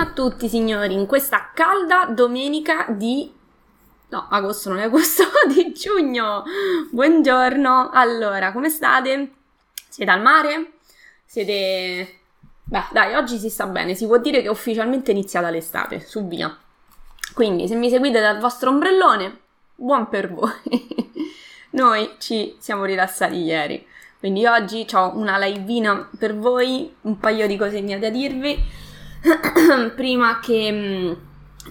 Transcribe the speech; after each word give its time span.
Buongiorno 0.00 0.24
a 0.24 0.30
tutti 0.30 0.48
signori, 0.48 0.94
in 0.94 1.04
questa 1.04 1.50
calda 1.52 2.06
domenica 2.06 2.86
di... 2.88 3.30
No, 4.08 4.28
agosto 4.30 4.70
non 4.70 4.78
è 4.78 4.84
agosto, 4.84 5.24
di 5.54 5.74
giugno. 5.74 6.42
Buongiorno. 6.90 7.90
Allora, 7.92 8.50
come 8.52 8.70
state? 8.70 9.30
Siete 9.90 10.10
al 10.10 10.22
mare? 10.22 10.72
Siete... 11.26 12.20
Beh, 12.64 12.84
dai, 12.92 13.14
oggi 13.14 13.36
si 13.36 13.50
sta 13.50 13.66
bene, 13.66 13.94
si 13.94 14.06
può 14.06 14.16
dire 14.16 14.40
che 14.40 14.46
è 14.46 14.50
ufficialmente 14.50 15.10
iniziata 15.10 15.50
l'estate, 15.50 16.00
su 16.00 16.26
via. 16.26 16.56
Quindi, 17.34 17.68
se 17.68 17.74
mi 17.74 17.90
seguite 17.90 18.20
dal 18.20 18.38
vostro 18.38 18.70
ombrellone, 18.70 19.38
buon 19.74 20.08
per 20.08 20.32
voi. 20.32 20.50
Noi 21.72 22.14
ci 22.16 22.56
siamo 22.58 22.86
rilassati 22.86 23.36
ieri. 23.36 23.86
Quindi 24.18 24.46
oggi 24.46 24.86
ho 24.94 25.14
una 25.14 25.36
livina 25.36 26.08
per 26.18 26.34
voi, 26.38 26.90
un 27.02 27.18
paio 27.18 27.46
di 27.46 27.58
cosine 27.58 27.98
da 27.98 28.08
dirvi. 28.08 28.88
prima 29.94 30.38
che 30.40 30.72
mm, 30.72 31.12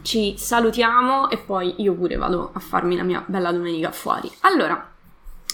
ci 0.01 0.35
salutiamo 0.37 1.29
e 1.29 1.37
poi 1.37 1.75
io 1.81 1.93
pure 1.93 2.15
vado 2.15 2.51
a 2.53 2.59
farmi 2.59 2.95
la 2.95 3.03
mia 3.03 3.23
bella 3.25 3.51
domenica 3.51 3.91
fuori. 3.91 4.31
Allora, 4.41 4.89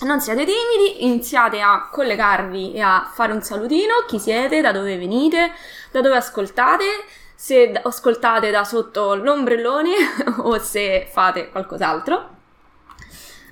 non 0.02 0.20
siate 0.20 0.46
timidi, 0.46 1.06
iniziate 1.06 1.62
a 1.62 1.88
collegarvi 1.90 2.74
e 2.74 2.82
a 2.82 3.10
fare 3.14 3.32
un 3.32 3.42
salutino. 3.42 4.04
Chi 4.08 4.20
siete? 4.20 4.62
Da 4.62 4.72
dove 4.72 4.98
venite? 4.98 5.52
Da 5.92 6.02
dove 6.02 6.18
ascoltate? 6.18 6.86
Se 7.34 7.72
ascoltate 7.72 8.52
da 8.52 8.64
sotto 8.64 9.16
l'ombrellone 9.16 9.94
o 10.40 10.60
se 10.60 11.08
fate 11.10 11.50
qualcos'altro. 11.50 12.34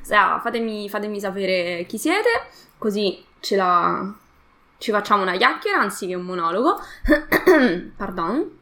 Fatemi, 0.05 0.89
fatemi 0.89 1.19
sapere 1.19 1.85
chi 1.87 1.97
siete, 1.97 2.47
così 2.77 3.23
ce 3.39 3.55
la, 3.55 4.13
ci 4.83 4.91
facciamo 4.91 5.21
una 5.21 5.37
chiacchiera 5.37 5.79
anziché 5.79 6.13
un 6.13 6.23
monologo. 6.23 6.77
Pardon. 7.95 8.59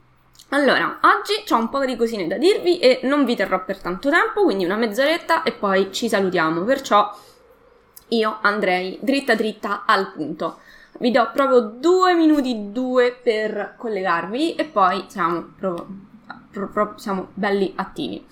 Allora, 0.50 1.00
oggi 1.02 1.52
ho 1.52 1.58
un 1.58 1.70
po' 1.70 1.84
di 1.84 1.96
cosine 1.96 2.28
da 2.28 2.38
dirvi 2.38 2.78
e 2.78 3.00
non 3.04 3.26
vi 3.26 3.36
terrò 3.36 3.66
per 3.66 3.80
tanto 3.80 4.12
tempo, 4.12 4.44
quindi 4.44 4.64
una 4.64 4.76
mezz'oretta 4.76 5.42
e 5.42 5.54
poi 5.54 5.92
ci 5.92 6.08
salutiamo. 6.08 6.62
Perciò 6.64 7.12
io 8.10 8.38
andrei 8.42 9.00
dritta 9.02 9.34
dritta 9.34 9.84
al 9.88 10.12
punto. 10.12 10.60
Vi 11.00 11.10
do 11.10 11.32
proprio 11.34 11.62
due 11.62 12.14
minuti 12.14 12.72
due 12.72 13.20
per 13.20 13.74
collegarvi 13.76 14.54
e 14.54 14.66
poi 14.66 15.06
siamo, 15.08 15.54
proprio, 15.58 15.88
proprio, 16.52 16.94
siamo 17.00 17.30
belli 17.34 17.74
attivi. 17.78 18.24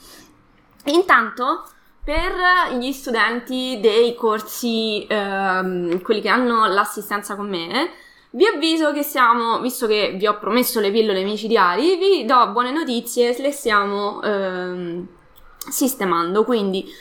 Intanto 0.86 1.64
per 2.10 2.76
gli 2.80 2.92
studenti 2.92 3.78
dei 3.80 4.16
corsi, 4.16 5.06
ehm, 5.08 6.02
quelli 6.02 6.22
che 6.22 6.30
hanno 6.30 6.66
l'assistenza 6.66 7.36
con 7.36 7.48
me, 7.48 7.92
vi 8.32 8.48
avviso 8.48 8.92
che 8.92 9.04
siamo, 9.04 9.60
visto 9.60 9.86
che 9.86 10.16
vi 10.18 10.26
ho 10.26 10.40
promesso 10.40 10.80
le 10.80 10.90
pillole 10.90 11.24
micidiali, 11.24 11.98
vi 11.98 12.26
do 12.26 12.50
buone 12.50 12.72
notizie, 12.72 13.40
le 13.40 13.52
stiamo 13.52 14.24
ehm, 14.24 15.08
sistemando. 15.70 16.44
Quindi 16.46 16.92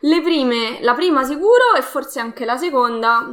prime, 0.00 0.78
la 0.80 0.94
prima 0.94 1.22
sicuro 1.22 1.74
e 1.78 1.82
forse 1.82 2.18
anche 2.18 2.44
la 2.44 2.56
seconda, 2.56 3.32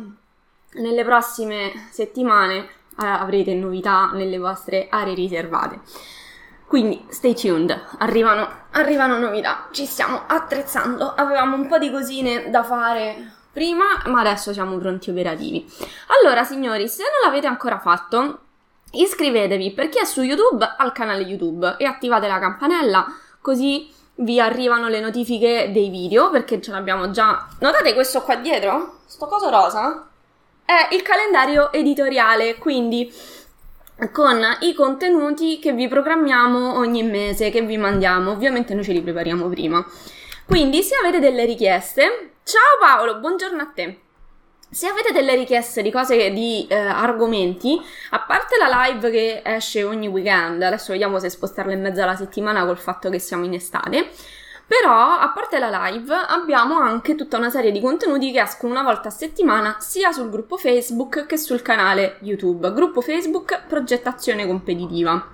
nelle 0.74 1.04
prossime 1.04 1.88
settimane 1.90 2.58
eh, 2.60 3.08
avrete 3.08 3.56
novità 3.56 4.12
nelle 4.14 4.38
vostre 4.38 4.86
aree 4.88 5.16
riservate. 5.16 5.80
Quindi 6.74 7.06
stay 7.10 7.36
tuned, 7.36 7.70
arrivano, 8.00 8.50
arrivano 8.72 9.20
novità, 9.20 9.68
ci 9.70 9.86
stiamo 9.86 10.24
attrezzando, 10.26 11.14
avevamo 11.16 11.56
un 11.56 11.68
po' 11.68 11.78
di 11.78 11.92
cosine 11.92 12.50
da 12.50 12.64
fare 12.64 13.32
prima, 13.52 13.84
ma 14.08 14.22
adesso 14.22 14.52
siamo 14.54 14.80
pronti 14.80 15.12
operativi. 15.12 15.72
Allora 16.20 16.44
signori, 16.44 16.90
se 16.90 17.04
non 17.04 17.30
l'avete 17.30 17.46
ancora 17.46 17.78
fatto, 17.78 18.40
iscrivetevi 18.90 19.72
per 19.74 19.90
chi 19.90 20.00
è 20.00 20.04
su 20.04 20.24
YouTube 20.24 20.68
al 20.76 20.92
canale 20.94 21.22
YouTube 21.22 21.76
e 21.78 21.86
attivate 21.86 22.26
la 22.26 22.40
campanella 22.40 23.06
così 23.40 23.94
vi 24.16 24.40
arrivano 24.40 24.88
le 24.88 25.00
notifiche 25.00 25.70
dei 25.72 25.90
video 25.90 26.32
perché 26.32 26.60
ce 26.60 26.72
l'abbiamo 26.72 27.12
già. 27.12 27.50
Notate 27.60 27.94
questo 27.94 28.24
qua 28.24 28.38
dietro? 28.38 29.02
Sto 29.06 29.28
coso 29.28 29.52
rosa? 29.52 30.08
È 30.66 30.88
il 30.96 31.04
calendario 31.04 31.72
editoriale, 31.72 32.56
quindi 32.58 33.14
con 34.12 34.42
i 34.62 34.74
contenuti 34.74 35.60
che 35.60 35.72
vi 35.74 35.88
programmiamo 35.88 36.78
ogni 36.78 37.04
mese, 37.04 37.50
che 37.50 37.62
vi 37.62 37.78
mandiamo. 37.78 38.32
Ovviamente 38.32 38.74
noi 38.74 38.84
ce 38.84 38.94
li 38.94 39.02
prepariamo 39.02 39.48
prima. 39.48 39.86
Quindi, 40.46 40.84
se 40.84 40.96
avete 40.96 41.20
delle 41.20 41.46
richieste, 41.46 42.32
ciao 42.44 42.78
Paolo, 42.80 43.20
buongiorno 43.20 43.62
a 43.62 43.72
te. 43.74 43.98
Se 44.70 44.88
avete 44.88 45.12
delle 45.12 45.36
richieste 45.36 45.84
di 45.84 45.92
cose, 45.92 46.32
di 46.32 46.66
eh, 46.68 46.76
argomenti, 46.76 47.80
a 48.10 48.20
parte 48.22 48.58
la 48.58 48.88
live 48.88 49.12
che 49.12 49.42
esce 49.46 49.84
ogni 49.84 50.08
weekend, 50.08 50.64
adesso 50.64 50.92
vediamo 50.92 51.20
se 51.20 51.30
spostarla 51.30 51.74
in 51.74 51.82
mezzo 51.82 52.02
alla 52.02 52.16
settimana 52.16 52.66
col 52.66 52.80
fatto 52.80 53.12
che 53.12 53.20
siamo 53.20 53.46
in 53.46 53.54
estate, 53.54 54.10
però, 54.66 55.20
a 55.20 55.30
parte 55.30 55.60
la 55.60 55.90
live, 55.90 56.14
abbiamo 56.14 56.80
anche 56.80 57.16
tutta 57.16 57.38
una 57.38 57.50
serie 57.50 57.72
di 57.72 57.82
contenuti 57.82 58.32
che 58.32 58.42
escono 58.42 58.72
una 58.72 58.84
volta 58.84 59.10
a 59.10 59.12
settimana 59.12 59.78
sia 59.80 60.12
sul 60.12 60.30
gruppo 60.30 60.58
Facebook 60.58 61.26
che 61.26 61.38
sul 61.38 61.62
canale 61.62 62.18
YouTube. 62.22 62.72
Gruppo 62.74 63.02
Facebook 63.02 63.64
Progettazione 63.68 64.48
Competitiva. 64.48 65.28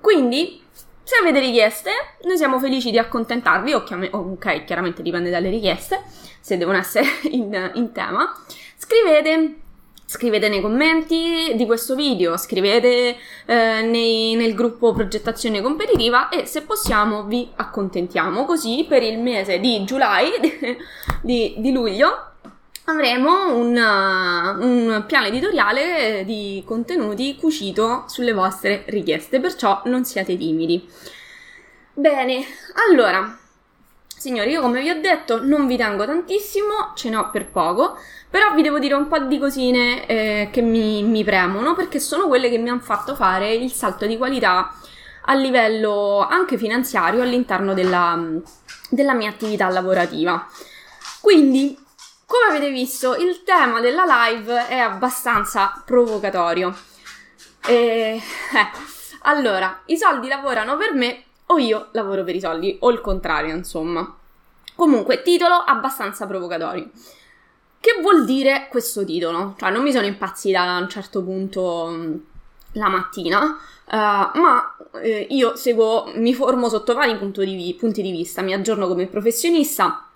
Quindi, 0.00 0.62
se 1.02 1.16
avete 1.20 1.40
richieste, 1.40 1.90
noi 2.24 2.36
siamo 2.36 2.58
felici 2.58 2.90
di 2.90 2.98
accontentarvi, 2.98 3.72
ok, 3.72 4.64
chiaramente 4.64 5.02
dipende 5.02 5.30
dalle 5.30 5.50
richieste, 5.50 6.02
se 6.40 6.56
devono 6.58 6.78
essere 6.78 7.06
in, 7.30 7.72
in 7.74 7.92
tema. 7.92 8.32
Scrivete 8.76 9.60
Scrivete 10.08 10.48
nei 10.48 10.60
commenti 10.60 11.54
di 11.56 11.66
questo 11.66 11.96
video, 11.96 12.36
scrivete 12.36 13.16
eh, 13.44 13.82
nei, 13.82 14.36
nel 14.36 14.54
gruppo 14.54 14.92
progettazione 14.92 15.60
competitiva 15.60 16.28
e 16.28 16.46
se 16.46 16.62
possiamo 16.62 17.24
vi 17.24 17.50
accontentiamo. 17.56 18.44
Così 18.44 18.86
per 18.88 19.02
il 19.02 19.18
mese 19.18 19.58
di 19.58 19.80
July, 19.80 20.30
di, 21.22 21.56
di 21.58 21.72
luglio, 21.72 22.34
avremo 22.84 23.52
un, 23.56 23.76
un, 23.76 25.04
piano 25.08 25.26
editoriale 25.26 26.22
di 26.24 26.62
contenuti 26.64 27.34
cucito 27.34 28.04
sulle 28.06 28.32
vostre 28.32 28.84
richieste, 28.86 29.40
perciò 29.40 29.82
non 29.86 30.04
siate 30.04 30.36
timidi. 30.36 30.88
Bene, 31.94 32.44
allora, 32.88 33.36
signori, 34.16 34.50
io 34.50 34.60
come 34.60 34.80
vi 34.80 34.90
ho 34.90 35.00
detto 35.00 35.44
non 35.44 35.66
vi 35.66 35.76
tengo 35.76 36.04
tantissimo, 36.06 36.92
ce 36.94 37.10
n'ho 37.10 37.30
per 37.30 37.50
poco. 37.50 37.98
Però 38.28 38.52
vi 38.54 38.62
devo 38.62 38.78
dire 38.78 38.94
un 38.94 39.06
po' 39.08 39.18
di 39.20 39.38
cosine 39.38 40.06
eh, 40.06 40.48
che 40.50 40.60
mi, 40.60 41.02
mi 41.02 41.24
premono 41.24 41.74
perché 41.74 42.00
sono 42.00 42.26
quelle 42.26 42.50
che 42.50 42.58
mi 42.58 42.68
hanno 42.68 42.80
fatto 42.80 43.14
fare 43.14 43.54
il 43.54 43.72
salto 43.72 44.04
di 44.06 44.16
qualità 44.16 44.74
a 45.28 45.34
livello 45.34 46.26
anche 46.28 46.58
finanziario 46.58 47.22
all'interno 47.22 47.72
della, 47.72 48.18
della 48.90 49.14
mia 49.14 49.30
attività 49.30 49.68
lavorativa. 49.68 50.46
Quindi, 51.20 51.76
come 52.26 52.56
avete 52.56 52.70
visto, 52.70 53.14
il 53.16 53.42
tema 53.44 53.80
della 53.80 54.04
live 54.06 54.66
è 54.66 54.78
abbastanza 54.78 55.82
provocatorio. 55.84 56.76
E, 57.66 57.72
eh, 57.72 58.20
allora, 59.22 59.82
i 59.86 59.96
soldi 59.96 60.28
lavorano 60.28 60.76
per 60.76 60.94
me 60.94 61.25
o 61.46 61.58
io 61.58 61.88
lavoro 61.92 62.24
per 62.24 62.34
i 62.34 62.40
soldi, 62.40 62.76
o 62.80 62.90
il 62.90 63.00
contrario, 63.00 63.54
insomma. 63.54 64.16
Comunque, 64.74 65.22
titolo 65.22 65.54
abbastanza 65.54 66.26
provocatorio. 66.26 66.90
Che 67.80 68.00
vuol 68.00 68.24
dire 68.24 68.66
questo 68.68 69.04
titolo? 69.04 69.54
Cioè, 69.58 69.70
non 69.70 69.82
mi 69.82 69.92
sono 69.92 70.06
impazzita 70.06 70.60
a 70.60 70.78
un 70.78 70.88
certo 70.88 71.22
punto 71.22 71.88
mm, 71.90 72.14
la 72.72 72.88
mattina, 72.88 73.42
uh, 73.44 74.38
ma 74.38 74.76
eh, 75.00 75.26
io 75.30 75.56
seguo, 75.56 76.10
mi 76.16 76.34
formo 76.34 76.68
sotto 76.68 76.94
vari 76.94 77.16
di, 77.18 77.76
punti 77.78 78.02
di 78.02 78.10
vista, 78.10 78.42
mi 78.42 78.52
aggiorno 78.52 78.88
come 78.88 79.06
professionista, 79.06 80.08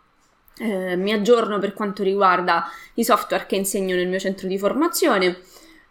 eh, 0.58 0.96
mi 0.96 1.12
aggiorno 1.12 1.58
per 1.58 1.72
quanto 1.72 2.02
riguarda 2.02 2.68
i 2.94 3.04
software 3.04 3.46
che 3.46 3.56
insegno 3.56 3.94
nel 3.94 4.08
mio 4.08 4.18
centro 4.18 4.46
di 4.46 4.58
formazione 4.58 5.40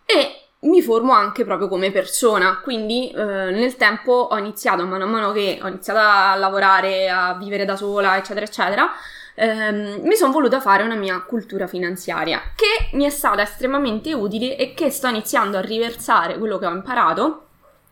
e 0.05 0.48
mi 0.62 0.81
formo 0.81 1.14
anche 1.14 1.46
proprio 1.46 1.68
come 1.70 1.92
persona, 1.92 2.59
quindi 2.62 3.09
eh, 3.12 3.24
nel 3.24 3.78
tempo 3.78 4.11
ho 4.11 4.38
iniziato, 4.38 4.85
mano 4.85 5.06
a 5.06 5.08
mano 5.08 5.32
che 5.32 5.59
ho 5.61 5.67
iniziato 5.67 6.00
a 6.00 6.35
lavorare, 6.35 7.09
a 7.09 7.38
vivere 7.38 7.64
da 7.64 7.78
sola, 7.78 8.17
eccetera, 8.17 8.46
eccetera, 8.46 8.91
ehm, 9.35 10.02
mi 10.02 10.16
sono 10.16 10.34
voluta 10.34 10.59
fare 10.59 10.84
una 10.84 10.96
mia 10.96 11.22
cultura 11.22 11.66
finanziaria, 11.67 12.41
che 12.56 12.96
mi 12.97 13.06
è 13.06 13.09
stata 13.09 13.41
estremamente 13.41 14.14
utile 14.14 14.58
e 14.58 14.73
che 14.73 14.90
sto 14.90 15.08
iniziando 15.08 15.58
a 15.58 15.61
riversare 15.61 16.38
quello 16.38 16.58
che 16.58 16.66
ho 16.66 16.73
imparato 16.73 17.46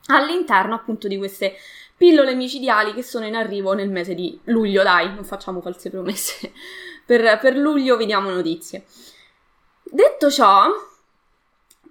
all'interno 0.08 0.76
appunto 0.76 1.08
di 1.08 1.18
queste 1.18 1.56
pillole 1.96 2.36
micidiali 2.36 2.94
che 2.94 3.02
sono 3.02 3.26
in 3.26 3.36
arrivo 3.36 3.74
nel 3.74 3.90
mese 3.90 4.14
di 4.14 4.38
luglio, 4.46 4.84
dai, 4.84 5.14
non 5.14 5.24
facciamo 5.24 5.62
false 5.62 5.90
promesse, 5.90 6.52
per, 7.06 7.40
per 7.40 7.56
luglio 7.56 7.96
vediamo 7.96 8.30
notizie. 8.30 8.84
Detto 9.84 10.30
ciò, 10.30 10.66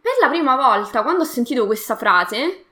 per 0.07 0.15
la 0.21 0.29
prima 0.29 0.55
volta 0.55 1.03
quando 1.03 1.23
ho 1.23 1.27
sentito 1.27 1.67
questa 1.67 1.97
frase, 1.97 2.65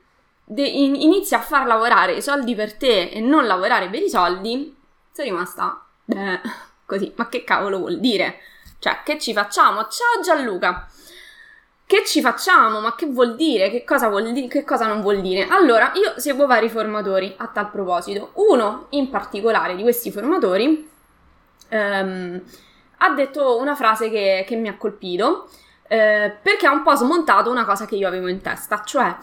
de- 0.45 0.65
in- 0.65 0.95
inizia 0.95 1.39
a 1.39 1.41
far 1.41 1.65
lavorare 1.67 2.13
i 2.13 2.21
soldi 2.21 2.55
per 2.55 2.75
te 2.77 3.09
e 3.09 3.19
non 3.19 3.45
lavorare 3.45 3.89
per 3.89 4.01
i 4.01 4.09
soldi, 4.09 4.73
sono 5.11 5.27
rimasta, 5.27 5.85
beh, 6.05 6.39
Così, 6.85 7.11
ma 7.17 7.27
che 7.27 7.43
cavolo 7.43 7.79
vuol 7.79 7.99
dire? 7.99 8.39
Cioè, 8.79 9.01
che 9.03 9.19
ci 9.19 9.33
facciamo? 9.33 9.87
Ciao 9.87 10.21
Gianluca! 10.23 10.87
che 11.85 12.03
ci 12.05 12.21
facciamo? 12.21 12.79
Ma 12.79 12.95
che 12.95 13.05
vuol 13.05 13.35
dire? 13.35 13.69
Che 13.69 13.83
cosa, 13.83 14.07
vuol 14.07 14.31
di- 14.31 14.47
che 14.47 14.63
cosa 14.63 14.87
non 14.87 15.01
vuol 15.01 15.21
dire? 15.21 15.45
Allora, 15.49 15.91
io 15.95 16.13
seguo 16.19 16.47
vari 16.47 16.69
formatori 16.69 17.33
a 17.37 17.47
tal 17.47 17.69
proposito. 17.69 18.31
Uno 18.35 18.87
in 18.91 19.09
particolare 19.09 19.75
di 19.75 19.81
questi 19.83 20.09
formatori 20.09 20.89
ehm, 21.69 22.41
ha 22.97 23.09
detto 23.11 23.57
una 23.59 23.75
frase 23.75 24.09
che, 24.09 24.45
che 24.47 24.55
mi 24.55 24.67
ha 24.67 24.77
colpito 24.77 25.49
eh, 25.87 26.35
perché 26.41 26.65
ha 26.65 26.71
un 26.71 26.83
po' 26.83 26.95
smontato 26.95 27.49
una 27.49 27.65
cosa 27.65 27.85
che 27.85 27.95
io 27.95 28.07
avevo 28.07 28.27
in 28.27 28.41
testa, 28.41 28.83
cioè 28.83 29.15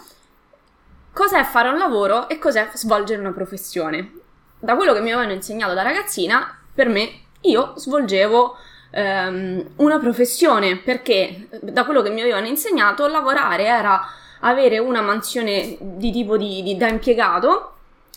cos'è 1.12 1.44
fare 1.44 1.68
un 1.68 1.78
lavoro 1.78 2.28
e 2.28 2.38
cos'è 2.38 2.70
svolgere 2.74 3.20
una 3.20 3.32
professione. 3.32 4.12
Da 4.58 4.76
quello 4.76 4.92
che 4.92 5.00
mi 5.00 5.12
avevano 5.12 5.32
insegnato 5.32 5.74
da 5.74 5.82
ragazzina, 5.82 6.58
per 6.74 6.88
me 6.88 7.10
io 7.42 7.74
svolgevo 7.76 8.56
ehm, 8.90 9.70
una 9.76 9.98
professione 9.98 10.76
perché 10.78 11.48
da 11.60 11.84
quello 11.84 12.02
che 12.02 12.10
mi 12.10 12.20
avevano 12.20 12.46
insegnato 12.46 13.06
lavorare 13.06 13.64
era 13.64 14.06
avere 14.40 14.78
una 14.78 15.00
mansione 15.00 15.76
di 15.80 16.10
tipo 16.12 16.36
di, 16.36 16.62
di, 16.62 16.76
da 16.76 16.88
impiegato 16.88 17.71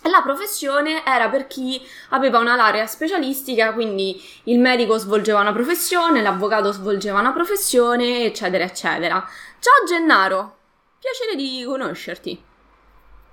la 0.09 0.21
professione 0.21 1.03
era 1.05 1.29
per 1.29 1.47
chi 1.47 1.81
aveva 2.09 2.39
una 2.39 2.55
laurea 2.55 2.85
specialistica, 2.85 3.73
quindi 3.73 4.21
il 4.43 4.59
medico 4.59 4.97
svolgeva 4.97 5.39
una 5.39 5.53
professione, 5.53 6.21
l'avvocato 6.21 6.71
svolgeva 6.71 7.19
una 7.19 7.33
professione, 7.33 8.25
eccetera, 8.25 8.63
eccetera. 8.63 9.27
Ciao 9.59 9.85
Gennaro, 9.87 10.57
piacere 10.99 11.35
di 11.35 11.63
conoscerti. 11.65 12.43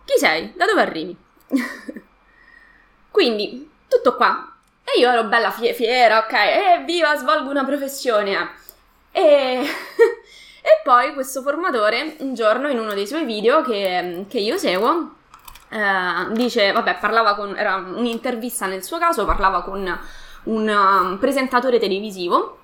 Chi 0.04 0.18
sei? 0.18 0.52
Da 0.56 0.66
dove 0.66 0.80
arrivi? 0.80 1.16
quindi, 3.10 3.70
tutto 3.88 4.16
qua. 4.16 4.48
E 4.84 4.98
io 4.98 5.10
ero 5.10 5.24
bella 5.24 5.50
fie- 5.50 5.74
fiera, 5.74 6.18
ok? 6.18 6.32
E 6.32 6.82
viva, 6.84 7.16
svolgo 7.16 7.50
una 7.50 7.64
professione. 7.64 8.54
E... 9.12 9.62
e 10.62 10.80
poi 10.82 11.14
questo 11.14 11.42
formatore, 11.42 12.16
un 12.18 12.34
giorno 12.34 12.68
in 12.68 12.78
uno 12.78 12.94
dei 12.94 13.06
suoi 13.06 13.24
video 13.24 13.62
che, 13.62 14.26
che 14.28 14.38
io 14.38 14.58
seguo, 14.58 15.20
eh, 15.72 16.32
dice, 16.32 16.70
vabbè, 16.70 16.98
parlava 17.00 17.34
con, 17.34 17.56
era 17.56 17.76
un'intervista 17.76 18.66
nel 18.66 18.84
suo 18.84 18.98
caso, 18.98 19.24
parlava 19.24 19.62
con 19.62 19.98
un 20.44 20.68
um, 20.68 21.18
presentatore 21.18 21.78
televisivo 21.78 22.58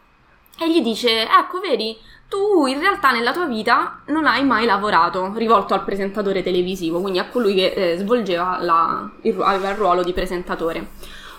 e 0.59 0.71
gli 0.71 0.83
dice, 0.83 1.23
ecco, 1.23 1.61
vedi, 1.61 1.97
tu 2.29 2.67
in 2.67 2.79
realtà 2.79 3.11
nella 3.11 3.33
tua 3.33 3.47
vita 3.47 4.01
non 4.07 4.27
hai 4.27 4.45
mai 4.45 4.67
lavorato, 4.67 5.33
rivolto 5.35 5.73
al 5.73 5.85
presentatore 5.85 6.43
televisivo, 6.43 7.01
quindi 7.01 7.19
a 7.19 7.29
colui 7.29 7.55
che 7.55 7.73
eh, 7.73 7.97
svolgeva 7.97 8.59
la, 8.61 9.09
il, 9.23 9.35
il 9.35 9.75
ruolo 9.75 10.03
di 10.03 10.13
presentatore. 10.13 10.89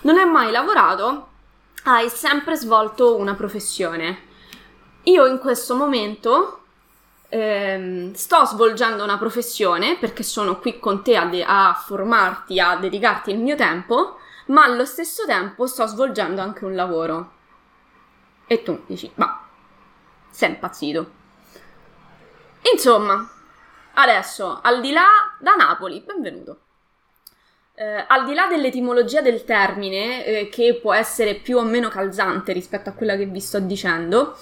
Non 0.02 0.18
hai 0.18 0.26
mai 0.26 0.50
lavorato, 0.50 1.28
hai 1.84 2.08
sempre 2.08 2.56
svolto 2.56 3.16
una 3.16 3.34
professione. 3.34 4.22
Io 5.04 5.26
in 5.26 5.38
questo 5.38 5.76
momento 5.76 6.59
ehm, 7.30 8.12
sto 8.12 8.44
svolgendo 8.44 9.02
una 9.02 9.16
professione 9.16 9.96
perché 9.98 10.22
sono 10.22 10.58
qui 10.58 10.78
con 10.78 11.02
te 11.02 11.16
a, 11.16 11.24
de- 11.24 11.44
a 11.44 11.72
formarti, 11.74 12.60
a 12.60 12.76
dedicarti 12.76 13.30
il 13.30 13.38
mio 13.38 13.56
tempo, 13.56 14.18
ma 14.46 14.64
allo 14.64 14.84
stesso 14.84 15.24
tempo 15.24 15.66
sto 15.66 15.86
svolgendo 15.86 16.42
anche 16.42 16.64
un 16.64 16.74
lavoro. 16.74 17.32
E 18.46 18.62
tu 18.62 18.82
dici, 18.86 19.10
ma 19.14 19.46
sei 20.28 20.50
impazzito. 20.50 21.18
Insomma, 22.72 23.30
adesso, 23.94 24.58
al 24.62 24.80
di 24.80 24.92
là 24.92 25.06
da 25.38 25.54
Napoli, 25.54 26.02
benvenuto. 26.04 26.60
Eh, 27.74 28.04
al 28.06 28.26
di 28.26 28.34
là 28.34 28.46
dell'etimologia 28.46 29.22
del 29.22 29.44
termine, 29.44 30.24
eh, 30.26 30.48
che 30.48 30.78
può 30.82 30.92
essere 30.92 31.36
più 31.36 31.56
o 31.56 31.62
meno 31.62 31.88
calzante 31.88 32.52
rispetto 32.52 32.90
a 32.90 32.92
quella 32.92 33.16
che 33.16 33.24
vi 33.26 33.40
sto 33.40 33.60
dicendo, 33.60 34.36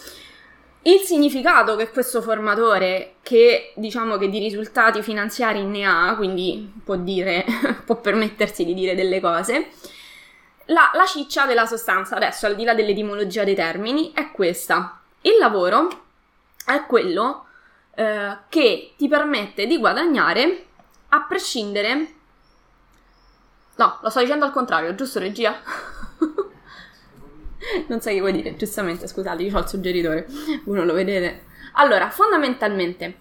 il 0.88 1.00
significato 1.00 1.76
che 1.76 1.90
questo 1.90 2.22
formatore, 2.22 3.16
che 3.22 3.72
diciamo 3.76 4.16
che 4.16 4.30
di 4.30 4.38
risultati 4.38 5.02
finanziari 5.02 5.62
ne 5.64 5.84
ha, 5.84 6.16
quindi 6.16 6.72
può 6.82 6.96
dire, 6.96 7.44
può 7.84 7.96
permettersi 7.96 8.64
di 8.64 8.72
dire 8.72 8.94
delle 8.94 9.20
cose, 9.20 9.68
la, 10.66 10.90
la 10.94 11.04
ciccia 11.04 11.44
della 11.44 11.66
sostanza, 11.66 12.16
adesso 12.16 12.46
al 12.46 12.56
di 12.56 12.64
là 12.64 12.74
dell'etimologia 12.74 13.44
dei 13.44 13.54
termini, 13.54 14.12
è 14.12 14.30
questa. 14.30 15.00
Il 15.22 15.36
lavoro 15.38 15.88
è 16.64 16.84
quello 16.86 17.46
eh, 17.94 18.36
che 18.48 18.94
ti 18.96 19.08
permette 19.08 19.66
di 19.66 19.78
guadagnare 19.78 20.64
a 21.10 21.20
prescindere... 21.22 22.14
No, 23.76 23.98
lo 24.00 24.10
sto 24.10 24.20
dicendo 24.20 24.44
al 24.46 24.52
contrario, 24.52 24.94
giusto 24.94 25.18
regia? 25.18 25.60
non 27.88 28.00
sai 28.00 28.14
che 28.14 28.20
vuoi 28.20 28.32
dire, 28.32 28.56
giustamente, 28.56 29.06
scusate, 29.06 29.42
io 29.42 29.56
ho 29.56 29.60
il 29.60 29.68
suggeritore, 29.68 30.26
uno 30.64 30.84
lo 30.84 30.92
vedete. 30.92 31.46
Allora, 31.74 32.10
fondamentalmente, 32.10 33.18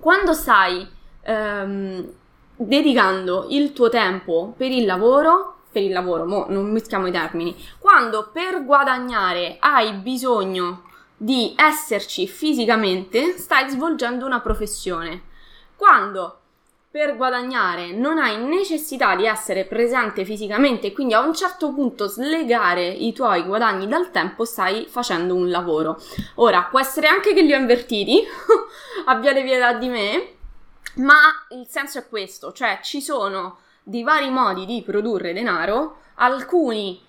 quando 0.00 0.32
stai 0.32 0.88
ehm, 1.22 2.12
dedicando 2.56 3.46
il 3.50 3.72
tuo 3.72 3.88
tempo 3.88 4.54
per 4.56 4.70
il 4.70 4.84
lavoro, 4.84 5.56
per 5.70 5.82
il 5.82 5.92
lavoro, 5.92 6.26
mo 6.26 6.46
non 6.48 6.70
mettiamo 6.70 7.06
i 7.06 7.12
termini, 7.12 7.56
quando 7.78 8.30
per 8.32 8.64
guadagnare 8.64 9.56
hai 9.58 9.92
bisogno 9.94 10.84
di 11.16 11.54
esserci 11.56 12.26
fisicamente, 12.26 13.38
stai 13.38 13.70
svolgendo 13.70 14.26
una 14.26 14.40
professione. 14.40 15.22
Quando 15.76 16.41
per 16.92 17.16
guadagnare 17.16 17.92
non 17.92 18.18
hai 18.18 18.36
necessità 18.36 19.16
di 19.16 19.24
essere 19.24 19.64
presente 19.64 20.26
fisicamente 20.26 20.88
e 20.88 20.92
quindi 20.92 21.14
a 21.14 21.20
un 21.20 21.34
certo 21.34 21.72
punto 21.72 22.06
slegare 22.06 22.86
i 22.86 23.14
tuoi 23.14 23.44
guadagni 23.44 23.88
dal 23.88 24.10
tempo 24.10 24.44
stai 24.44 24.84
facendo 24.90 25.34
un 25.34 25.48
lavoro. 25.48 25.98
Ora, 26.34 26.64
può 26.64 26.78
essere 26.78 27.06
anche 27.06 27.32
che 27.32 27.40
li 27.40 27.54
ho 27.54 27.56
invertiti, 27.56 28.20
abbiate 29.06 29.42
pietà 29.42 29.72
di 29.72 29.88
me, 29.88 30.34
ma 30.96 31.16
il 31.52 31.66
senso 31.66 31.98
è 31.98 32.06
questo, 32.06 32.52
cioè 32.52 32.80
ci 32.82 33.00
sono 33.00 33.60
di 33.82 34.02
vari 34.02 34.28
modi 34.28 34.66
di 34.66 34.82
produrre 34.82 35.32
denaro, 35.32 36.00
alcuni 36.16 37.00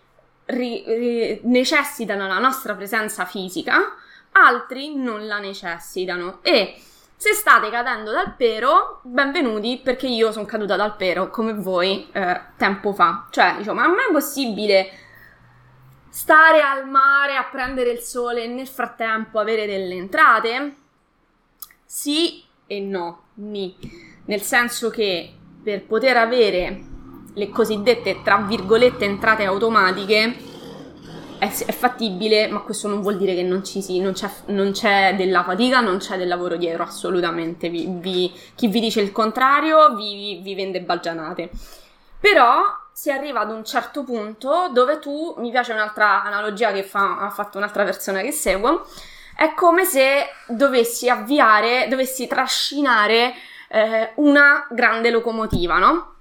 ri- 0.45 0.83
ri- 0.86 1.39
necessitano 1.44 2.25
la 2.25 2.39
nostra 2.39 2.74
presenza 2.74 3.25
fisica, 3.25 3.97
altri 4.31 4.95
non 4.95 5.27
la 5.27 5.39
necessitano 5.39 6.39
e 6.41 6.74
se 7.23 7.31
state 7.31 7.69
cadendo 7.69 8.11
dal 8.11 8.35
pero, 8.35 8.99
benvenuti 9.03 9.79
perché 9.81 10.07
io 10.07 10.33
sono 10.33 10.43
caduta 10.43 10.75
dal 10.75 10.97
pero 10.97 11.29
come 11.29 11.53
voi 11.53 12.09
eh, 12.11 12.41
tempo 12.57 12.91
fa. 12.91 13.27
Cioè, 13.29 13.55
diciamo, 13.59 13.79
ma 13.79 13.85
è 13.85 14.11
possibile 14.11 14.89
stare 16.09 16.59
al 16.59 16.85
mare 16.89 17.37
a 17.37 17.45
prendere 17.45 17.91
il 17.91 17.99
sole 17.99 18.43
e 18.43 18.47
nel 18.47 18.67
frattempo 18.67 19.39
avere 19.39 19.65
delle 19.65 19.95
entrate? 19.95 20.75
Sì 21.85 22.43
e 22.67 22.81
no, 22.81 23.27
ni. 23.35 23.73
Nel 24.25 24.41
senso 24.41 24.89
che 24.89 25.33
per 25.63 25.85
poter 25.85 26.17
avere 26.17 26.83
le 27.33 27.48
cosiddette, 27.48 28.21
tra 28.21 28.39
virgolette, 28.39 29.05
entrate 29.05 29.45
automatiche, 29.45 30.36
è, 31.43 31.65
è, 31.65 31.71
fattibile, 31.71 32.47
ma 32.47 32.62
questo 32.62 32.88
non 32.88 33.01
vuol 33.01 33.17
dire 33.17 33.35
che 33.35 33.43
non, 33.43 33.63
ci 33.63 33.81
si, 33.81 34.00
non, 34.00 34.13
c'è, 34.13 34.29
non 34.45 34.71
c'è 34.71 35.15
della 35.15 35.43
fatica, 35.43 35.81
non 35.81 35.97
c'è 35.97 36.17
del 36.17 36.29
lavoro 36.29 36.55
dietro, 36.55 36.83
assolutamente. 36.83 37.69
Vi, 37.69 37.85
vi, 37.89 38.31
chi 38.55 38.67
vi 38.67 38.79
dice 38.79 39.01
il 39.01 39.12
contrario 39.12 39.93
vi, 39.95 40.39
vi 40.41 40.55
vende 40.55 40.81
baggianate. 40.81 41.50
Però 42.19 42.62
si 42.93 43.12
arriva 43.12 43.41
ad 43.41 43.51
un 43.51 43.65
certo 43.65 44.03
punto 44.03 44.69
dove 44.71 45.00
tu, 45.00 45.35
mi 45.39 45.51
piace 45.51 45.73
un'altra 45.73 46.23
analogia 46.23 46.71
che 46.71 46.83
fa, 46.83 47.19
ha 47.19 47.29
fatto 47.29 47.57
un'altra 47.57 47.83
persona 47.83 48.21
che 48.21 48.31
seguo, 48.31 48.85
è 49.35 49.53
come 49.53 49.83
se 49.83 50.27
dovessi 50.47 51.09
avviare, 51.09 51.88
dovessi 51.89 52.27
trascinare 52.27 53.33
eh, 53.67 54.12
una 54.15 54.65
grande 54.69 55.09
locomotiva, 55.09 55.77
no? 55.79 56.12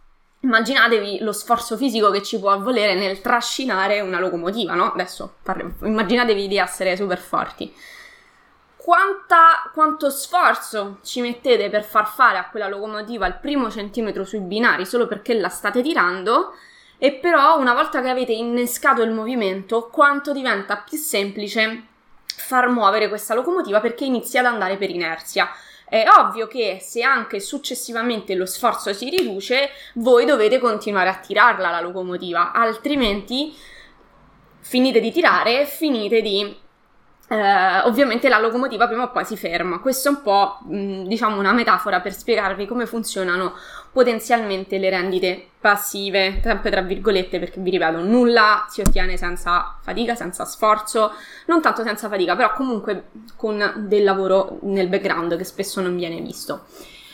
Immaginatevi 0.45 1.21
lo 1.21 1.31
sforzo 1.31 1.77
fisico 1.77 2.11
che 2.11 2.21
ci 2.21 2.41
può 2.41 2.51
avvolere 2.51 2.95
nel 2.95 3.21
trascinare 3.21 4.01
una 4.01 4.19
locomotiva, 4.19 4.75
no? 4.75 4.93
Adesso 4.93 5.37
parliamo, 5.41 5.75
immaginatevi 5.83 6.49
di 6.49 6.59
essere 6.59 6.97
super 6.97 7.19
forti. 7.19 7.73
Quanta, 8.75 9.71
quanto 9.73 10.11
sforzo 10.11 10.99
ci 11.05 11.21
mettete 11.21 11.71
per 11.71 11.85
far 11.85 12.09
fare 12.09 12.39
a 12.39 12.49
quella 12.49 12.67
locomotiva 12.67 13.29
il 13.29 13.39
primo 13.41 13.71
centimetro 13.71 14.25
sui 14.25 14.41
binari 14.41 14.85
solo 14.85 15.07
perché 15.07 15.35
la 15.35 15.49
state 15.49 15.81
tirando? 15.81 16.55
E 16.99 17.13
però 17.13 17.61
una 17.61 17.75
volta 17.75 18.03
che 18.03 18.09
avete 18.09 18.33
innescato 18.33 19.03
il 19.03 19.13
movimento, 19.13 19.89
quanto 19.93 20.33
diventa 20.33 20.77
più 20.77 20.99
semplice 20.99 21.85
far 22.27 22.69
muovere 22.69 23.09
questa 23.09 23.35
locomotiva 23.35 23.79
perché 23.81 24.05
inizia 24.05 24.41
ad 24.41 24.47
andare 24.47 24.77
per 24.77 24.91
inerzia. 24.91 25.49
È 25.93 26.07
ovvio 26.19 26.47
che 26.47 26.79
se 26.81 27.03
anche 27.03 27.39
successivamente 27.39 28.35
lo 28.35 28.47
sforzo 28.47 28.95
si 28.95 29.11
riduce, 29.11 29.69
voi 29.97 30.25
dovete 30.25 30.59
continuare 30.59 31.11
a 31.11 31.19
tirarla 31.19 31.71
la 31.71 31.83
locomotiva, 31.83 32.53
altrimenti 32.53 33.55
finite 34.61 35.01
di 35.01 35.13
tirare 35.13 35.61
e 35.61 35.67
finite 35.67 36.23
di 36.23 36.57
eh, 37.33 37.81
ovviamente 37.85 38.29
la 38.29 38.39
locomotiva 38.39 38.87
prima 38.87 39.05
o 39.05 39.11
poi 39.11 39.25
si 39.25 39.39
ferma. 39.39 39.79
Questo 39.79 40.09
è 40.09 40.11
un 40.11 40.21
po', 40.21 40.59
mh, 40.69 41.05
diciamo, 41.05 41.39
una 41.39 41.53
metafora 41.53 42.01
per 42.01 42.13
spiegarvi 42.13 42.67
come 42.67 42.85
funzionano 42.85 43.55
potenzialmente 43.91 44.77
le 44.77 44.91
rendite 44.91 45.49
passive, 45.59 46.41
sempre 46.43 46.71
tra 46.71 46.83
virgolette, 46.83 47.39
perché 47.39 47.59
vi 47.61 47.71
ripeto, 47.71 48.03
nulla 48.03 48.67
si 48.69 48.83
ottiene 48.83 49.17
senza 49.17 49.79
fatica, 49.81 50.15
senza 50.15 50.45
sforzo, 50.45 51.13
non 51.47 51.63
tanto 51.63 51.83
senza 51.83 52.09
fatica, 52.09 52.37
però 52.37 52.53
comunque 52.53 53.05
con 53.37 53.87
del 53.89 54.05
lavoro 54.05 54.59
nel 54.63 54.89
background 54.89 55.35
che 55.37 55.45
spesso 55.45 55.81
non 55.81 55.97
viene 55.97 56.21
visto. 56.21 56.67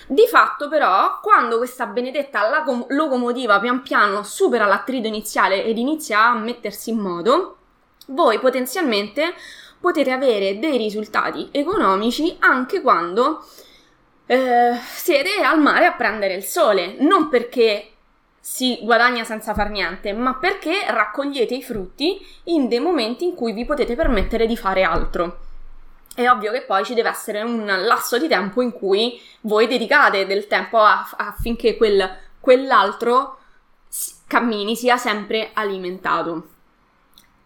Di 0.08 0.26
fatto, 0.28 0.68
però, 0.68 1.20
quando 1.22 1.58
questa 1.58 1.86
benedetta 1.86 2.40
locomotiva 2.88 3.60
pian 3.60 3.82
piano 3.82 4.24
supera 4.24 4.66
l'attrito 4.66 5.06
iniziale 5.06 5.64
ed 5.64 5.78
inizia 5.78 6.30
a 6.30 6.34
mettersi 6.34 6.90
in 6.90 6.98
moto, 6.98 7.56
voi 8.06 8.38
potenzialmente 8.38 9.34
potete 9.80 10.10
avere 10.10 10.58
dei 10.58 10.76
risultati 10.76 11.48
economici 11.52 12.36
anche 12.40 12.80
quando 12.80 13.44
eh, 14.26 14.74
siete 14.94 15.40
al 15.42 15.60
mare 15.60 15.86
a 15.86 15.92
prendere 15.92 16.34
il 16.34 16.44
sole, 16.44 16.96
non 16.98 17.28
perché 17.28 17.92
si 18.40 18.78
guadagna 18.82 19.24
senza 19.24 19.54
far 19.54 19.70
niente, 19.70 20.12
ma 20.12 20.34
perché 20.34 20.84
raccogliete 20.88 21.54
i 21.54 21.62
frutti 21.62 22.24
in 22.44 22.68
dei 22.68 22.80
momenti 22.80 23.24
in 23.24 23.34
cui 23.34 23.52
vi 23.52 23.64
potete 23.64 23.94
permettere 23.94 24.46
di 24.46 24.56
fare 24.56 24.82
altro. 24.82 25.38
È 26.14 26.28
ovvio 26.28 26.50
che 26.50 26.62
poi 26.62 26.84
ci 26.84 26.94
deve 26.94 27.10
essere 27.10 27.42
un 27.42 27.64
lasso 27.64 28.18
di 28.18 28.26
tempo 28.26 28.60
in 28.60 28.72
cui 28.72 29.20
voi 29.42 29.66
dedicate 29.66 30.26
del 30.26 30.46
tempo 30.46 30.78
affinché 30.78 31.76
quel, 31.76 32.10
quell'altro 32.40 33.38
cammini 34.26 34.76
sia 34.76 34.96
sempre 34.96 35.50
alimentato 35.52 36.56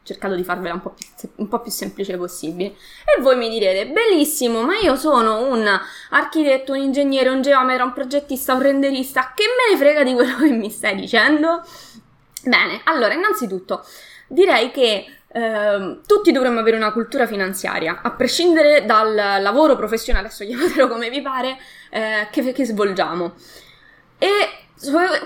cercato 0.02 0.35
di 0.35 0.42
farvela 0.42 0.75
un 0.75 0.80
po, 0.80 0.90
più, 0.90 1.28
un 1.37 1.49
po' 1.49 1.61
più 1.61 1.71
semplice 1.71 2.16
possibile. 2.16 2.75
E 3.04 3.21
voi 3.21 3.37
mi 3.37 3.49
direte, 3.49 3.90
bellissimo, 3.90 4.62
ma 4.62 4.78
io 4.78 4.97
sono 4.97 5.47
un 5.47 5.68
architetto, 6.11 6.73
un 6.73 6.78
ingegnere, 6.78 7.28
un 7.28 7.42
geometra, 7.42 7.85
un 7.85 7.92
progettista, 7.92 8.54
un 8.54 8.62
renderista, 8.62 9.32
che 9.35 9.44
me 9.44 9.73
ne 9.73 9.78
frega 9.78 10.02
di 10.02 10.14
quello 10.14 10.37
che 10.42 10.50
mi 10.50 10.71
stai 10.71 10.97
dicendo? 10.97 11.62
Bene, 12.44 12.80
allora, 12.85 13.14
innanzitutto, 13.14 13.85
direi 14.26 14.71
che 14.73 15.06
eh, 15.28 16.00
tutti 16.06 16.32
dovremmo 16.32 16.61
avere 16.61 16.76
una 16.76 16.92
cultura 16.92 17.26
finanziaria, 17.26 18.00
a 18.02 18.11
prescindere 18.11 18.85
dal 18.85 19.14
lavoro 19.14 19.76
professionale, 19.76 20.26
adesso 20.26 20.44
chiamatelo 20.44 20.88
come 20.88 21.09
vi 21.11 21.23
pare, 21.23 21.56
eh, 21.90 22.28
che, 22.30 22.52
che 22.52 22.64
svolgiamo. 22.64 23.35
E 24.18 24.28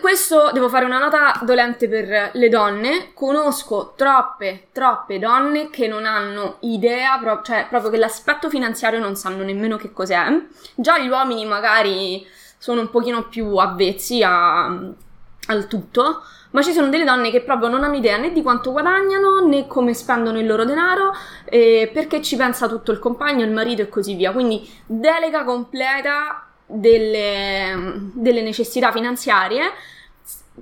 questo 0.01 0.51
devo 0.53 0.69
fare 0.69 0.85
una 0.85 0.99
nota 0.99 1.41
dolente 1.43 1.89
per 1.89 2.31
le 2.35 2.49
donne. 2.49 3.13
Conosco 3.15 3.95
troppe, 3.97 4.69
troppe 4.73 5.19
donne 5.19 5.71
che 5.71 5.87
non 5.87 6.05
hanno 6.05 6.57
idea, 6.61 7.19
pro- 7.19 7.41
cioè 7.43 7.67
proprio 7.69 7.91
che 7.91 7.97
l'aspetto 7.97 8.51
finanziario 8.51 8.99
non 9.01 9.17
sanno 9.17 9.43
nemmeno 9.43 9.77
che 9.77 9.93
cos'è. 9.93 10.27
Già 10.75 10.99
gli 10.99 11.09
uomini 11.09 11.47
magari 11.47 12.27
sono 12.59 12.83
un 12.83 12.91
pochino 12.91 13.29
più 13.29 13.57
avvezzi 13.57 14.23
a, 14.23 14.67
al 14.67 15.67
tutto, 15.69 16.23
ma 16.51 16.63
ci 16.63 16.73
sono 16.73 16.89
delle 16.89 17.05
donne 17.05 17.31
che 17.31 17.43
proprio 17.43 17.69
non 17.69 17.83
hanno 17.83 17.97
idea 17.97 18.17
né 18.17 18.33
di 18.33 18.43
quanto 18.43 18.73
guadagnano 18.73 19.47
né 19.47 19.67
come 19.67 19.95
spendono 19.95 20.39
il 20.39 20.47
loro 20.47 20.65
denaro, 20.65 21.13
eh, 21.45 21.91
perché 21.93 22.21
ci 22.21 22.37
pensa 22.37 22.69
tutto 22.69 22.93
il 22.93 22.99
compagno, 22.99 23.45
il 23.45 23.53
marito 23.53 23.83
e 23.83 23.89
così 23.89 24.15
via. 24.15 24.33
Quindi 24.33 24.69
delega 24.87 25.45
completa 25.45 26.46
delle, 26.67 28.11
delle 28.15 28.43
necessità 28.43 28.91
finanziarie 28.93 29.73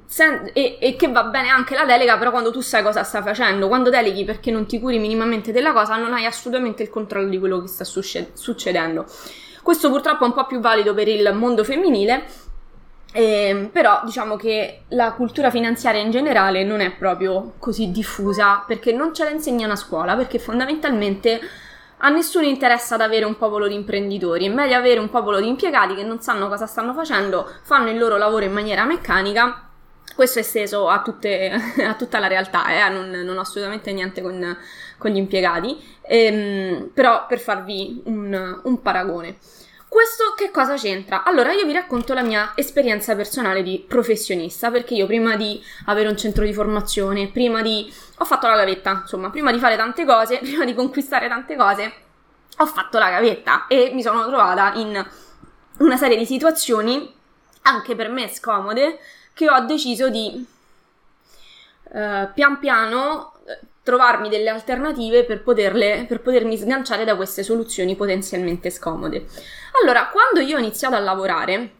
sen- 0.06 0.50
e, 0.52 0.78
e, 0.80 0.96
che 0.96 1.08
va 1.08 1.24
bene 1.24 1.48
anche 1.48 1.74
la 1.74 1.84
delega, 1.84 2.18
però 2.18 2.30
quando 2.30 2.50
tu 2.50 2.60
sai 2.60 2.82
cosa 2.82 3.02
stai 3.02 3.22
facendo, 3.22 3.68
quando 3.68 3.90
deleghi 3.90 4.24
perché 4.24 4.50
non 4.50 4.66
ti 4.66 4.80
curi 4.80 4.98
minimamente 4.98 5.52
della 5.52 5.72
cosa, 5.72 5.96
non 5.96 6.12
hai 6.12 6.26
assolutamente 6.26 6.82
il 6.82 6.90
controllo 6.90 7.28
di 7.28 7.38
quello 7.38 7.60
che 7.60 7.68
sta 7.68 7.84
succe- 7.84 8.30
succedendo. 8.34 9.06
Questo 9.62 9.90
purtroppo 9.90 10.24
è 10.24 10.26
un 10.26 10.34
po' 10.34 10.46
più 10.46 10.60
valido 10.60 10.92
per 10.94 11.08
il 11.08 11.32
mondo 11.34 11.64
femminile, 11.64 12.24
eh, 13.12 13.70
però 13.72 14.00
diciamo 14.04 14.36
che 14.36 14.82
la 14.88 15.12
cultura 15.12 15.50
finanziaria 15.50 16.02
in 16.02 16.10
generale 16.10 16.64
non 16.64 16.80
è 16.80 16.90
proprio 16.90 17.52
così 17.58 17.90
diffusa 17.90 18.64
perché 18.66 18.92
non 18.92 19.14
ce 19.14 19.24
la 19.24 19.30
insegnano 19.30 19.72
a 19.72 19.76
scuola, 19.76 20.16
perché 20.16 20.38
fondamentalmente 20.38 21.40
a 22.04 22.10
nessuno 22.10 22.44
interessa 22.44 22.96
ad 22.96 23.00
avere 23.00 23.24
un 23.24 23.36
popolo 23.36 23.66
di 23.66 23.74
imprenditori, 23.74 24.44
è 24.44 24.50
meglio 24.50 24.76
avere 24.76 25.00
un 25.00 25.08
popolo 25.08 25.40
di 25.40 25.48
impiegati 25.48 25.94
che 25.94 26.02
non 26.02 26.20
sanno 26.20 26.48
cosa 26.48 26.66
stanno 26.66 26.92
facendo, 26.92 27.50
fanno 27.62 27.88
il 27.90 27.98
loro 27.98 28.18
lavoro 28.18 28.44
in 28.44 28.52
maniera 28.52 28.84
meccanica. 28.84 29.70
Questo 30.14 30.38
è 30.38 30.42
esteso 30.42 30.88
a, 30.88 31.00
tutte, 31.00 31.50
a 31.82 31.94
tutta 31.94 32.18
la 32.18 32.26
realtà, 32.26 32.68
eh? 32.68 32.90
non, 32.90 33.08
non, 33.08 33.36
ho 33.38 33.40
assolutamente 33.40 33.90
niente 33.92 34.20
con, 34.20 34.56
con 34.98 35.10
gli 35.10 35.16
impiegati, 35.16 35.82
ehm, 36.02 36.90
però 36.92 37.24
per 37.26 37.40
farvi 37.40 38.02
un, 38.04 38.60
un 38.62 38.82
paragone. 38.82 39.38
Questo 39.94 40.34
che 40.36 40.50
cosa 40.50 40.74
c'entra? 40.74 41.22
Allora, 41.22 41.52
io 41.52 41.64
vi 41.64 41.72
racconto 41.72 42.14
la 42.14 42.22
mia 42.22 42.50
esperienza 42.56 43.14
personale 43.14 43.62
di 43.62 43.78
professionista, 43.86 44.72
perché 44.72 44.94
io 44.94 45.06
prima 45.06 45.36
di 45.36 45.62
avere 45.86 46.08
un 46.08 46.16
centro 46.16 46.44
di 46.44 46.52
formazione, 46.52 47.28
prima 47.28 47.62
di... 47.62 47.88
ho 48.18 48.24
fatto 48.24 48.48
la 48.48 48.56
gavetta, 48.56 49.02
insomma, 49.02 49.30
prima 49.30 49.52
di 49.52 49.60
fare 49.60 49.76
tante 49.76 50.04
cose, 50.04 50.38
prima 50.42 50.64
di 50.64 50.74
conquistare 50.74 51.28
tante 51.28 51.54
cose, 51.54 51.92
ho 52.56 52.66
fatto 52.66 52.98
la 52.98 53.08
gavetta 53.08 53.68
e 53.68 53.92
mi 53.94 54.02
sono 54.02 54.26
trovata 54.26 54.72
in 54.74 55.06
una 55.78 55.96
serie 55.96 56.16
di 56.16 56.26
situazioni, 56.26 57.14
anche 57.62 57.94
per 57.94 58.08
me 58.08 58.26
scomode, 58.26 58.98
che 59.32 59.48
ho 59.48 59.60
deciso 59.60 60.08
di 60.08 60.44
uh, 61.82 62.32
pian 62.34 62.58
piano 62.58 63.33
trovarmi 63.82 64.28
delle 64.28 64.48
alternative 64.48 65.24
per, 65.24 65.42
poterle, 65.42 66.06
per 66.08 66.20
potermi 66.20 66.56
sganciare 66.56 67.04
da 67.04 67.16
queste 67.16 67.42
soluzioni 67.42 67.94
potenzialmente 67.94 68.70
scomode. 68.70 69.26
Allora, 69.82 70.08
quando 70.08 70.40
io 70.40 70.56
ho 70.56 70.60
iniziato 70.60 70.94
a 70.94 71.00
lavorare, 71.00 71.70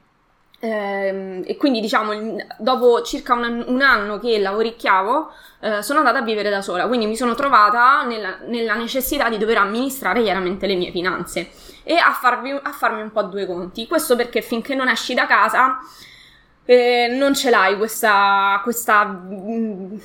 ehm, 0.61 1.43
e 1.47 1.57
quindi 1.57 1.81
diciamo 1.81 2.37
dopo 2.59 3.03
circa 3.03 3.33
un, 3.33 3.65
un 3.67 3.81
anno 3.81 4.19
che 4.19 4.39
lavoricchiavo, 4.39 5.31
eh, 5.61 5.83
sono 5.83 6.01
andata 6.01 6.19
a 6.19 6.23
vivere 6.23 6.51
da 6.51 6.61
sola, 6.61 6.87
quindi 6.87 7.07
mi 7.07 7.17
sono 7.17 7.35
trovata 7.35 8.03
nella, 8.03 8.37
nella, 8.47 8.75
necessità 8.75 9.31
di 9.31 9.39
dover 9.39 9.57
amministrare 9.57 10.23
chiaramente 10.23 10.67
le 10.67 10.75
mie 10.75 10.91
finanze 10.91 11.51
e 11.83 11.97
a, 11.97 12.13
farvi, 12.13 12.51
a 12.51 12.73
farmi 12.73 13.01
un 13.01 13.13
po' 13.13 13.23
due 13.23 13.47
conti. 13.47 13.87
Questo 13.87 14.15
perché 14.15 14.43
finché 14.43 14.75
non 14.75 14.89
esci 14.89 15.15
da 15.15 15.27
casa 15.27 15.79
eh, 16.67 17.09
non 17.11 17.35
ce 17.35 17.51
l'hai 17.51 17.77
questa, 17.77 18.61
questa 18.63 19.05
mm, 19.05 19.97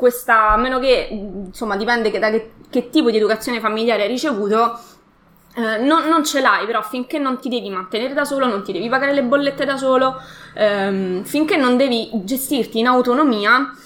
questa, 0.00 0.52
a 0.52 0.56
meno 0.56 0.78
che, 0.78 1.08
insomma, 1.10 1.76
dipende 1.76 2.10
da 2.18 2.30
che, 2.30 2.52
che 2.70 2.88
tipo 2.88 3.10
di 3.10 3.18
educazione 3.18 3.60
familiare 3.60 4.04
hai 4.04 4.08
ricevuto, 4.08 4.80
eh, 5.56 5.76
non, 5.76 6.08
non, 6.08 6.24
ce 6.24 6.40
l'hai, 6.40 6.64
però 6.64 6.80
finché 6.80 7.18
non 7.18 7.38
ti 7.38 7.50
devi 7.50 7.68
mantenere 7.68 8.14
da 8.14 8.24
solo, 8.24 8.46
non 8.46 8.62
ti 8.64 8.72
devi 8.72 8.88
pagare 8.88 9.12
le 9.12 9.22
bollette 9.22 9.66
da 9.66 9.76
solo, 9.76 10.18
ehm, 10.54 11.22
finché 11.24 11.58
non 11.58 11.76
devi 11.76 12.08
gestirti 12.14 12.78
in 12.78 12.86
autonomia, 12.86 13.76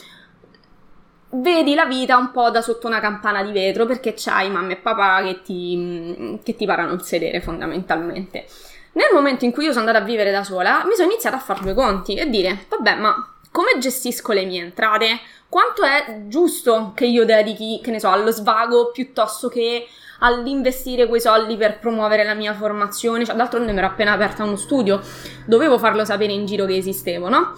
vedi 1.30 1.74
la 1.74 1.86
vita 1.86 2.16
un 2.16 2.30
po' 2.30 2.48
da 2.48 2.62
sotto 2.62 2.86
una 2.86 3.00
campana 3.00 3.42
di 3.42 3.50
vetro 3.50 3.84
perché 3.84 4.14
c'hai 4.16 4.48
mamma 4.52 4.70
e 4.70 4.76
papà 4.76 5.20
che 5.24 5.42
ti, 5.42 6.38
che 6.44 6.54
ti 6.54 6.64
parano 6.64 6.92
il 6.92 7.02
sedere 7.02 7.40
fondamentalmente. 7.40 8.46
Nel 8.92 9.08
momento 9.12 9.44
in 9.44 9.50
cui 9.50 9.64
io 9.64 9.72
sono 9.72 9.84
andata 9.84 10.04
a 10.04 10.06
vivere 10.06 10.30
da 10.30 10.44
sola, 10.44 10.84
mi 10.86 10.94
sono 10.94 11.10
iniziata 11.10 11.38
a 11.38 11.40
fare 11.40 11.62
due 11.62 11.74
conti 11.74 12.14
e 12.14 12.30
dire, 12.30 12.66
vabbè, 12.68 12.94
ma 13.00 13.33
come 13.54 13.78
gestisco 13.78 14.32
le 14.32 14.44
mie 14.44 14.62
entrate? 14.62 15.20
quanto 15.54 15.84
è 15.84 16.24
giusto 16.26 16.90
che 16.96 17.06
io 17.06 17.24
dedichi, 17.24 17.78
che 17.80 17.92
ne 17.92 18.00
so, 18.00 18.10
allo 18.10 18.32
svago 18.32 18.90
piuttosto 18.90 19.48
che 19.48 19.86
all'investire 20.18 21.06
quei 21.06 21.20
soldi 21.20 21.56
per 21.56 21.78
promuovere 21.78 22.24
la 22.24 22.34
mia 22.34 22.52
formazione. 22.54 23.24
Cioè, 23.24 23.36
d'altronde 23.36 23.70
mi 23.70 23.78
ero 23.78 23.86
appena 23.86 24.10
aperta 24.14 24.42
uno 24.42 24.56
studio, 24.56 25.00
dovevo 25.46 25.78
farlo 25.78 26.04
sapere 26.04 26.32
in 26.32 26.44
giro 26.44 26.64
che 26.66 26.76
esistevo, 26.76 27.28
no? 27.28 27.56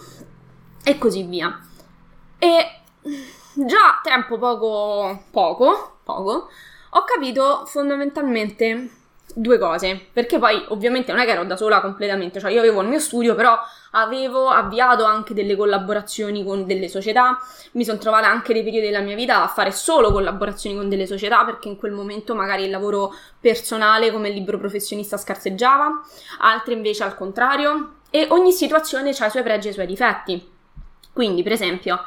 E 0.84 0.98
così 0.98 1.22
via. 1.22 1.58
E 2.38 2.80
già 3.54 4.00
tempo 4.02 4.36
poco, 4.36 5.24
poco, 5.30 6.00
poco, 6.04 6.50
ho 6.90 7.04
capito 7.04 7.64
fondamentalmente 7.64 8.90
due 9.34 9.58
cose, 9.58 10.08
perché 10.12 10.38
poi 10.38 10.64
ovviamente 10.68 11.12
non 11.12 11.20
è 11.20 11.24
che 11.24 11.32
ero 11.32 11.44
da 11.44 11.56
sola 11.56 11.80
completamente, 11.80 12.40
cioè 12.40 12.50
io 12.50 12.60
avevo 12.60 12.80
il 12.80 12.88
mio 12.88 12.98
studio, 12.98 13.34
però 13.34 13.58
avevo 13.92 14.48
avviato 14.48 15.04
anche 15.04 15.34
delle 15.34 15.56
collaborazioni 15.56 16.44
con 16.44 16.66
delle 16.66 16.88
società, 16.88 17.38
mi 17.72 17.84
sono 17.84 17.98
trovata 17.98 18.28
anche 18.28 18.52
dei 18.52 18.62
periodi 18.62 18.86
della 18.86 19.00
mia 19.00 19.14
vita 19.14 19.42
a 19.42 19.48
fare 19.48 19.72
solo 19.72 20.10
collaborazioni 20.10 20.76
con 20.76 20.88
delle 20.88 21.06
società, 21.06 21.44
perché 21.44 21.68
in 21.68 21.76
quel 21.76 21.92
momento 21.92 22.34
magari 22.34 22.64
il 22.64 22.70
lavoro 22.70 23.14
personale 23.38 24.10
come 24.10 24.30
libro 24.30 24.58
professionista 24.58 25.16
scarseggiava, 25.16 26.02
altre 26.40 26.74
invece 26.74 27.04
al 27.04 27.14
contrario, 27.14 27.94
e 28.10 28.26
ogni 28.30 28.52
situazione 28.52 29.10
ha 29.10 29.26
i 29.26 29.30
suoi 29.30 29.42
pregi 29.42 29.68
e 29.68 29.70
i 29.70 29.74
suoi 29.74 29.86
difetti. 29.86 30.54
Quindi, 31.12 31.42
per 31.42 31.52
esempio, 31.52 32.00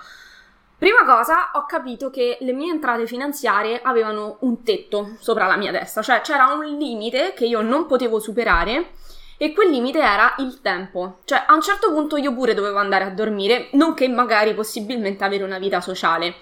Prima 0.80 1.04
cosa, 1.04 1.52
ho 1.56 1.66
capito 1.66 2.10
che 2.10 2.38
le 2.40 2.54
mie 2.54 2.72
entrate 2.72 3.06
finanziarie 3.06 3.82
avevano 3.84 4.38
un 4.40 4.64
tetto 4.64 5.18
sopra 5.20 5.46
la 5.46 5.58
mia 5.58 5.74
testa, 5.74 6.02
cioè 6.02 6.22
c'era 6.22 6.54
un 6.54 6.64
limite 6.64 7.34
che 7.36 7.46
io 7.46 7.60
non 7.60 7.86
potevo 7.86 8.22
superare 8.22 8.92
e 9.36 9.52
quel 9.52 9.72
limite 9.72 10.00
era 10.00 10.36
il 10.38 10.62
tempo. 10.62 11.18
Cioè 11.26 11.44
a 11.48 11.54
un 11.54 11.62
certo 11.62 11.92
punto 11.92 12.16
io 12.16 12.34
pure 12.34 12.54
dovevo 12.54 12.78
andare 12.78 13.04
a 13.04 13.10
dormire, 13.10 13.68
nonché 13.74 14.08
magari 14.08 14.54
possibilmente 14.54 15.26
avere 15.26 15.44
una 15.44 15.60
vita 15.60 15.82
sociale. 15.82 16.36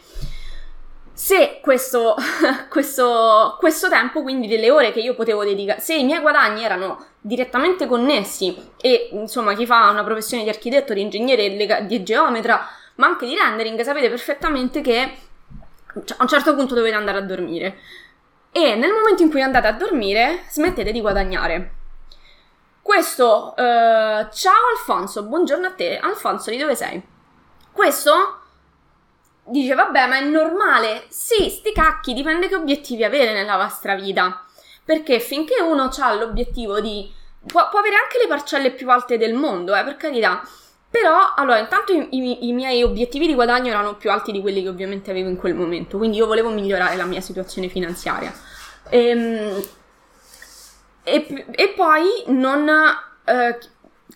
se 1.13 1.57
questo, 1.59 2.13
questo, 2.69 3.55
questo, 3.57 3.89
tempo, 3.89 4.21
quindi 4.21 4.45
delle 4.45 4.69
ore 4.69 4.91
che 4.91 4.99
io 4.99 5.15
potevo 5.15 5.43
dedicare, 5.43 5.79
se 5.79 5.95
i 5.95 6.03
miei 6.03 6.21
guadagni 6.21 6.63
erano 6.63 7.03
direttamente 7.19 7.87
connessi 7.87 8.55
e 8.79 9.09
insomma 9.13 9.55
chi 9.55 9.65
fa 9.65 9.89
una 9.89 10.03
professione 10.03 10.43
di 10.43 10.49
architetto, 10.49 10.93
di 10.93 11.01
ingegnere, 11.01 11.87
di 11.87 12.03
geometra, 12.03 12.67
ma 12.97 13.07
anche 13.07 13.25
di 13.25 13.35
rendering, 13.35 13.81
sapete 13.81 14.09
perfettamente 14.09 14.81
che 14.81 15.17
cioè, 16.05 16.17
a 16.17 16.23
un 16.23 16.27
certo 16.27 16.53
punto 16.55 16.75
dovete 16.75 16.95
andare 16.95 17.17
a 17.17 17.21
dormire. 17.21 17.79
E 18.51 18.75
nel 18.75 18.91
momento 18.91 19.23
in 19.23 19.29
cui 19.29 19.41
andate 19.41 19.67
a 19.67 19.73
dormire, 19.73 20.43
smettete 20.49 20.91
di 20.91 21.01
guadagnare. 21.01 21.73
Questo, 22.81 23.53
uh, 23.55 23.61
ciao 24.31 24.67
Alfonso, 24.75 25.23
buongiorno 25.23 25.67
a 25.67 25.71
te. 25.71 25.97
Alfonso, 25.97 26.49
di 26.49 26.57
dove 26.57 26.75
sei? 26.75 27.01
Questo 27.71 28.41
dice 29.49 29.73
vabbè 29.75 30.07
ma 30.07 30.17
è 30.17 30.25
normale 30.25 31.05
sì 31.07 31.49
sti 31.49 31.71
cacchi 31.71 32.13
dipende 32.13 32.49
che 32.49 32.55
obiettivi 32.55 33.05
avere 33.05 33.31
nella 33.31 33.55
vostra 33.55 33.95
vita 33.95 34.43
perché 34.83 35.21
finché 35.21 35.61
uno 35.61 35.89
ha 35.89 36.13
l'obiettivo 36.13 36.81
di 36.81 37.09
può, 37.45 37.69
può, 37.69 37.79
avere 37.79 37.95
anche 37.95 38.17
le 38.17 38.27
parcelle 38.27 38.71
più 38.71 38.89
alte 38.89 39.17
del 39.17 39.35
mondo 39.35 39.73
eh, 39.73 39.83
per 39.85 39.95
carità 39.95 40.41
però 40.99 41.33
allora 41.35 41.59
intanto 41.59 41.91
i, 41.93 42.07
i, 42.11 42.47
i, 42.47 42.53
miei 42.53 42.83
obiettivi 42.83 43.27
di 43.27 43.33
guadagno 43.33 43.69
erano 43.69 43.95
più 43.95 44.11
alti 44.11 44.31
di 44.31 44.41
quelli 44.41 44.63
che 44.63 44.69
ovviamente 44.69 45.11
avevo 45.11 45.29
in 45.29 45.37
quel 45.37 45.53
momento 45.53 45.97
quindi 45.97 46.17
io 46.17 46.25
volevo 46.25 46.49
migliorare 46.49 46.95
la 46.95 47.05
mia 47.05 47.21
situazione 47.21 47.67
finanziaria 47.67 48.33
ehm, 48.89 49.61
e, 51.03 51.45
e 51.51 51.67
poi 51.75 52.23
non 52.27 52.69
eh, 53.25 53.57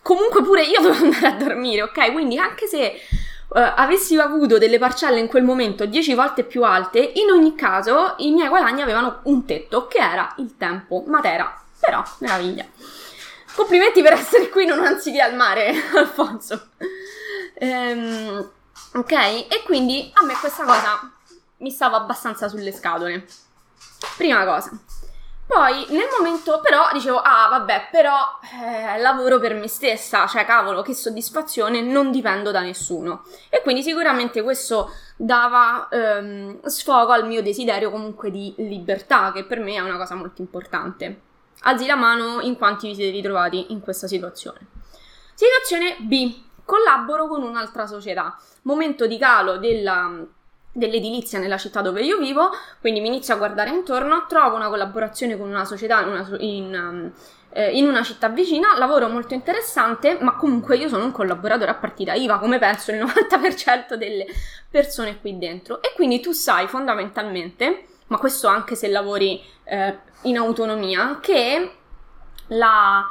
comunque 0.01 0.41
pure 0.43 0.63
io 0.63 0.81
dovevo 0.81 1.05
andare 1.05 1.27
a 1.27 1.31
dormire 1.33 1.83
ok 1.83 2.11
quindi 2.11 2.37
anche 2.37 2.67
se 2.67 2.95
uh, 3.51 3.71
avessi 3.75 4.17
avuto 4.17 4.57
delle 4.57 4.77
parcelle 4.77 5.19
in 5.19 5.27
quel 5.27 5.43
momento 5.43 5.85
10 5.85 6.13
volte 6.13 6.43
più 6.43 6.63
alte, 6.63 6.99
in 6.99 7.29
ogni 7.31 7.55
caso 7.55 8.15
i 8.17 8.31
miei 8.31 8.49
guadagni 8.49 8.81
avevano 8.81 9.19
un 9.23 9.45
tetto, 9.45 9.87
che 9.87 9.99
era 9.99 10.33
il 10.37 10.55
tempo. 10.57 11.03
Matera, 11.07 11.61
però, 11.79 12.03
meraviglia. 12.19 12.65
Complimenti 13.55 14.01
per 14.01 14.13
essere 14.13 14.49
qui 14.49 14.65
non 14.65 14.83
anziché 14.85 15.21
al 15.21 15.35
mare, 15.35 15.73
Alfonso. 15.95 16.69
Ehm, 17.55 18.49
ok, 18.93 19.11
e 19.11 19.61
quindi 19.65 20.11
a 20.13 20.25
me 20.25 20.33
questa 20.35 20.63
cosa 20.63 21.11
mi 21.57 21.69
stava 21.69 21.97
abbastanza 21.97 22.47
sulle 22.47 22.71
scatole. 22.71 23.25
Prima 24.17 24.45
cosa. 24.45 24.71
Poi 25.45 25.85
nel 25.89 26.07
momento 26.17 26.61
però 26.61 26.89
dicevo, 26.93 27.19
ah 27.19 27.49
vabbè, 27.49 27.89
però 27.91 28.15
eh, 28.63 28.97
lavoro 28.99 29.37
per 29.37 29.53
me 29.53 29.67
stessa, 29.67 30.25
cioè 30.25 30.45
cavolo, 30.45 30.81
che 30.81 30.93
soddisfazione, 30.93 31.81
non 31.81 32.09
dipendo 32.09 32.51
da 32.51 32.61
nessuno. 32.61 33.23
E 33.49 33.61
quindi 33.61 33.83
sicuramente 33.83 34.43
questo 34.43 34.91
dava 35.17 35.89
ehm, 35.91 36.61
sfogo 36.63 37.11
al 37.11 37.27
mio 37.27 37.41
desiderio 37.41 37.91
comunque 37.91 38.31
di 38.31 38.53
libertà, 38.59 39.33
che 39.33 39.43
per 39.43 39.59
me 39.59 39.73
è 39.73 39.81
una 39.81 39.97
cosa 39.97 40.15
molto 40.15 40.41
importante. 40.41 41.19
Alzi 41.61 41.85
la 41.85 41.95
mano 41.95 42.41
in 42.41 42.57
quanti 42.57 42.87
vi 42.87 42.95
siete 42.95 43.11
ritrovati 43.11 43.71
in 43.71 43.81
questa 43.81 44.07
situazione. 44.07 44.59
Situazione 45.33 45.97
B. 45.99 46.35
Collaboro 46.65 47.27
con 47.27 47.43
un'altra 47.43 47.85
società. 47.85 48.37
Momento 48.63 49.07
di 49.07 49.17
calo 49.17 49.57
della 49.57 50.25
dell'edilizia 50.73 51.39
nella 51.39 51.57
città 51.57 51.81
dove 51.81 52.01
io 52.01 52.17
vivo, 52.17 52.49
quindi 52.79 53.01
mi 53.01 53.07
inizio 53.07 53.33
a 53.33 53.37
guardare 53.37 53.71
intorno, 53.71 54.25
trovo 54.27 54.55
una 54.55 54.69
collaborazione 54.69 55.37
con 55.37 55.49
una 55.49 55.65
società 55.65 56.01
in 56.01 56.07
una, 56.07 56.27
in, 56.39 57.11
eh, 57.49 57.77
in 57.77 57.87
una, 57.87 58.03
città 58.03 58.29
vicina, 58.29 58.77
lavoro 58.77 59.09
molto 59.09 59.33
interessante, 59.33 60.17
ma 60.21 60.35
comunque 60.35 60.77
io 60.77 60.87
sono 60.87 61.03
un 61.03 61.11
collaboratore 61.11 61.71
a 61.71 61.75
partita 61.75 62.13
IVA, 62.13 62.39
come 62.39 62.57
penso 62.57 62.91
il 62.91 62.99
90% 63.03 63.95
delle 63.95 64.25
persone 64.69 65.19
qui 65.19 65.37
dentro. 65.37 65.81
E 65.81 65.91
quindi 65.93 66.21
tu 66.21 66.31
sai 66.31 66.67
fondamentalmente, 66.67 67.87
ma 68.07 68.17
questo 68.17 68.47
anche 68.47 68.75
se 68.75 68.87
lavori 68.87 69.43
eh, 69.65 69.99
in 70.23 70.37
autonomia, 70.37 71.19
che 71.21 71.75
la, 72.47 73.09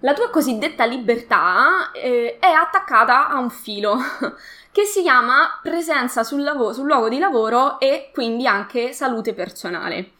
la 0.00 0.14
tua 0.14 0.30
cosiddetta 0.30 0.84
libertà 0.84 1.90
eh, 1.92 2.38
è 2.38 2.50
attaccata 2.50 3.28
a 3.28 3.38
un 3.38 3.50
filo. 3.50 3.98
che 4.72 4.84
si 4.84 5.02
chiama 5.02 5.58
presenza 5.62 6.22
sul, 6.22 6.42
lav- 6.42 6.70
sul 6.72 6.86
luogo 6.86 7.08
di 7.08 7.18
lavoro 7.18 7.80
e 7.80 8.10
quindi 8.12 8.46
anche 8.46 8.92
salute 8.92 9.34
personale. 9.34 10.12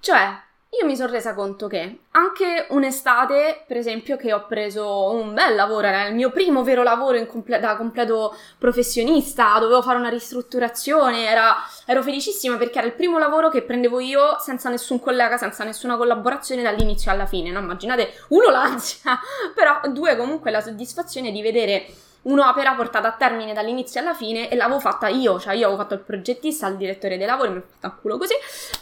Cioè, 0.00 0.46
io 0.70 0.86
mi 0.86 0.96
sono 0.96 1.10
resa 1.10 1.34
conto 1.34 1.66
che 1.66 2.00
anche 2.10 2.66
un'estate, 2.68 3.64
per 3.66 3.78
esempio, 3.78 4.18
che 4.18 4.34
ho 4.34 4.46
preso 4.46 5.10
un 5.12 5.32
bel 5.32 5.54
lavoro, 5.54 5.86
era 5.86 6.06
il 6.06 6.14
mio 6.14 6.30
primo 6.30 6.62
vero 6.62 6.82
lavoro 6.82 7.24
comple- 7.26 7.58
da 7.58 7.74
completo 7.76 8.36
professionista, 8.58 9.58
dovevo 9.58 9.80
fare 9.80 9.98
una 9.98 10.10
ristrutturazione, 10.10 11.26
era, 11.26 11.56
ero 11.86 12.02
felicissima 12.02 12.58
perché 12.58 12.78
era 12.78 12.86
il 12.86 12.92
primo 12.92 13.18
lavoro 13.18 13.48
che 13.48 13.62
prendevo 13.62 13.98
io 13.98 14.38
senza 14.40 14.68
nessun 14.68 15.00
collega, 15.00 15.38
senza 15.38 15.64
nessuna 15.64 15.96
collaborazione 15.96 16.62
dall'inizio 16.62 17.10
alla 17.10 17.26
fine, 17.26 17.50
no? 17.50 17.60
Immaginate, 17.60 18.12
uno 18.28 18.50
l'ansia, 18.50 19.18
però 19.54 19.80
due 19.90 20.16
comunque 20.16 20.50
la 20.50 20.60
soddisfazione 20.60 21.32
di 21.32 21.40
vedere 21.40 21.86
un'opera 22.22 22.74
portata 22.74 23.08
a 23.08 23.12
termine 23.12 23.54
dall'inizio 23.54 24.00
alla 24.00 24.12
fine 24.12 24.50
e 24.50 24.54
l'avevo 24.54 24.80
fatta 24.80 25.08
io, 25.08 25.40
cioè 25.40 25.54
io 25.54 25.66
avevo 25.66 25.80
fatto 25.80 25.94
il 25.94 26.00
progettista, 26.00 26.66
il 26.66 26.76
direttore 26.76 27.16
dei 27.16 27.26
lavori, 27.26 27.48
mi 27.48 27.56
ho 27.56 27.64
fatto 27.66 27.86
a 27.86 27.98
culo 27.98 28.18
così 28.18 28.34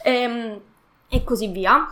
ehm, 0.02 0.60
e 1.08 1.24
così 1.24 1.48
via. 1.48 1.86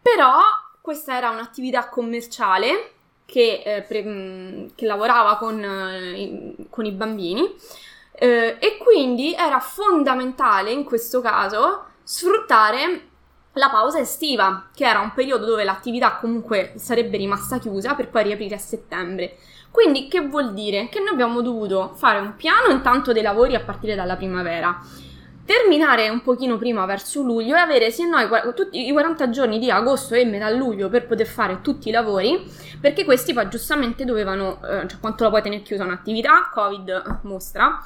Però 0.00 0.40
questa 0.80 1.16
era 1.16 1.30
un'attività 1.30 1.88
commerciale 1.88 2.92
che, 3.26 3.62
eh, 3.64 3.82
pre- 3.82 4.02
mm, 4.02 4.66
che 4.74 4.86
lavorava 4.86 5.36
con, 5.36 5.62
eh, 5.62 6.54
con, 6.70 6.86
i 6.86 6.92
bambini 6.92 7.54
eh, 8.12 8.56
e 8.58 8.78
quindi 8.78 9.34
era 9.34 9.60
fondamentale 9.60 10.72
in 10.72 10.84
questo 10.84 11.20
caso 11.20 11.84
sfruttare 12.02 13.06
la 13.52 13.68
pausa 13.68 13.98
estiva, 13.98 14.70
che 14.74 14.86
era 14.86 15.00
un 15.00 15.12
periodo 15.12 15.44
dove 15.44 15.64
l'attività 15.64 16.16
comunque 16.16 16.72
sarebbe 16.76 17.16
rimasta 17.18 17.58
chiusa 17.58 17.94
per 17.94 18.08
poi 18.08 18.22
riaprire 18.22 18.54
a 18.54 18.58
settembre. 18.58 19.36
Quindi 19.70 20.08
che 20.08 20.20
vuol 20.20 20.54
dire? 20.54 20.88
Che 20.88 21.00
noi 21.00 21.10
abbiamo 21.10 21.42
dovuto 21.42 21.92
fare 21.96 22.18
un 22.18 22.34
piano 22.34 22.72
intanto 22.72 23.12
dei 23.12 23.22
lavori 23.22 23.54
a 23.54 23.60
partire 23.60 23.94
dalla 23.94 24.16
primavera, 24.16 24.80
terminare 25.48 26.10
un 26.10 26.20
pochino 26.20 26.58
prima 26.58 26.84
verso 26.84 27.22
luglio 27.22 27.56
e 27.56 27.58
avere 27.58 27.90
se 27.90 28.06
noi 28.06 28.28
tutti 28.54 28.86
i 28.86 28.92
40 28.92 29.30
giorni 29.30 29.58
di 29.58 29.70
agosto 29.70 30.14
e 30.14 30.26
metà 30.26 30.50
luglio 30.50 30.90
per 30.90 31.06
poter 31.06 31.26
fare 31.26 31.62
tutti 31.62 31.88
i 31.88 31.90
lavori, 31.90 32.46
perché 32.78 33.06
questi 33.06 33.32
poi 33.32 33.48
giustamente 33.48 34.04
dovevano, 34.04 34.60
eh, 34.62 34.86
cioè 34.86 35.00
quanto 35.00 35.24
la 35.24 35.30
puoi 35.30 35.40
tenere 35.40 35.62
chiusa 35.62 35.84
un'attività, 35.84 36.50
Covid 36.52 37.20
mostra, 37.22 37.82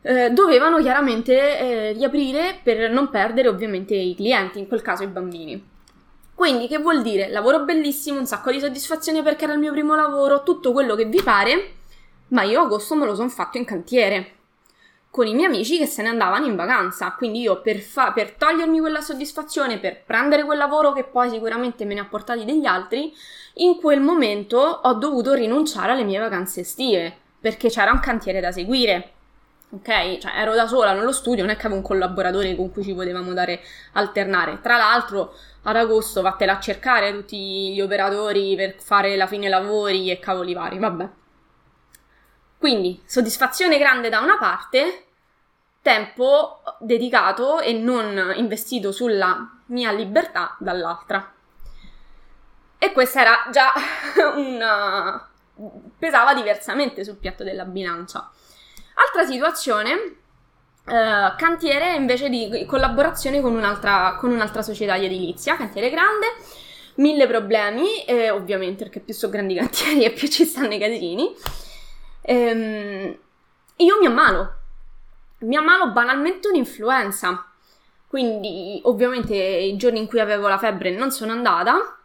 eh, 0.00 0.30
dovevano 0.30 0.78
chiaramente 0.78 1.58
eh, 1.58 1.92
riaprire 1.92 2.60
per 2.62 2.90
non 2.90 3.10
perdere 3.10 3.48
ovviamente 3.48 3.94
i 3.94 4.14
clienti, 4.14 4.58
in 4.58 4.66
quel 4.66 4.80
caso 4.80 5.02
i 5.02 5.08
bambini. 5.08 5.62
Quindi 6.34 6.66
che 6.66 6.78
vuol 6.78 7.02
dire? 7.02 7.28
Lavoro 7.28 7.64
bellissimo, 7.64 8.18
un 8.18 8.24
sacco 8.26 8.50
di 8.50 8.58
soddisfazione 8.58 9.22
perché 9.22 9.44
era 9.44 9.52
il 9.52 9.58
mio 9.58 9.72
primo 9.72 9.94
lavoro, 9.94 10.42
tutto 10.42 10.72
quello 10.72 10.94
che 10.94 11.04
vi 11.04 11.20
pare, 11.22 11.72
ma 12.28 12.42
io 12.42 12.62
agosto 12.62 12.94
me 12.94 13.04
lo 13.04 13.14
sono 13.14 13.28
fatto 13.28 13.58
in 13.58 13.66
cantiere 13.66 14.36
con 15.10 15.26
i 15.26 15.34
miei 15.34 15.46
amici 15.46 15.76
che 15.76 15.86
se 15.86 16.02
ne 16.02 16.08
andavano 16.08 16.46
in 16.46 16.56
vacanza. 16.56 17.12
Quindi 17.12 17.40
io 17.40 17.60
per, 17.60 17.78
fa- 17.78 18.12
per, 18.12 18.32
togliermi 18.32 18.80
quella 18.80 19.00
soddisfazione, 19.00 19.78
per 19.78 20.02
prendere 20.04 20.44
quel 20.44 20.58
lavoro 20.58 20.92
che 20.92 21.04
poi 21.04 21.30
sicuramente 21.30 21.84
me 21.84 21.94
ne 21.94 22.00
ha 22.00 22.06
portati 22.06 22.44
degli 22.44 22.66
altri, 22.66 23.12
in 23.54 23.76
quel 23.76 24.00
momento 24.00 24.58
ho 24.58 24.94
dovuto 24.94 25.34
rinunciare 25.34 25.92
alle 25.92 26.04
mie 26.04 26.18
vacanze 26.18 26.60
estive 26.60 27.16
perché 27.40 27.68
c'era 27.68 27.90
un 27.90 28.00
cantiere 28.00 28.40
da 28.40 28.52
seguire 28.52 29.12
ok? 29.70 30.18
Cioè 30.18 30.32
ero 30.34 30.54
da 30.54 30.66
sola 30.66 30.92
nello 30.92 31.12
studio, 31.12 31.42
non 31.42 31.52
è 31.52 31.56
che 31.56 31.66
avevo 31.66 31.76
un 31.80 31.86
collaboratore 31.86 32.54
con 32.56 32.72
cui 32.72 32.82
ci 32.82 32.94
potevamo 32.94 33.32
dare 33.32 33.60
alternare. 33.92 34.60
Tra 34.60 34.76
l'altro, 34.76 35.34
ad 35.62 35.76
agosto 35.76 36.22
vattela 36.22 36.56
a 36.56 36.60
cercare 36.60 37.12
tutti 37.12 37.72
gli 37.72 37.80
operatori 37.80 38.54
per 38.56 38.74
fare 38.78 39.16
la 39.16 39.26
fine 39.26 39.48
lavori 39.48 40.10
e 40.10 40.18
cavoli 40.18 40.54
vari, 40.54 40.78
vabbè. 40.78 41.08
Quindi, 42.60 43.00
soddisfazione 43.06 43.78
grande 43.78 44.10
da 44.10 44.20
una 44.20 44.36
parte, 44.36 45.04
tempo 45.80 46.60
dedicato 46.78 47.58
e 47.58 47.72
non 47.72 48.34
investito 48.36 48.92
sulla 48.92 49.50
mia 49.68 49.90
libertà 49.92 50.56
dall'altra. 50.58 51.32
E 52.76 52.92
questa 52.92 53.20
era 53.22 53.48
già 53.50 53.72
una... 54.36 55.26
pesava 55.98 56.34
diversamente 56.34 57.02
sul 57.02 57.16
piatto 57.16 57.44
della 57.44 57.64
bilancia. 57.64 58.30
Altra 58.94 59.24
situazione, 59.24 60.16
Uh, 60.82 61.36
cantiere 61.36 61.94
invece 61.94 62.28
di 62.28 62.64
collaborazione 62.66 63.40
con 63.40 63.54
un'altra, 63.54 64.16
con 64.18 64.32
un'altra, 64.32 64.62
società 64.62 64.98
di 64.98 65.04
edilizia, 65.04 65.54
cantiere 65.54 65.88
grande, 65.88 66.26
mille 66.96 67.28
problemi, 67.28 68.02
eh, 68.04 68.30
ovviamente 68.30 68.84
perché 68.84 68.98
più 68.98 69.14
sono 69.14 69.30
grandi 69.30 69.52
i 69.52 69.56
cantieri 69.58 70.02
e 70.04 70.10
più 70.10 70.26
ci 70.26 70.44
stanno 70.44 70.72
i 70.74 70.78
casini. 70.78 71.32
Ehm, 72.22 73.16
io 73.76 73.98
mi 73.98 74.06
ammalo, 74.06 74.52
mi 75.40 75.56
ammalo 75.56 75.90
banalmente 75.92 76.48
un'influenza, 76.48 77.46
quindi 78.06 78.80
ovviamente 78.84 79.34
i 79.34 79.76
giorni 79.76 80.00
in 80.00 80.06
cui 80.06 80.20
avevo 80.20 80.48
la 80.48 80.58
febbre 80.58 80.90
non 80.90 81.10
sono 81.10 81.32
andata, 81.32 81.96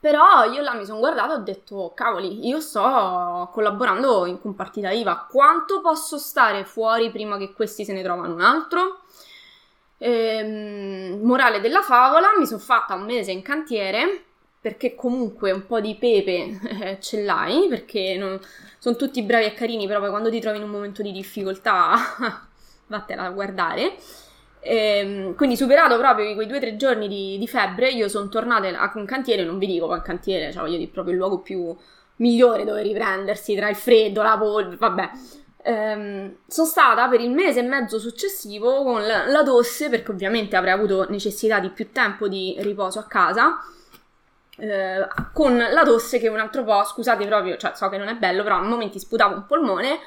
Però 0.00 0.44
io 0.44 0.62
là 0.62 0.72
mi 0.74 0.86
sono 0.86 0.98
guardata 0.98 1.34
e 1.34 1.36
ho 1.36 1.42
detto, 1.42 1.92
cavoli, 1.94 2.46
io 2.46 2.58
sto 2.60 3.50
collaborando 3.52 4.24
in 4.24 4.40
compartita 4.40 4.90
IVA, 4.90 5.26
quanto 5.30 5.82
posso 5.82 6.16
stare 6.16 6.64
fuori 6.64 7.10
prima 7.10 7.36
che 7.36 7.52
questi 7.52 7.84
se 7.84 7.92
ne 7.92 8.02
trovano 8.02 8.32
un 8.32 8.40
altro? 8.40 9.00
Ehm, 9.98 11.20
morale 11.22 11.60
della 11.60 11.82
favola, 11.82 12.28
mi 12.38 12.46
sono 12.46 12.60
fatta 12.60 12.94
un 12.94 13.04
mese 13.04 13.32
in 13.32 13.42
cantiere, 13.42 14.24
perché 14.58 14.94
comunque 14.94 15.50
un 15.52 15.66
po' 15.66 15.80
di 15.80 15.94
pepe 15.96 16.58
eh, 16.62 16.98
ce 17.02 17.22
l'hai, 17.22 17.68
perché 17.68 18.16
non, 18.16 18.40
sono 18.80 18.96
tutti 18.96 19.22
bravi 19.22 19.44
e 19.44 19.52
carini, 19.52 19.86
però 19.86 20.00
poi 20.00 20.08
quando 20.08 20.30
ti 20.30 20.40
trovi 20.40 20.56
in 20.56 20.62
un 20.64 20.70
momento 20.70 21.02
di 21.02 21.12
difficoltà, 21.12 21.96
vattela 22.88 23.24
a 23.24 23.30
guardare. 23.30 23.96
E, 24.58 24.74
ehm, 24.74 25.34
quindi 25.34 25.54
superato 25.54 25.98
proprio 25.98 26.32
quei 26.34 26.46
due 26.46 26.56
o 26.56 26.60
tre 26.60 26.76
giorni 26.76 27.06
di, 27.06 27.36
di, 27.38 27.46
febbre, 27.46 27.90
io 27.90 28.08
sono 28.08 28.28
tornata 28.28 28.66
in 28.66 29.04
cantiere, 29.04 29.44
non 29.44 29.58
vi 29.58 29.66
dico 29.66 29.86
qua 29.86 29.96
in 29.96 30.02
cantiere, 30.02 30.50
cioè 30.50 30.62
voglio 30.62 30.78
dire 30.78 30.90
proprio 30.90 31.12
il 31.12 31.20
luogo 31.20 31.40
più 31.40 31.76
migliore 32.16 32.64
dove 32.64 32.82
riprendersi 32.82 33.54
tra 33.54 33.68
il 33.68 33.76
freddo, 33.76 34.22
la 34.22 34.38
polvere, 34.38 34.76
vabbè. 34.76 35.10
Ehm, 35.62 36.36
sono 36.46 36.66
stata 36.66 37.06
per 37.08 37.20
il 37.20 37.30
mese 37.30 37.60
e 37.60 37.62
mezzo 37.62 37.98
successivo 37.98 38.82
con 38.82 39.06
la, 39.06 39.26
la 39.26 39.42
tosse, 39.42 39.90
perché 39.90 40.10
ovviamente 40.10 40.56
avrei 40.56 40.72
avuto 40.72 41.06
necessità 41.10 41.60
di 41.60 41.68
più 41.68 41.92
tempo 41.92 42.28
di 42.28 42.56
riposo 42.60 42.98
a 42.98 43.04
casa. 43.04 43.58
Eh, 44.60 45.08
con 45.32 45.56
la 45.56 45.82
tosse 45.84 46.18
che 46.18 46.28
un 46.28 46.38
altro 46.38 46.64
po', 46.64 46.84
scusate 46.84 47.26
proprio, 47.26 47.56
cioè 47.56 47.72
so 47.74 47.88
che 47.88 47.96
non 47.96 48.08
è 48.08 48.14
bello, 48.16 48.42
però 48.42 48.56
a 48.56 48.62
momenti 48.62 48.98
sputavo 48.98 49.34
un 49.34 49.46
polmone 49.46 49.98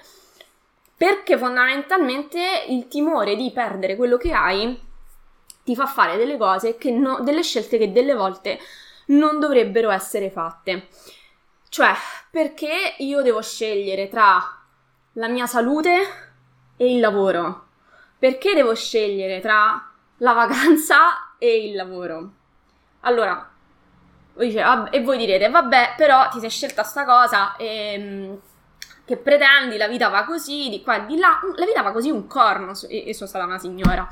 perché 0.96 1.38
fondamentalmente 1.38 2.66
il 2.68 2.88
timore 2.88 3.36
di 3.36 3.52
perdere 3.52 3.96
quello 3.96 4.18
che 4.18 4.32
hai 4.32 4.80
ti 5.64 5.76
fa 5.76 5.86
fare 5.86 6.18
delle 6.18 6.38
cose 6.38 6.78
che 6.78 6.92
no, 6.92 7.20
delle 7.22 7.42
scelte 7.42 7.78
che 7.78 7.92
delle 7.92 8.14
volte 8.14 8.60
non 9.08 9.40
dovrebbero 9.40 9.90
essere 9.90 10.30
fatte. 10.30 10.88
Cioè, 11.68 11.94
perché 12.30 12.96
io 13.00 13.22
devo 13.22 13.42
scegliere 13.42 14.08
tra 14.08 14.40
la 15.14 15.28
mia 15.28 15.48
salute 15.48 15.92
e 16.78 16.94
il 16.94 17.00
lavoro? 17.00 17.68
Perché 18.20 18.54
devo 18.54 18.76
scegliere 18.76 19.42
tra 19.42 19.92
la 20.18 20.34
vacanza 20.34 21.36
e 21.38 21.66
il 21.66 21.76
lavoro? 21.76 22.32
Allora, 23.02 23.53
dice, 24.36 24.64
e 24.92 25.02
voi 25.02 25.18
direte, 25.18 25.50
vabbè, 25.50 25.94
però 25.96 26.28
ti 26.30 26.40
sei 26.40 26.50
scelta 26.50 26.84
sta 26.84 27.06
cosa 27.06 27.56
e 27.56 27.94
ehm, 27.94 28.40
che 29.06 29.18
pretendi, 29.18 29.78
la 29.78 29.88
vita 29.88 30.10
va 30.10 30.24
così, 30.24 30.70
di 30.70 30.82
qua 30.82 31.04
e 31.04 31.06
di 31.06 31.18
là, 31.18 31.40
la 31.56 31.66
vita 31.66 31.82
va 31.82 31.92
così 31.92 32.10
un 32.10 32.26
corno, 32.28 32.72
e, 32.88 33.10
e 33.10 33.14
sono 33.14 33.30
stata 33.30 33.46
una 33.46 33.60
signora. 33.60 34.08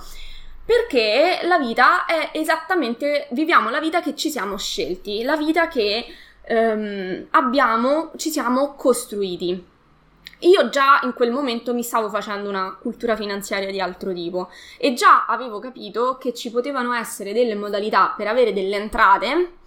Perché 0.63 1.39
la 1.43 1.57
vita 1.57 2.05
è 2.05 2.31
esattamente, 2.33 3.27
viviamo 3.31 3.69
la 3.69 3.79
vita 3.79 4.01
che 4.01 4.15
ci 4.15 4.29
siamo 4.29 4.57
scelti, 4.57 5.23
la 5.23 5.35
vita 5.37 5.67
che 5.67 6.05
ehm, 6.41 7.27
abbiamo, 7.31 8.11
ci 8.17 8.29
siamo 8.29 8.75
costruiti. 8.75 9.69
Io 10.43 10.69
già 10.69 10.99
in 11.03 11.13
quel 11.13 11.31
momento 11.31 11.73
mi 11.73 11.83
stavo 11.83 12.09
facendo 12.09 12.49
una 12.49 12.75
cultura 12.79 13.15
finanziaria 13.15 13.69
di 13.69 13.79
altro 13.79 14.11
tipo 14.11 14.49
e 14.77 14.93
già 14.93 15.25
avevo 15.27 15.59
capito 15.59 16.17
che 16.17 16.33
ci 16.33 16.49
potevano 16.49 16.93
essere 16.93 17.31
delle 17.31 17.53
modalità 17.53 18.13
per 18.17 18.27
avere 18.27 18.51
delle 18.51 18.75
entrate 18.75 19.59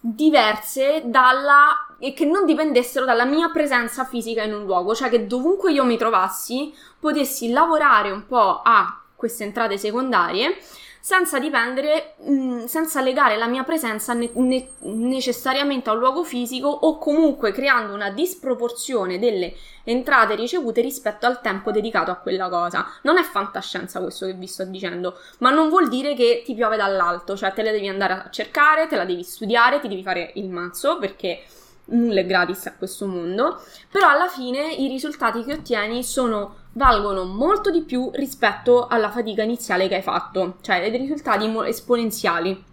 diverse 0.00 1.02
dalla 1.04 1.94
e 1.98 2.14
che 2.14 2.24
non 2.24 2.46
dipendessero 2.46 3.04
dalla 3.04 3.26
mia 3.26 3.50
presenza 3.50 4.04
fisica 4.04 4.42
in 4.42 4.54
un 4.54 4.64
luogo, 4.64 4.94
cioè 4.94 5.10
che 5.10 5.26
dovunque 5.26 5.72
io 5.72 5.84
mi 5.84 5.98
trovassi 5.98 6.74
potessi 6.98 7.50
lavorare 7.50 8.10
un 8.10 8.26
po' 8.26 8.62
a 8.64 8.98
queste 9.14 9.44
entrate 9.44 9.76
secondarie 9.76 10.56
senza 11.00 11.38
dipendere, 11.38 12.14
mh, 12.18 12.32
mm, 12.32 12.64
senza 12.64 13.00
legare 13.00 13.36
la 13.36 13.46
mia 13.46 13.64
presenza 13.64 14.12
ne- 14.12 14.30
ne- 14.34 14.68
necessariamente 14.80 15.88
a 15.88 15.94
un 15.94 15.98
luogo 15.98 16.24
fisico 16.24 16.68
o 16.68 16.98
comunque 16.98 17.52
creando 17.52 17.94
una 17.94 18.10
disproporzione 18.10 19.18
delle 19.18 19.54
entrate 19.84 20.34
ricevute 20.34 20.82
rispetto 20.82 21.26
al 21.26 21.40
tempo 21.40 21.70
dedicato 21.70 22.10
a 22.10 22.16
quella 22.16 22.48
cosa. 22.48 22.86
Non 23.02 23.16
è 23.16 23.22
fantascienza 23.22 24.00
questo 24.00 24.26
che 24.26 24.34
vi 24.34 24.46
sto 24.46 24.64
dicendo, 24.64 25.18
ma 25.38 25.50
non 25.50 25.70
vuol 25.70 25.88
dire 25.88 26.14
che 26.14 26.42
ti 26.44 26.54
piove 26.54 26.76
dall'alto, 26.76 27.36
cioè 27.36 27.52
te 27.52 27.62
le 27.62 27.72
devi 27.72 27.88
andare 27.88 28.12
a 28.12 28.28
cercare, 28.30 28.86
te 28.86 28.96
la 28.96 29.04
devi 29.04 29.22
studiare, 29.24 29.80
ti 29.80 29.88
devi 29.88 30.02
fare 30.02 30.32
il 30.34 30.50
mazzo 30.50 30.98
perché 30.98 31.42
nulla 31.86 32.20
è 32.20 32.26
gratis 32.26 32.66
a 32.66 32.74
questo 32.76 33.06
mondo, 33.06 33.60
però 33.90 34.08
alla 34.08 34.28
fine 34.28 34.70
i 34.72 34.86
risultati 34.86 35.42
che 35.44 35.54
ottieni 35.54 36.04
sono 36.04 36.59
valgono 36.72 37.24
molto 37.24 37.70
di 37.70 37.82
più 37.82 38.10
rispetto 38.14 38.86
alla 38.86 39.10
fatica 39.10 39.42
iniziale 39.42 39.88
che 39.88 39.96
hai 39.96 40.02
fatto, 40.02 40.56
cioè 40.60 40.80
dei 40.90 40.98
risultati 40.98 41.52
esponenziali. 41.66 42.64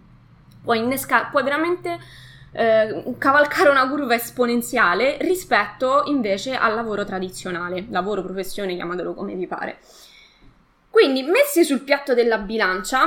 Puoi 0.62 0.78
innescare, 0.78 1.28
puoi 1.30 1.42
veramente 1.42 1.98
eh, 2.52 3.04
cavalcare 3.18 3.68
una 3.68 3.88
curva 3.88 4.14
esponenziale 4.14 5.16
rispetto 5.20 6.02
invece 6.06 6.54
al 6.54 6.74
lavoro 6.74 7.04
tradizionale, 7.04 7.86
lavoro, 7.90 8.22
professione, 8.22 8.74
chiamatelo 8.74 9.14
come 9.14 9.34
vi 9.34 9.46
pare. 9.46 9.78
Quindi, 10.90 11.22
messi 11.22 11.64
sul 11.64 11.80
piatto 11.80 12.14
della 12.14 12.38
bilancia, 12.38 13.04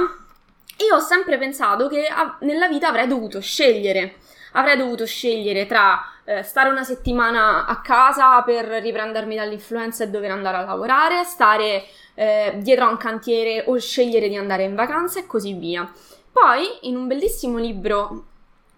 io 0.77 0.95
ho 0.95 0.99
sempre 0.99 1.37
pensato 1.37 1.87
che 1.87 2.07
nella 2.41 2.67
vita 2.67 2.87
avrei 2.87 3.07
dovuto 3.07 3.39
scegliere. 3.39 4.15
Avrei 4.53 4.77
dovuto 4.77 5.05
scegliere 5.05 5.65
tra 5.65 6.03
eh, 6.25 6.43
stare 6.43 6.69
una 6.69 6.83
settimana 6.83 7.65
a 7.65 7.81
casa 7.81 8.41
per 8.41 8.65
riprendermi 8.65 9.35
dall'influenza 9.35 10.03
e 10.03 10.09
dover 10.09 10.31
andare 10.31 10.57
a 10.57 10.65
lavorare, 10.65 11.23
stare 11.23 11.85
eh, 12.15 12.53
dietro 12.57 12.85
a 12.85 12.89
un 12.89 12.97
cantiere 12.97 13.63
o 13.67 13.77
scegliere 13.77 14.27
di 14.27 14.35
andare 14.35 14.63
in 14.63 14.75
vacanza 14.75 15.19
e 15.19 15.27
così 15.27 15.53
via. 15.53 15.89
Poi, 16.31 16.65
in 16.81 16.95
un 16.95 17.07
bellissimo 17.07 17.57
libro 17.57 18.25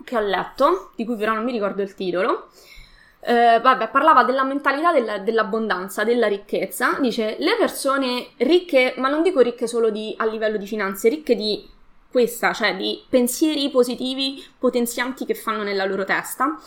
che 0.03 0.17
ho 0.17 0.21
letto, 0.21 0.91
di 0.95 1.05
cui 1.05 1.15
però 1.15 1.33
non 1.33 1.43
mi 1.43 1.51
ricordo 1.51 1.81
il 1.81 1.93
titolo, 1.93 2.49
eh, 3.21 3.59
vabbè, 3.61 3.89
parlava 3.89 4.23
della 4.23 4.43
mentalità 4.43 4.91
della, 4.91 5.17
dell'abbondanza, 5.19 6.03
della 6.03 6.27
ricchezza. 6.27 6.97
Dice, 6.99 7.35
le 7.39 7.55
persone 7.57 8.29
ricche, 8.37 8.95
ma 8.97 9.09
non 9.09 9.21
dico 9.21 9.39
ricche 9.39 9.67
solo 9.67 9.89
di, 9.89 10.13
a 10.17 10.25
livello 10.25 10.57
di 10.57 10.67
finanze, 10.67 11.09
ricche 11.09 11.35
di 11.35 11.69
questa, 12.13 12.53
cioè 12.53 12.77
di 12.77 13.03
pensieri 13.09 13.71
positivi 13.71 14.45
potenzianti 14.59 15.25
che 15.25 15.33
fanno 15.33 15.63
nella 15.63 15.83
loro 15.83 16.05
testa, 16.05 16.59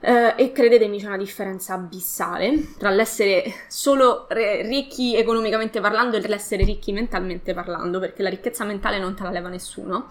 Uh, 0.00 0.32
e 0.36 0.52
credetemi 0.52 1.00
c'è 1.00 1.08
una 1.08 1.16
differenza 1.16 1.74
abissale 1.74 2.76
tra 2.78 2.88
l'essere 2.88 3.64
solo 3.66 4.26
re- 4.28 4.62
ricchi 4.62 5.16
economicamente 5.16 5.80
parlando 5.80 6.16
e 6.16 6.20
l'essere 6.28 6.62
ricchi 6.62 6.92
mentalmente 6.92 7.52
parlando, 7.52 7.98
perché 7.98 8.22
la 8.22 8.28
ricchezza 8.28 8.64
mentale 8.64 9.00
non 9.00 9.16
te 9.16 9.24
la 9.24 9.30
leva 9.30 9.48
nessuno. 9.48 10.06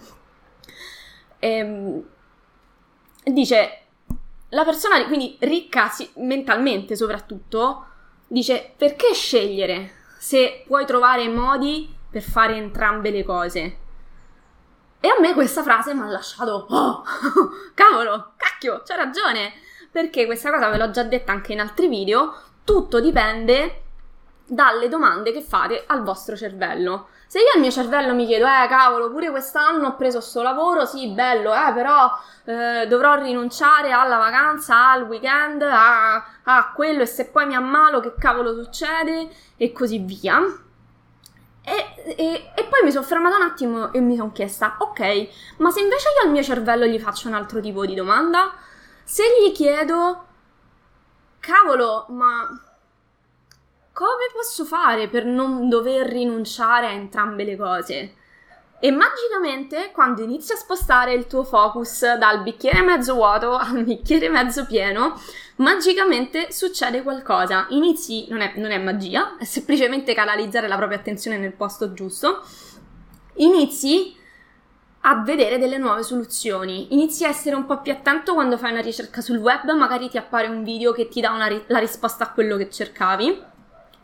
E, 1.38 1.48
ehm, 1.48 2.02
dice, 3.24 3.80
la 4.50 4.64
persona 4.64 5.06
quindi 5.06 5.38
ricca 5.40 5.88
sì, 5.88 6.06
mentalmente 6.16 6.94
soprattutto, 6.94 7.86
dice 8.26 8.72
perché 8.76 9.14
scegliere 9.14 9.92
se 10.18 10.64
puoi 10.66 10.84
trovare 10.84 11.26
modi 11.28 11.88
per 12.10 12.20
fare 12.20 12.56
entrambe 12.56 13.10
le 13.10 13.24
cose? 13.24 13.76
E 15.00 15.08
a 15.08 15.20
me 15.20 15.32
questa 15.32 15.62
frase 15.62 15.94
mi 15.94 16.00
ha 16.00 16.06
lasciato, 16.06 16.66
oh, 16.68 17.04
cavolo, 17.74 18.32
cacchio, 18.36 18.82
c'ha 18.84 18.96
ragione 18.96 19.52
perché 19.90 20.26
questa 20.26 20.50
cosa 20.50 20.68
ve 20.68 20.76
l'ho 20.76 20.90
già 20.90 21.04
detta 21.04 21.32
anche 21.32 21.52
in 21.52 21.60
altri 21.60 21.88
video, 21.88 22.34
tutto 22.64 23.00
dipende 23.00 23.82
dalle 24.44 24.88
domande 24.88 25.32
che 25.32 25.42
fate 25.42 25.84
al 25.86 26.02
vostro 26.02 26.36
cervello. 26.36 27.08
Se 27.26 27.38
io 27.38 27.52
al 27.54 27.60
mio 27.60 27.70
cervello 27.70 28.14
mi 28.14 28.26
chiedo, 28.26 28.46
eh 28.46 28.66
cavolo, 28.68 29.10
pure 29.10 29.30
quest'anno 29.30 29.88
ho 29.88 29.96
preso 29.96 30.20
sto 30.20 30.42
lavoro, 30.42 30.86
sì, 30.86 31.08
bello, 31.08 31.54
eh, 31.54 31.72
però 31.74 32.10
eh, 32.44 32.86
dovrò 32.86 33.14
rinunciare 33.16 33.92
alla 33.92 34.16
vacanza, 34.16 34.90
al 34.90 35.02
weekend, 35.02 35.62
a, 35.62 36.24
a 36.42 36.72
quello 36.74 37.02
e 37.02 37.06
se 37.06 37.26
poi 37.26 37.46
mi 37.46 37.54
ammalo 37.54 38.00
che 38.00 38.14
cavolo 38.18 38.54
succede 38.54 39.28
e 39.56 39.72
così 39.72 39.98
via. 39.98 40.40
E, 41.68 42.14
e, 42.16 42.50
e, 42.54 42.64
poi 42.64 42.82
mi 42.82 42.90
sono 42.90 43.04
fermata 43.04 43.36
un 43.36 43.42
attimo 43.42 43.92
e 43.92 44.00
mi 44.00 44.16
sono 44.16 44.32
chiesta, 44.32 44.76
ok, 44.78 45.28
ma 45.58 45.70
se 45.70 45.80
invece 45.80 46.08
io 46.08 46.26
al 46.26 46.32
mio 46.32 46.42
cervello 46.42 46.86
gli 46.86 46.98
faccio 46.98 47.28
un 47.28 47.34
altro 47.34 47.60
tipo 47.60 47.84
di 47.84 47.94
domanda, 47.94 48.54
se 49.04 49.24
gli 49.38 49.52
chiedo, 49.52 50.24
cavolo, 51.40 52.06
ma 52.08 52.48
come 53.92 54.30
posso 54.32 54.64
fare 54.64 55.08
per 55.08 55.26
non 55.26 55.68
dover 55.68 56.06
rinunciare 56.06 56.86
a 56.86 56.92
entrambe 56.92 57.44
le 57.44 57.56
cose? 57.56 58.14
E 58.80 58.92
magicamente, 58.92 59.90
quando 59.92 60.22
inizi 60.22 60.52
a 60.52 60.56
spostare 60.56 61.12
il 61.12 61.26
tuo 61.26 61.42
focus 61.42 62.14
dal 62.16 62.42
bicchiere 62.42 62.80
mezzo 62.82 63.14
vuoto 63.14 63.56
al 63.56 63.82
bicchiere 63.84 64.28
mezzo 64.28 64.66
pieno, 64.66 65.20
magicamente 65.56 66.52
succede 66.52 67.02
qualcosa. 67.02 67.66
Inizi, 67.70 68.26
non 68.28 68.40
è, 68.40 68.52
non 68.56 68.70
è 68.70 68.78
magia, 68.78 69.36
è 69.36 69.44
semplicemente 69.44 70.14
canalizzare 70.14 70.68
la 70.68 70.76
propria 70.76 70.98
attenzione 70.98 71.38
nel 71.38 71.54
posto 71.54 71.92
giusto. 71.92 72.42
Inizi 73.34 74.14
a 75.02 75.22
vedere 75.22 75.58
delle 75.58 75.78
nuove 75.78 76.04
soluzioni. 76.04 76.92
Inizi 76.92 77.24
a 77.24 77.28
essere 77.28 77.56
un 77.56 77.66
po' 77.66 77.80
più 77.80 77.90
attento 77.90 78.34
quando 78.34 78.58
fai 78.58 78.70
una 78.70 78.80
ricerca 78.80 79.20
sul 79.20 79.38
web, 79.38 79.68
magari 79.72 80.08
ti 80.08 80.18
appare 80.18 80.46
un 80.46 80.62
video 80.62 80.92
che 80.92 81.08
ti 81.08 81.20
dà 81.20 81.34
ri- 81.46 81.64
la 81.66 81.78
risposta 81.78 82.24
a 82.24 82.32
quello 82.32 82.56
che 82.56 82.70
cercavi. 82.70 83.42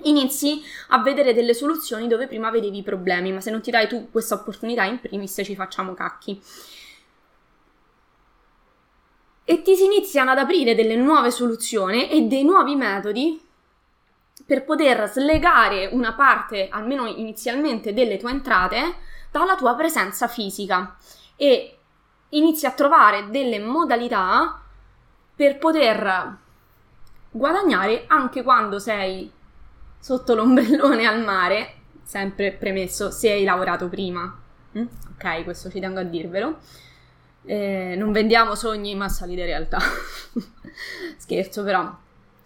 Inizi 0.04 0.62
a 0.88 1.00
vedere 1.00 1.34
delle 1.34 1.54
soluzioni 1.54 2.08
dove 2.08 2.26
prima 2.26 2.50
vedevi 2.50 2.78
i 2.78 2.82
problemi, 2.82 3.32
ma 3.32 3.40
se 3.40 3.50
non 3.50 3.60
ti 3.60 3.70
dai 3.70 3.88
tu 3.88 4.10
questa 4.10 4.34
opportunità, 4.34 4.84
in 4.84 5.00
primis 5.00 5.40
ci 5.44 5.54
facciamo 5.54 5.94
cacchi. 5.94 6.40
e 9.44 9.60
ti 9.60 9.76
si 9.76 9.84
iniziano 9.84 10.30
ad 10.30 10.38
aprire 10.38 10.74
delle 10.74 10.96
nuove 10.96 11.30
soluzioni 11.30 12.08
e 12.08 12.22
dei 12.22 12.44
nuovi 12.44 12.74
metodi 12.76 13.40
per 14.46 14.64
poter 14.64 15.08
slegare 15.08 15.86
una 15.92 16.14
parte, 16.14 16.68
almeno 16.68 17.06
inizialmente, 17.06 17.92
delle 17.92 18.16
tue 18.16 18.30
entrate 18.30 18.96
dalla 19.30 19.54
tua 19.54 19.74
presenza 19.74 20.28
fisica 20.28 20.96
e 21.36 21.78
inizi 22.30 22.66
a 22.66 22.72
trovare 22.72 23.28
delle 23.30 23.58
modalità 23.58 24.60
per 25.36 25.58
poter 25.58 26.38
guadagnare 27.30 28.04
anche 28.06 28.42
quando 28.42 28.78
sei 28.78 29.30
sotto 30.04 30.34
l'ombrellone 30.34 31.06
al 31.06 31.24
mare, 31.24 31.76
sempre 32.02 32.52
premesso 32.52 33.10
se 33.10 33.30
hai 33.30 33.42
lavorato 33.42 33.88
prima. 33.88 34.38
Mm? 34.76 34.84
Ok, 35.14 35.44
questo 35.44 35.70
ci 35.70 35.80
tengo 35.80 35.98
a 35.98 36.02
dirvelo. 36.02 36.58
Eh, 37.46 37.94
non 37.96 38.12
vendiamo 38.12 38.54
sogni 38.54 38.94
ma 38.94 39.08
salite 39.08 39.46
realtà. 39.46 39.78
Scherzo 41.16 41.64
però, 41.64 41.90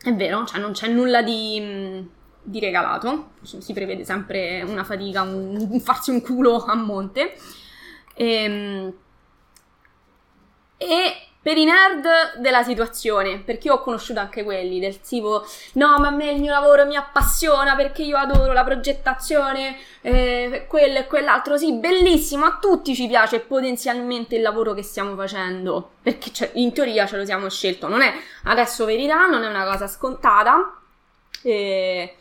è 0.00 0.14
vero, 0.14 0.46
cioè 0.46 0.60
non 0.60 0.70
c'è 0.70 0.86
nulla 0.86 1.20
di, 1.20 1.58
mm, 1.60 2.06
di 2.44 2.60
regalato, 2.60 3.30
si 3.42 3.72
prevede 3.72 4.04
sempre 4.04 4.62
una 4.62 4.84
fatica, 4.84 5.22
un, 5.22 5.66
un 5.68 5.80
farsi 5.80 6.10
un 6.10 6.20
culo 6.20 6.62
a 6.62 6.76
monte. 6.76 7.34
Ehm, 8.14 8.92
e, 10.76 10.86
e 10.86 11.27
per 11.48 11.56
i 11.56 11.64
nerd 11.64 12.36
della 12.40 12.62
situazione, 12.62 13.38
perché 13.38 13.68
io 13.68 13.76
ho 13.76 13.80
conosciuto 13.80 14.20
anche 14.20 14.44
quelli 14.44 14.78
del 14.78 15.00
tipo 15.00 15.46
no, 15.74 15.96
ma 15.98 16.08
a 16.08 16.10
me 16.10 16.30
il 16.30 16.42
mio 16.42 16.52
lavoro 16.52 16.84
mi 16.84 16.94
appassiona 16.94 17.74
perché 17.74 18.02
io 18.02 18.18
adoro 18.18 18.52
la 18.52 18.64
progettazione, 18.64 19.78
eh, 20.02 20.66
quello 20.68 20.98
e 20.98 21.06
quell'altro. 21.06 21.56
Sì, 21.56 21.72
bellissimo, 21.72 22.44
a 22.44 22.58
tutti 22.60 22.94
ci 22.94 23.06
piace 23.06 23.40
potenzialmente 23.40 24.36
il 24.36 24.42
lavoro 24.42 24.74
che 24.74 24.82
stiamo 24.82 25.16
facendo, 25.16 25.92
perché 26.02 26.30
cioè, 26.34 26.50
in 26.56 26.74
teoria 26.74 27.06
ce 27.06 27.16
lo 27.16 27.24
siamo 27.24 27.48
scelto, 27.48 27.88
non 27.88 28.02
è 28.02 28.12
adesso 28.44 28.84
verità, 28.84 29.24
non 29.24 29.42
è 29.42 29.48
una 29.48 29.64
cosa 29.64 29.86
scontata. 29.86 30.78
Eh, 31.40 32.14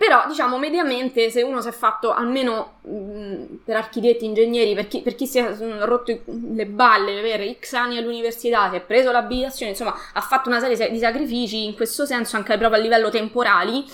però, 0.00 0.26
diciamo, 0.26 0.56
mediamente, 0.56 1.28
se 1.28 1.42
uno 1.42 1.60
si 1.60 1.68
è 1.68 1.72
fatto 1.72 2.14
almeno 2.14 2.78
mh, 2.80 2.90
mm, 2.90 3.44
per 3.66 3.76
architetti, 3.76 4.24
ingegneri, 4.24 4.74
per 4.74 4.88
chi, 4.88 5.02
per 5.02 5.14
chi, 5.14 5.26
si 5.26 5.36
è 5.36 5.54
rotto 5.80 6.22
le 6.54 6.64
balle 6.64 7.20
per 7.20 7.58
X 7.60 7.74
anni 7.74 7.98
all'università, 7.98 8.70
si 8.70 8.76
è 8.76 8.80
preso 8.80 9.12
l'abilitazione, 9.12 9.72
insomma, 9.72 9.94
ha 10.14 10.20
fatto 10.22 10.48
una 10.48 10.58
serie 10.58 10.90
di 10.90 10.98
sacrifici 10.98 11.66
in 11.66 11.74
questo 11.74 12.06
senso, 12.06 12.36
anche 12.36 12.56
proprio 12.56 12.80
a 12.80 12.82
livello 12.82 13.10
temporali, 13.10 13.84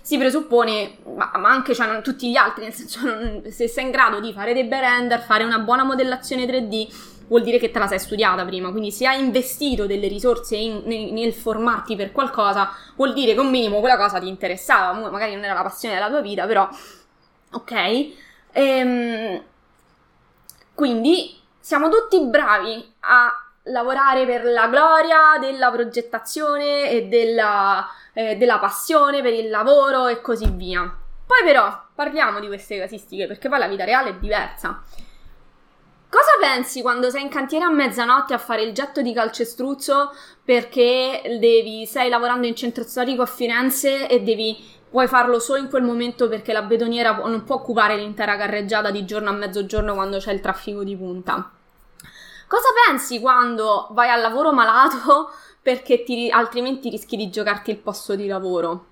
si 0.00 0.16
presuppone, 0.16 0.98
ma, 1.16 1.32
ma 1.34 1.50
anche 1.50 1.74
cioè, 1.74 2.02
tutti 2.02 2.30
gli 2.30 2.36
altri, 2.36 2.62
nel 2.62 2.72
senso, 2.72 3.00
non, 3.04 3.42
se 3.50 3.66
sei 3.66 3.86
in 3.86 3.90
grado 3.90 4.20
di 4.20 4.32
fare 4.32 4.52
dei 4.52 4.68
render, 4.70 5.20
fare 5.20 5.42
una 5.42 5.58
buona 5.58 5.82
modellazione 5.82 6.46
3D, 6.46 7.16
vuol 7.28 7.42
dire 7.42 7.58
che 7.58 7.70
te 7.70 7.78
la 7.78 7.86
sei 7.86 7.98
studiata 7.98 8.44
prima, 8.44 8.70
quindi 8.70 8.90
se 8.90 9.06
hai 9.06 9.22
investito 9.22 9.86
delle 9.86 10.08
risorse 10.08 10.56
in, 10.56 10.82
nel, 10.84 11.12
nel, 11.12 11.32
formarti 11.32 11.94
per 11.96 12.12
qualcosa, 12.12 12.70
vuol 12.96 13.12
dire 13.12 13.34
che 13.34 13.40
un 13.40 13.50
minimo 13.50 13.80
quella 13.80 13.96
cosa 13.96 14.18
ti 14.18 14.28
interessava, 14.28 14.92
magari 15.10 15.34
non 15.34 15.44
era 15.44 15.54
la 15.54 15.62
passione 15.62 15.94
della 15.94 16.08
tua 16.08 16.20
vita, 16.20 16.46
però 16.46 16.68
ok. 17.52 18.06
Ehm, 18.52 19.42
quindi 20.74 21.40
siamo 21.60 21.88
tutti 21.88 22.20
bravi 22.20 22.94
a 23.00 23.32
lavorare 23.64 24.24
per 24.26 24.44
la 24.44 24.68
gloria 24.68 25.38
della 25.40 25.70
progettazione 25.70 26.90
e 26.90 27.06
della, 27.08 27.86
eh, 28.12 28.36
della 28.36 28.58
passione 28.58 29.22
per 29.22 29.32
il 29.32 29.50
lavoro 29.50 30.08
e 30.08 30.20
così 30.20 30.48
via. 30.50 30.82
Poi 31.26 31.42
però 31.44 31.86
parliamo 31.94 32.40
di 32.40 32.46
queste 32.46 32.78
casistiche 32.78 33.26
perché 33.26 33.48
poi 33.48 33.58
la 33.58 33.68
vita 33.68 33.84
reale 33.84 34.10
è 34.10 34.14
diversa. 34.14 34.82
Cosa 36.10 36.30
pensi 36.40 36.80
quando 36.80 37.10
sei 37.10 37.22
in 37.22 37.28
cantiere 37.28 37.66
a 37.66 37.70
mezzanotte 37.70 38.32
a 38.32 38.38
fare 38.38 38.62
il 38.62 38.72
getto 38.72 39.02
di 39.02 39.12
calcestruzzo 39.12 40.14
perché 40.42 41.36
devi, 41.38 41.84
sei 41.84 42.08
lavorando 42.08 42.46
in 42.46 42.56
centro 42.56 42.82
storico 42.82 43.20
a 43.20 43.26
Firenze 43.26 44.08
e 44.08 44.22
devi, 44.22 44.56
puoi 44.88 45.06
farlo 45.06 45.38
solo 45.38 45.60
in 45.60 45.68
quel 45.68 45.82
momento 45.82 46.26
perché 46.26 46.54
la 46.54 46.62
betoniera 46.62 47.14
non 47.26 47.44
può 47.44 47.56
occupare 47.56 47.96
l'intera 47.96 48.38
carreggiata 48.38 48.90
di 48.90 49.04
giorno 49.04 49.28
a 49.28 49.34
mezzogiorno 49.34 49.92
quando 49.92 50.16
c'è 50.16 50.32
il 50.32 50.40
traffico 50.40 50.82
di 50.82 50.96
punta? 50.96 51.50
Cosa 52.46 52.68
pensi 52.86 53.20
quando 53.20 53.88
vai 53.90 54.08
al 54.08 54.22
lavoro 54.22 54.50
malato 54.50 55.30
perché 55.60 56.04
ti, 56.04 56.30
altrimenti 56.30 56.88
rischi 56.88 57.18
di 57.18 57.28
giocarti 57.28 57.70
il 57.70 57.76
posto 57.76 58.16
di 58.16 58.26
lavoro? 58.26 58.86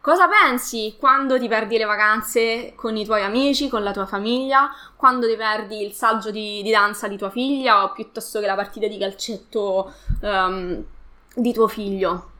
Cosa 0.00 0.28
pensi 0.28 0.94
quando 0.98 1.38
ti 1.38 1.48
perdi 1.48 1.76
le 1.76 1.84
vacanze 1.84 2.72
con 2.76 2.96
i 2.96 3.04
tuoi 3.04 3.22
amici, 3.24 3.68
con 3.68 3.82
la 3.82 3.92
tua 3.92 4.06
famiglia, 4.06 4.70
quando 4.94 5.26
ti 5.26 5.34
perdi 5.34 5.84
il 5.84 5.92
saggio 5.92 6.30
di, 6.30 6.62
di 6.62 6.70
danza 6.70 7.08
di 7.08 7.18
tua 7.18 7.30
figlia 7.30 7.82
o 7.82 7.92
piuttosto 7.92 8.38
che 8.38 8.46
la 8.46 8.54
partita 8.54 8.86
di 8.86 8.96
calcetto 8.96 9.92
um, 10.20 10.84
di 11.34 11.52
tuo 11.52 11.66
figlio? 11.66 12.30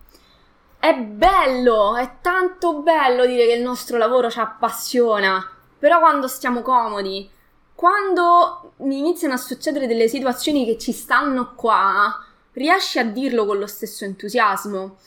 È 0.79 0.95
bello, 0.95 1.97
è 1.97 2.19
tanto 2.23 2.75
bello 2.75 3.27
dire 3.27 3.47
che 3.47 3.55
il 3.55 3.63
nostro 3.63 3.99
lavoro 3.99 4.31
ci 4.31 4.39
appassiona, 4.39 5.45
però 5.77 5.99
quando 5.99 6.29
stiamo 6.29 6.63
comodi, 6.63 7.29
quando 7.75 8.73
iniziano 8.79 9.35
a 9.35 9.39
succedere 9.39 9.89
delle 9.89 10.07
situazioni 10.07 10.65
che 10.65 10.79
ci 10.79 10.93
stanno 10.93 11.55
qua, 11.57 12.25
riesci 12.53 13.01
a 13.01 13.05
dirlo 13.05 13.45
con 13.45 13.59
lo 13.59 13.67
stesso 13.67 14.05
entusiasmo? 14.05 14.99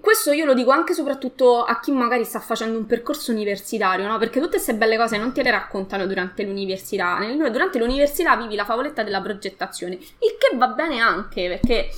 Questo 0.00 0.32
io 0.32 0.44
lo 0.44 0.54
dico 0.54 0.72
anche 0.72 0.90
e 0.90 0.94
soprattutto 0.94 1.62
a 1.62 1.78
chi 1.78 1.92
magari 1.92 2.24
sta 2.24 2.40
facendo 2.40 2.76
un 2.76 2.86
percorso 2.86 3.30
universitario, 3.30 4.08
no? 4.08 4.18
Perché 4.18 4.40
tutte 4.40 4.52
queste 4.56 4.74
belle 4.74 4.96
cose 4.96 5.18
non 5.18 5.32
te 5.32 5.44
le 5.44 5.52
raccontano 5.52 6.06
durante 6.06 6.42
l'università. 6.42 7.18
Durante 7.50 7.78
l'università 7.78 8.34
vivi 8.36 8.56
la 8.56 8.64
favoletta 8.64 9.04
della 9.04 9.20
progettazione, 9.20 9.94
il 9.94 10.36
che 10.36 10.56
va 10.56 10.66
bene 10.68 10.98
anche 10.98 11.48
perché 11.48 11.90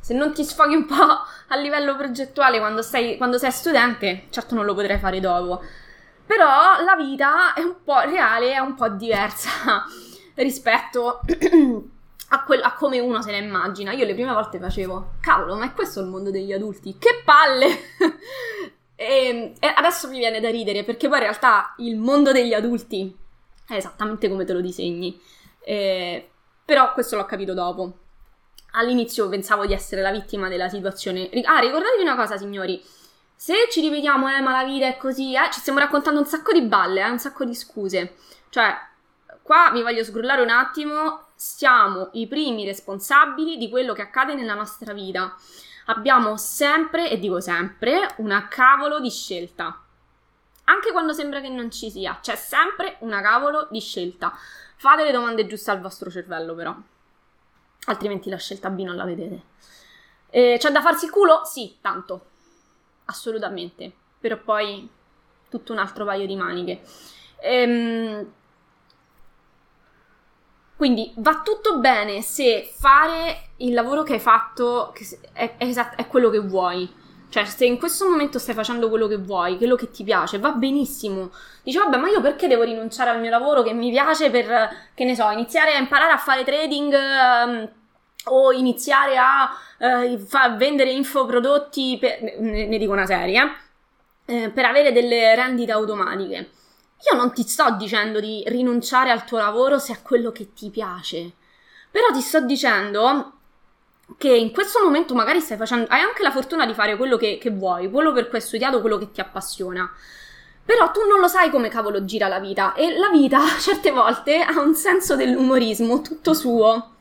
se 0.00 0.14
non 0.14 0.32
ti 0.32 0.42
sfoghi 0.42 0.74
un 0.74 0.86
po' 0.86 0.94
a 0.94 1.56
livello 1.56 1.94
progettuale 1.94 2.58
quando 2.58 2.82
sei, 2.82 3.16
quando 3.16 3.38
sei 3.38 3.52
studente, 3.52 4.24
certo 4.30 4.56
non 4.56 4.64
lo 4.64 4.74
potrai 4.74 4.98
fare 4.98 5.20
dopo. 5.20 5.62
Però 6.26 6.82
la 6.82 6.96
vita 6.96 7.54
è 7.54 7.60
un 7.60 7.76
po' 7.84 8.00
reale, 8.00 8.52
è 8.52 8.58
un 8.58 8.74
po' 8.74 8.88
diversa 8.88 9.84
rispetto 10.34 11.20
a, 12.28 12.44
quel, 12.44 12.62
a, 12.62 12.74
come 12.74 12.98
uno 12.98 13.22
se 13.22 13.30
la 13.30 13.38
immagina. 13.38 13.92
Io 13.92 14.04
le 14.04 14.14
prime 14.14 14.32
volte 14.32 14.58
facevo, 14.58 15.14
cavolo, 15.20 15.56
ma 15.56 15.66
è 15.66 15.72
questo 15.72 16.00
il 16.00 16.06
mondo 16.06 16.30
degli 16.30 16.52
adulti? 16.52 16.96
Che 16.98 17.22
palle! 17.24 17.66
e, 18.94 19.54
e, 19.58 19.66
adesso 19.74 20.08
mi 20.08 20.18
viene 20.18 20.40
da 20.40 20.50
ridere 20.50 20.84
perché 20.84 21.08
poi 21.08 21.18
in 21.18 21.24
realtà 21.24 21.74
il 21.78 21.96
mondo 21.96 22.32
degli 22.32 22.52
adulti 22.52 23.16
è 23.66 23.74
esattamente 23.74 24.28
come 24.28 24.44
te 24.44 24.52
lo 24.52 24.60
disegni. 24.60 25.18
E, 25.60 26.30
però 26.64 26.92
questo 26.92 27.16
l'ho 27.16 27.24
capito 27.24 27.54
dopo. 27.54 27.92
All'inizio 28.72 29.28
pensavo 29.30 29.64
di 29.64 29.72
essere 29.72 30.02
la 30.02 30.10
vittima 30.10 30.48
della 30.48 30.68
situazione. 30.68 31.30
Ah, 31.44 31.58
ricordatevi 31.58 32.02
una 32.02 32.16
cosa, 32.16 32.36
signori. 32.36 32.82
Se 33.34 33.54
ci 33.70 33.80
ripetiamo, 33.80 34.28
eh, 34.28 34.40
ma 34.40 34.50
la 34.50 34.64
vita 34.64 34.86
è 34.86 34.96
così, 34.96 35.34
eh, 35.34 35.48
ci 35.50 35.60
stiamo 35.60 35.78
raccontando 35.78 36.20
un 36.20 36.26
sacco 36.26 36.52
di 36.52 36.60
balle, 36.62 37.00
eh, 37.00 37.08
un 37.08 37.18
sacco 37.18 37.44
di 37.44 37.54
scuse. 37.54 38.16
Cioè, 38.50 38.76
qua 39.42 39.70
mi 39.70 39.82
voglio 39.82 40.04
sgrullare 40.04 40.42
un 40.42 40.50
attimo 40.50 41.27
siamo 41.38 42.08
i 42.14 42.26
primi 42.26 42.64
responsabili 42.64 43.58
di 43.58 43.70
quello 43.70 43.92
che 43.92 44.02
accade 44.02 44.34
nella 44.34 44.54
nostra 44.54 44.92
vita. 44.92 45.36
Abbiamo 45.86 46.36
sempre, 46.36 47.08
e 47.08 47.18
dico 47.20 47.40
sempre, 47.40 48.12
una 48.16 48.48
cavolo 48.48 48.98
di 48.98 49.08
scelta. 49.08 49.80
Anche 50.64 50.90
quando 50.90 51.12
sembra 51.12 51.40
che 51.40 51.48
non 51.48 51.70
ci 51.70 51.92
sia, 51.92 52.18
c'è 52.20 52.34
sempre 52.34 52.96
una 53.00 53.20
cavolo 53.20 53.68
di 53.70 53.78
scelta. 53.78 54.36
Fate 54.76 55.04
le 55.04 55.12
domande 55.12 55.46
giuste 55.46 55.70
al 55.70 55.80
vostro 55.80 56.10
cervello, 56.10 56.56
però. 56.56 56.74
Altrimenti 57.86 58.28
la 58.28 58.36
scelta 58.36 58.68
B 58.68 58.80
non 58.80 58.96
la 58.96 59.04
vedete. 59.04 59.42
Eh, 60.30 60.56
c'è 60.58 60.72
da 60.72 60.80
farsi 60.80 61.04
il 61.04 61.12
culo? 61.12 61.42
Sì, 61.44 61.78
tanto. 61.80 62.26
Assolutamente. 63.04 63.92
Però 64.18 64.36
poi 64.38 64.90
tutto 65.48 65.72
un 65.72 65.78
altro 65.78 66.04
paio 66.04 66.26
di 66.26 66.34
maniche. 66.34 66.82
Ehm, 67.40 68.32
quindi 70.78 71.12
va 71.16 71.42
tutto 71.44 71.78
bene 71.78 72.22
se 72.22 72.72
fare 72.72 73.48
il 73.56 73.74
lavoro 73.74 74.04
che 74.04 74.12
hai 74.12 74.20
fatto 74.20 74.94
è, 75.32 75.56
è, 75.58 75.74
è, 75.96 76.06
quello 76.06 76.30
che 76.30 76.38
vuoi. 76.38 76.88
Cioè, 77.28 77.44
se 77.46 77.64
in 77.64 77.78
questo 77.78 78.08
momento 78.08 78.38
stai 78.38 78.54
facendo 78.54 78.88
quello 78.88 79.08
che 79.08 79.16
vuoi, 79.16 79.56
quello 79.56 79.74
che 79.74 79.90
ti 79.90 80.04
piace, 80.04 80.38
va 80.38 80.52
benissimo. 80.52 81.32
Dici, 81.64 81.78
vabbè, 81.78 81.96
ma 81.96 82.08
io 82.08 82.20
perché 82.20 82.46
devo 82.46 82.62
rinunciare 82.62 83.10
al 83.10 83.18
mio 83.18 83.28
lavoro 83.28 83.64
che 83.64 83.72
mi 83.72 83.90
piace 83.90 84.30
per, 84.30 84.46
che 84.94 85.04
ne 85.04 85.16
so, 85.16 85.28
iniziare 85.30 85.74
a 85.74 85.78
imparare 85.80 86.12
a 86.12 86.16
fare 86.16 86.44
trading 86.44 86.94
um, 86.94 87.68
o 88.26 88.52
iniziare 88.52 89.16
a 89.18 89.50
uh, 89.78 90.16
fa, 90.18 90.50
vendere 90.50 90.92
infoprodotti, 90.92 91.98
per, 91.98 92.22
ne, 92.38 92.66
ne, 92.66 92.78
dico 92.78 92.92
una 92.92 93.04
serie, 93.04 93.42
eh, 94.26 94.50
per 94.50 94.64
avere 94.64 94.92
delle 94.92 95.34
rendite 95.34 95.72
automatiche. 95.72 96.50
Io 97.10 97.16
non 97.16 97.32
ti 97.32 97.42
sto 97.42 97.70
dicendo 97.76 98.18
di 98.20 98.42
rinunciare 98.46 99.10
al 99.10 99.24
tuo 99.24 99.38
lavoro 99.38 99.78
se 99.78 99.92
è 99.92 100.02
quello 100.02 100.32
che 100.32 100.52
ti 100.52 100.68
piace, 100.70 101.32
però 101.90 102.06
ti 102.12 102.20
sto 102.20 102.40
dicendo 102.40 103.32
che 104.16 104.34
in 104.34 104.52
questo 104.52 104.82
momento 104.82 105.14
magari 105.14 105.40
stai 105.40 105.56
facendo, 105.56 105.86
hai 105.90 106.00
anche 106.00 106.22
la 106.22 106.30
fortuna 106.30 106.66
di 106.66 106.74
fare 106.74 106.96
quello 106.96 107.16
che, 107.16 107.38
che 107.38 107.50
vuoi, 107.50 107.90
quello 107.90 108.12
per 108.12 108.28
cui 108.28 108.38
hai 108.38 108.44
studiato, 108.44 108.80
quello 108.80 108.98
che 108.98 109.10
ti 109.10 109.20
appassiona. 109.20 109.88
Però 110.64 110.90
tu 110.90 111.00
non 111.06 111.20
lo 111.20 111.28
sai 111.28 111.50
come 111.50 111.68
cavolo 111.68 112.04
gira 112.04 112.28
la 112.28 112.40
vita 112.40 112.74
e 112.74 112.98
la 112.98 113.08
vita 113.10 113.40
certe 113.60 113.90
volte 113.90 114.40
ha 114.40 114.60
un 114.60 114.74
senso 114.74 115.14
dell'umorismo 115.14 116.00
tutto 116.00 116.34
suo, 116.34 116.94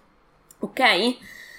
ok? 0.59 1.17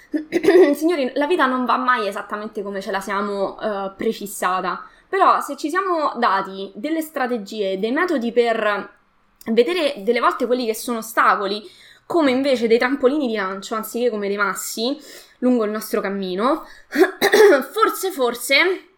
signori, 0.73 1.11
la 1.15 1.27
vita 1.27 1.45
non 1.45 1.65
va 1.65 1.77
mai 1.77 2.07
esattamente 2.07 2.63
come 2.63 2.81
ce 2.81 2.91
la 2.91 2.99
siamo 2.99 3.57
uh, 3.59 3.95
prefissata, 3.95 4.87
però 5.09 5.41
se 5.41 5.57
ci 5.57 5.69
siamo 5.69 6.13
dati 6.17 6.71
delle 6.75 7.01
strategie, 7.01 7.79
dei 7.79 7.91
metodi 7.91 8.31
per 8.31 8.97
vedere 9.45 9.95
delle 9.97 10.19
volte 10.19 10.45
quelli 10.45 10.67
che 10.67 10.75
sono 10.75 10.99
ostacoli 10.99 11.67
come 12.05 12.31
invece 12.31 12.67
dei 12.67 12.77
trampolini 12.77 13.27
di 13.27 13.35
lancio, 13.35 13.75
anziché 13.75 14.09
come 14.09 14.27
dei 14.27 14.37
massi 14.37 14.97
lungo 15.39 15.63
il 15.65 15.71
nostro 15.71 16.01
cammino, 16.01 16.65
forse, 17.71 18.11
forse 18.11 18.89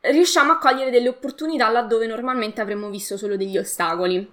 riusciamo 0.00 0.52
a 0.52 0.58
cogliere 0.58 0.90
delle 0.90 1.08
opportunità 1.08 1.68
laddove 1.68 2.06
normalmente 2.06 2.60
avremmo 2.60 2.88
visto 2.88 3.16
solo 3.16 3.36
degli 3.36 3.58
ostacoli. 3.58 4.32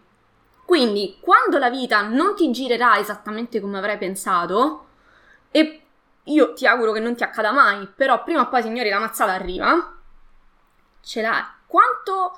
Quindi, 0.65 1.17
quando 1.19 1.57
la 1.57 1.69
vita 1.69 2.01
non 2.01 2.35
ti 2.35 2.49
girerà 2.51 2.97
esattamente 2.97 3.59
come 3.59 3.77
avrai 3.77 3.97
pensato, 3.97 4.85
e 5.51 5.81
io 6.23 6.53
ti 6.53 6.65
auguro 6.65 6.91
che 6.91 6.99
non 6.99 7.15
ti 7.15 7.23
accada 7.23 7.51
mai, 7.51 7.87
però 7.95 8.23
prima 8.23 8.41
o 8.41 8.47
poi, 8.47 8.61
signori, 8.61 8.89
la 8.89 8.99
mazzata 8.99 9.33
arriva, 9.33 9.92
ce 11.03 11.21
l'hai. 11.21 11.43
Quanto 11.67 12.37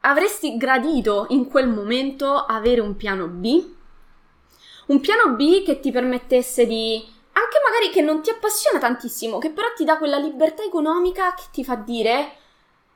avresti 0.00 0.56
gradito 0.56 1.26
in 1.30 1.48
quel 1.48 1.68
momento 1.68 2.34
avere 2.34 2.80
un 2.80 2.96
piano 2.96 3.26
B? 3.26 3.74
Un 4.86 5.00
piano 5.00 5.34
B 5.34 5.64
che 5.64 5.80
ti 5.80 5.90
permettesse 5.90 6.66
di 6.66 7.14
anche 7.32 7.58
magari 7.64 7.90
che 7.90 8.00
non 8.00 8.22
ti 8.22 8.30
appassiona 8.30 8.78
tantissimo, 8.78 9.38
che 9.38 9.50
però 9.50 9.68
ti 9.74 9.84
dà 9.84 9.98
quella 9.98 10.16
libertà 10.16 10.62
economica 10.62 11.34
che 11.34 11.44
ti 11.52 11.64
fa 11.64 11.74
dire 11.74 12.38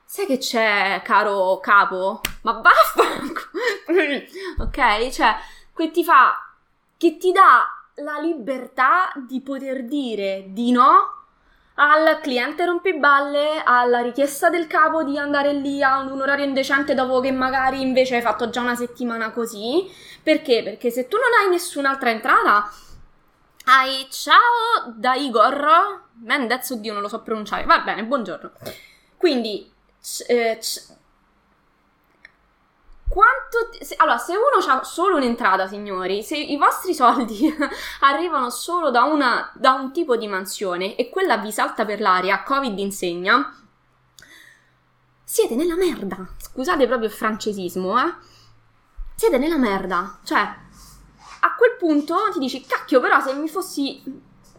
sai 0.03 0.25
che 0.25 0.39
c'è, 0.39 1.01
caro 1.03 1.59
capo? 1.61 2.21
Ma 2.41 2.53
vaffanculo! 2.53 3.49
ok? 4.65 5.09
Cioè, 5.09 5.35
che 5.75 5.91
ti 5.91 6.03
fa 6.03 6.51
che 6.97 7.17
ti 7.17 7.31
dà 7.31 7.65
la 7.95 8.19
libertà 8.19 9.11
di 9.15 9.41
poter 9.41 9.85
dire 9.85 10.45
di 10.47 10.71
no 10.71 11.20
al 11.75 12.19
cliente 12.21 12.65
rompiballe, 12.65 13.61
alla 13.63 13.99
richiesta 13.99 14.49
del 14.49 14.67
capo 14.67 15.03
di 15.03 15.17
andare 15.17 15.53
lì 15.53 15.81
a 15.81 15.99
un 15.99 16.21
orario 16.21 16.45
indecente 16.45 16.93
dopo 16.93 17.19
che 17.19 17.31
magari 17.31 17.81
invece 17.81 18.15
hai 18.15 18.21
fatto 18.21 18.49
già 18.49 18.61
una 18.61 18.75
settimana 18.75 19.31
così. 19.31 19.89
Perché? 20.21 20.61
Perché 20.63 20.91
se 20.91 21.07
tu 21.07 21.17
non 21.17 21.31
hai 21.41 21.49
nessun'altra 21.49 22.09
entrata, 22.11 22.69
hai 23.65 24.07
ciao 24.09 24.93
da 24.95 25.13
Igor 25.15 26.09
Mendez, 26.23 26.69
oddio 26.69 26.93
non 26.93 27.01
lo 27.01 27.07
so 27.07 27.21
pronunciare, 27.21 27.63
va 27.65 27.79
bene, 27.79 28.03
buongiorno. 28.03 28.51
Quindi, 29.17 29.71
c- 30.01 30.25
eh, 30.27 30.57
c- 30.59 30.81
quanto... 33.11 33.83
Se, 33.83 33.95
allora, 33.97 34.17
se 34.17 34.33
uno 34.35 34.65
ha 34.65 34.83
solo 34.83 35.17
un'entrata, 35.17 35.67
signori, 35.67 36.23
se 36.23 36.37
i 36.37 36.55
vostri 36.55 36.93
soldi 36.93 37.53
arrivano 37.99 38.49
solo 38.49 38.89
da, 38.89 39.03
una, 39.03 39.51
da 39.53 39.73
un 39.73 39.91
tipo 39.91 40.15
di 40.15 40.27
mansione 40.27 40.95
e 40.95 41.09
quella 41.09 41.37
vi 41.37 41.51
salta 41.51 41.83
per 41.83 41.99
l'aria, 41.99 42.41
Covid 42.43 42.79
insegna, 42.79 43.53
siete 45.23 45.55
nella 45.55 45.75
merda. 45.75 46.25
Scusate 46.37 46.87
proprio 46.87 47.09
il 47.09 47.13
francesismo, 47.13 47.99
eh. 47.99 48.13
Siete 49.15 49.37
nella 49.37 49.57
merda. 49.57 50.19
Cioè, 50.23 50.39
a 50.39 51.55
quel 51.55 51.75
punto 51.77 52.15
ti 52.31 52.39
dici, 52.39 52.65
cacchio, 52.65 53.01
però 53.01 53.19
se 53.19 53.33
mi 53.33 53.49
fossi 53.49 54.01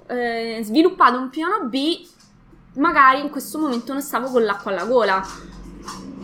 eh, 0.09 0.61
sviluppato 0.63 1.17
un 1.17 1.31
piano 1.31 1.65
B, 1.65 2.07
magari 2.75 3.21
in 3.21 3.31
questo 3.31 3.59
momento 3.59 3.95
non 3.95 4.03
stavo 4.03 4.29
con 4.31 4.45
l'acqua 4.45 4.73
alla 4.73 4.85
gola 4.85 5.51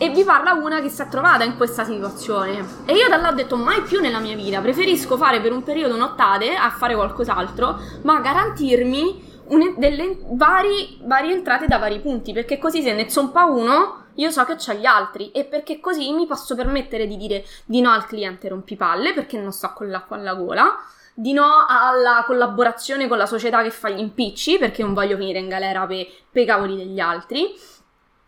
e 0.01 0.09
vi 0.11 0.23
parla 0.23 0.53
una 0.53 0.79
che 0.79 0.87
si 0.87 1.01
è 1.01 1.09
trovata 1.09 1.43
in 1.43 1.57
questa 1.57 1.83
situazione. 1.83 2.65
E 2.85 2.93
io 2.93 3.09
da 3.09 3.17
là 3.17 3.29
ho 3.29 3.33
detto 3.33 3.57
mai 3.57 3.81
più 3.81 3.99
nella 3.99 4.19
mia 4.19 4.35
vita, 4.35 4.61
preferisco 4.61 5.17
fare 5.17 5.41
per 5.41 5.51
un 5.51 5.61
periodo 5.61 5.97
nottate 5.97 6.55
a 6.55 6.69
fare 6.69 6.95
qualcos'altro, 6.95 7.77
ma 8.03 8.21
garantirmi 8.21 9.43
un, 9.47 9.73
delle 9.77 10.19
vari, 10.31 11.01
varie 11.03 11.33
entrate 11.33 11.67
da 11.67 11.79
vari 11.79 11.99
punti, 11.99 12.31
perché 12.31 12.57
così 12.57 12.81
se 12.81 12.93
ne 12.93 13.09
zompa 13.09 13.43
uno, 13.43 14.05
io 14.15 14.31
so 14.31 14.45
che 14.45 14.55
c'ho 14.55 14.71
gli 14.71 14.85
altri. 14.85 15.31
E 15.31 15.43
perché 15.43 15.81
così 15.81 16.13
mi 16.13 16.25
posso 16.25 16.55
permettere 16.55 17.05
di 17.05 17.17
dire 17.17 17.43
di 17.65 17.81
no 17.81 17.91
al 17.91 18.05
cliente 18.05 18.47
rompipalle, 18.47 19.13
perché 19.13 19.37
non 19.37 19.51
sto 19.51 19.73
con 19.73 19.89
l'acqua 19.89 20.15
alla 20.15 20.33
gola, 20.33 20.77
di 21.13 21.33
no 21.33 21.65
alla 21.67 22.23
collaborazione 22.25 23.09
con 23.09 23.17
la 23.17 23.25
società 23.25 23.61
che 23.63 23.71
fa 23.71 23.89
gli 23.89 23.99
impicci, 23.99 24.59
perché 24.59 24.81
non 24.81 24.93
voglio 24.93 25.17
finire 25.17 25.39
in 25.39 25.49
galera 25.49 25.85
per 25.85 26.07
i 26.31 26.45
cavoli 26.45 26.77
degli 26.77 27.01
altri, 27.01 27.53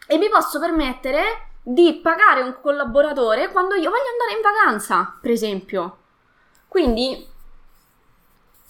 e 0.06 0.18
mi 0.18 0.28
posso 0.28 0.60
permettere 0.60 1.51
di 1.64 2.00
pagare 2.02 2.42
un 2.42 2.56
collaboratore 2.62 3.50
quando 3.50 3.76
io 3.76 3.90
voglio 3.90 4.12
andare 4.12 4.36
in 4.36 4.42
vacanza, 4.42 5.18
per 5.22 5.32
esempio. 5.32 5.98
Quindi 6.68 7.28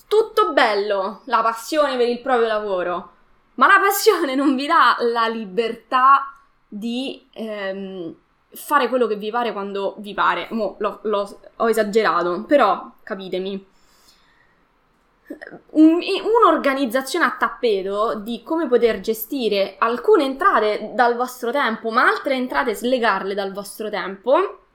tutto 0.07 0.51
bello, 0.51 1.21
la 1.25 1.41
passione 1.41 1.95
per 1.95 2.09
il 2.09 2.19
proprio 2.19 2.47
lavoro, 2.47 3.11
ma 3.55 3.67
la 3.67 3.79
passione 3.79 4.35
non 4.35 4.55
vi 4.55 4.67
dà 4.67 4.97
la 4.99 5.27
libertà 5.27 6.33
di 6.67 7.27
ehm, 7.31 8.15
fare 8.53 8.89
quello 8.89 9.07
che 9.07 9.15
vi 9.15 9.31
pare 9.31 9.53
quando 9.53 9.95
vi 9.99 10.13
pare. 10.13 10.47
Mo, 10.51 10.75
l'ho, 10.79 10.99
l'ho, 11.03 11.39
ho 11.55 11.69
esagerato, 11.69 12.43
però 12.43 12.91
capitemi 13.03 13.70
un, 15.71 15.99
un'organizzazione 16.43 17.25
a 17.25 17.35
tappeto 17.37 18.15
di 18.15 18.41
come 18.43 18.67
poter 18.67 18.99
gestire 18.99 19.75
alcune 19.77 20.25
entrate 20.25 20.91
dal 20.93 21.15
vostro 21.15 21.51
tempo, 21.51 21.89
ma 21.89 22.07
altre 22.07 22.35
entrate 22.35 22.73
slegarle 22.73 23.33
dal 23.33 23.51
vostro 23.51 23.89
tempo, 23.89 24.65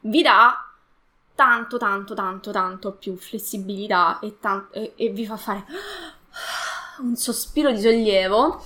vi 0.00 0.22
dà 0.22 0.64
tanto, 1.34 1.78
tanto, 1.78 2.14
tanto, 2.14 2.50
tanto 2.50 2.92
più 2.92 3.16
flessibilità 3.16 4.18
e, 4.20 4.38
tanto, 4.40 4.72
e, 4.74 4.92
e 4.96 5.08
vi 5.10 5.26
fa 5.26 5.36
fare 5.36 5.64
un 6.98 7.16
sospiro 7.16 7.72
di 7.72 7.80
sollievo 7.80 8.62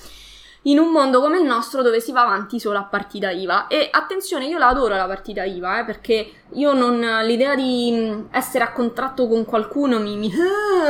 in 0.62 0.78
un 0.78 0.90
mondo 0.90 1.20
come 1.20 1.38
il 1.38 1.44
nostro 1.44 1.82
dove 1.82 2.00
si 2.00 2.10
va 2.10 2.22
avanti 2.22 2.58
solo 2.58 2.78
a 2.78 2.84
partita 2.84 3.30
IVA. 3.30 3.68
E 3.68 3.88
attenzione, 3.90 4.46
io 4.46 4.58
la 4.58 4.68
adoro 4.68 4.96
la 4.96 5.06
partita 5.06 5.44
IVA, 5.44 5.80
eh, 5.80 5.84
perché 5.84 6.30
io 6.52 6.72
non. 6.74 6.98
l'idea 7.24 7.54
di 7.54 7.90
mm, 7.92 8.26
essere 8.30 8.64
a 8.64 8.72
contratto 8.72 9.28
con 9.28 9.44
qualcuno 9.44 10.00
mi, 10.00 10.16
mi, 10.16 10.30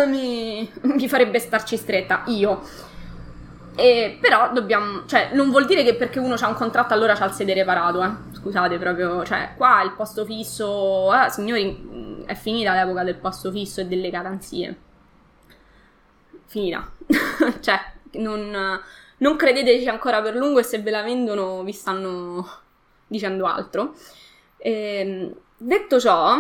mi, 0.06 0.72
mi 0.82 1.08
farebbe 1.08 1.38
starci 1.38 1.76
stretta. 1.76 2.22
Io. 2.26 2.60
E, 3.76 4.18
però 4.20 4.52
dobbiamo. 4.52 5.06
Cioè, 5.06 5.30
non 5.34 5.50
vuol 5.50 5.66
dire 5.66 5.84
che 5.84 5.94
perché 5.94 6.18
uno 6.18 6.34
ha 6.34 6.48
un 6.48 6.54
contratto 6.54 6.94
allora 6.94 7.14
c'ha 7.14 7.26
il 7.26 7.32
sedere 7.32 7.64
parato, 7.64 8.02
eh. 8.02 8.10
Scusate, 8.32 8.78
proprio. 8.78 9.24
Cioè, 9.24 9.52
qua 9.56 9.82
il 9.82 9.92
posto 9.92 10.24
fisso. 10.24 11.12
Eh, 11.14 11.30
signori, 11.30 11.78
mm, 11.80 12.22
è 12.24 12.34
finita 12.34 12.72
l'epoca 12.72 13.04
del 13.04 13.16
posto 13.16 13.50
fisso 13.50 13.80
e 13.82 13.86
delle 13.86 14.10
garanzie. 14.10 14.76
Finita. 16.46 16.90
cioè, 17.60 17.78
non 18.12 18.80
non 19.18 19.36
credeteci 19.36 19.88
ancora 19.88 20.22
per 20.22 20.34
lungo 20.34 20.58
e 20.58 20.62
se 20.62 20.80
ve 20.80 20.90
la 20.90 21.02
vendono 21.02 21.62
vi 21.62 21.72
stanno 21.72 22.46
dicendo 23.06 23.46
altro. 23.46 23.94
E, 24.56 24.72
ehm, 24.72 25.34
detto 25.56 26.00
ciò, 26.00 26.36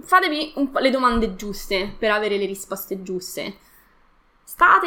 fatevi 0.00 0.54
le 0.72 0.90
domande 0.90 1.34
giuste 1.34 1.94
per 1.98 2.10
avere 2.10 2.36
le 2.36 2.46
risposte 2.46 3.02
giuste. 3.02 3.58
State 4.44 4.86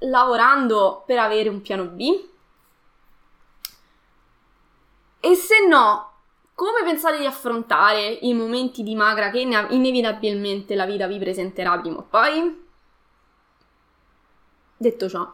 lavorando 0.00 1.02
per 1.06 1.18
avere 1.18 1.48
un 1.48 1.60
piano 1.60 1.84
B? 1.84 2.28
E 5.22 5.34
se 5.34 5.66
no, 5.66 6.12
come 6.54 6.82
pensate 6.82 7.18
di 7.18 7.26
affrontare 7.26 8.18
i 8.22 8.32
momenti 8.32 8.82
di 8.82 8.94
magra 8.94 9.30
che 9.30 9.40
inevitabilmente 9.40 10.74
la 10.74 10.86
vita 10.86 11.06
vi 11.06 11.18
presenterà 11.18 11.78
prima 11.78 11.98
o 11.98 12.06
poi? 12.08 12.68
Detto 14.82 15.10
ciò, 15.10 15.30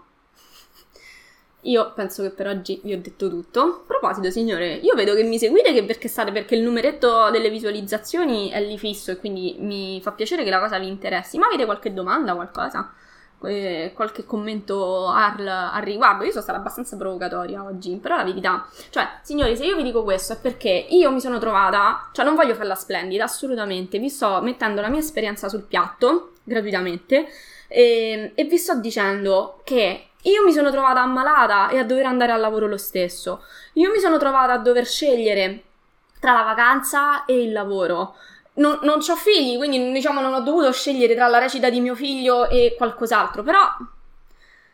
io 1.60 1.92
penso 1.94 2.24
che 2.24 2.30
per 2.30 2.48
oggi 2.48 2.80
vi 2.82 2.92
ho 2.92 3.00
detto 3.00 3.28
tutto. 3.28 3.60
A 3.60 3.80
proposito, 3.86 4.28
signore, 4.32 4.74
io 4.74 4.92
vedo 4.96 5.14
che 5.14 5.22
mi 5.22 5.38
seguite 5.38 5.72
che 5.72 5.84
perché 5.84 6.08
state 6.08 6.32
perché 6.32 6.56
il 6.56 6.62
numeretto 6.62 7.30
delle 7.30 7.48
visualizzazioni 7.48 8.50
è 8.50 8.60
lì 8.60 8.76
fisso 8.76 9.12
e 9.12 9.18
quindi 9.18 9.54
mi 9.60 10.00
fa 10.02 10.10
piacere 10.10 10.42
che 10.42 10.50
la 10.50 10.58
cosa 10.58 10.80
vi 10.80 10.88
interessi. 10.88 11.38
Ma 11.38 11.46
avete 11.46 11.64
qualche 11.64 11.94
domanda, 11.94 12.34
qualcosa? 12.34 12.92
qualche 13.38 14.24
commento 14.24 15.06
al, 15.06 15.46
al, 15.46 15.82
riguardo. 15.82 16.24
Io 16.24 16.30
sono 16.30 16.42
stata 16.42 16.58
abbastanza 16.58 16.96
provocatoria 16.96 17.62
oggi, 17.62 17.94
però 18.02 18.16
la 18.16 18.24
verità, 18.24 18.66
cioè, 18.90 19.06
signori, 19.22 19.56
se 19.56 19.64
io 19.64 19.76
vi 19.76 19.84
dico 19.84 20.02
questo 20.02 20.32
è 20.32 20.38
perché 20.40 20.88
io 20.88 21.12
mi 21.12 21.20
sono 21.20 21.38
trovata, 21.38 22.08
cioè 22.10 22.24
non 22.24 22.34
voglio 22.34 22.54
farla 22.54 22.74
splendida, 22.74 23.22
assolutamente, 23.22 24.00
vi 24.00 24.08
sto 24.08 24.40
mettendo 24.42 24.80
la 24.80 24.88
mia 24.88 24.98
esperienza 24.98 25.48
sul 25.48 25.62
piatto, 25.62 26.32
gratuitamente, 26.42 27.28
e, 27.68 28.10
ehm, 28.10 28.30
e 28.34 28.44
vi 28.44 28.56
sto 28.56 28.76
dicendo 28.76 29.60
che 29.64 30.08
io 30.22 30.44
mi 30.44 30.52
sono 30.52 30.70
trovata 30.70 31.00
ammalata 31.00 31.68
e 31.68 31.78
a 31.78 31.84
dover 31.84 32.06
andare 32.06 32.32
al 32.32 32.40
lavoro 32.40 32.66
lo 32.66 32.76
stesso. 32.76 33.44
Io 33.74 33.90
mi 33.90 33.98
sono 33.98 34.18
trovata 34.18 34.52
a 34.54 34.58
dover 34.58 34.86
scegliere 34.86 35.62
tra 36.18 36.32
la 36.32 36.42
vacanza 36.42 37.24
e 37.24 37.42
il 37.42 37.52
lavoro. 37.52 38.16
Non, 38.54 38.78
non 38.82 38.98
ho 39.06 39.16
figli, 39.16 39.56
quindi 39.56 39.92
diciamo 39.92 40.20
non 40.20 40.32
ho 40.32 40.40
dovuto 40.40 40.72
scegliere 40.72 41.14
tra 41.14 41.28
la 41.28 41.38
recita 41.38 41.70
di 41.70 41.80
mio 41.80 41.94
figlio 41.94 42.48
e 42.48 42.74
qualcos'altro, 42.76 43.42
però 43.42 43.60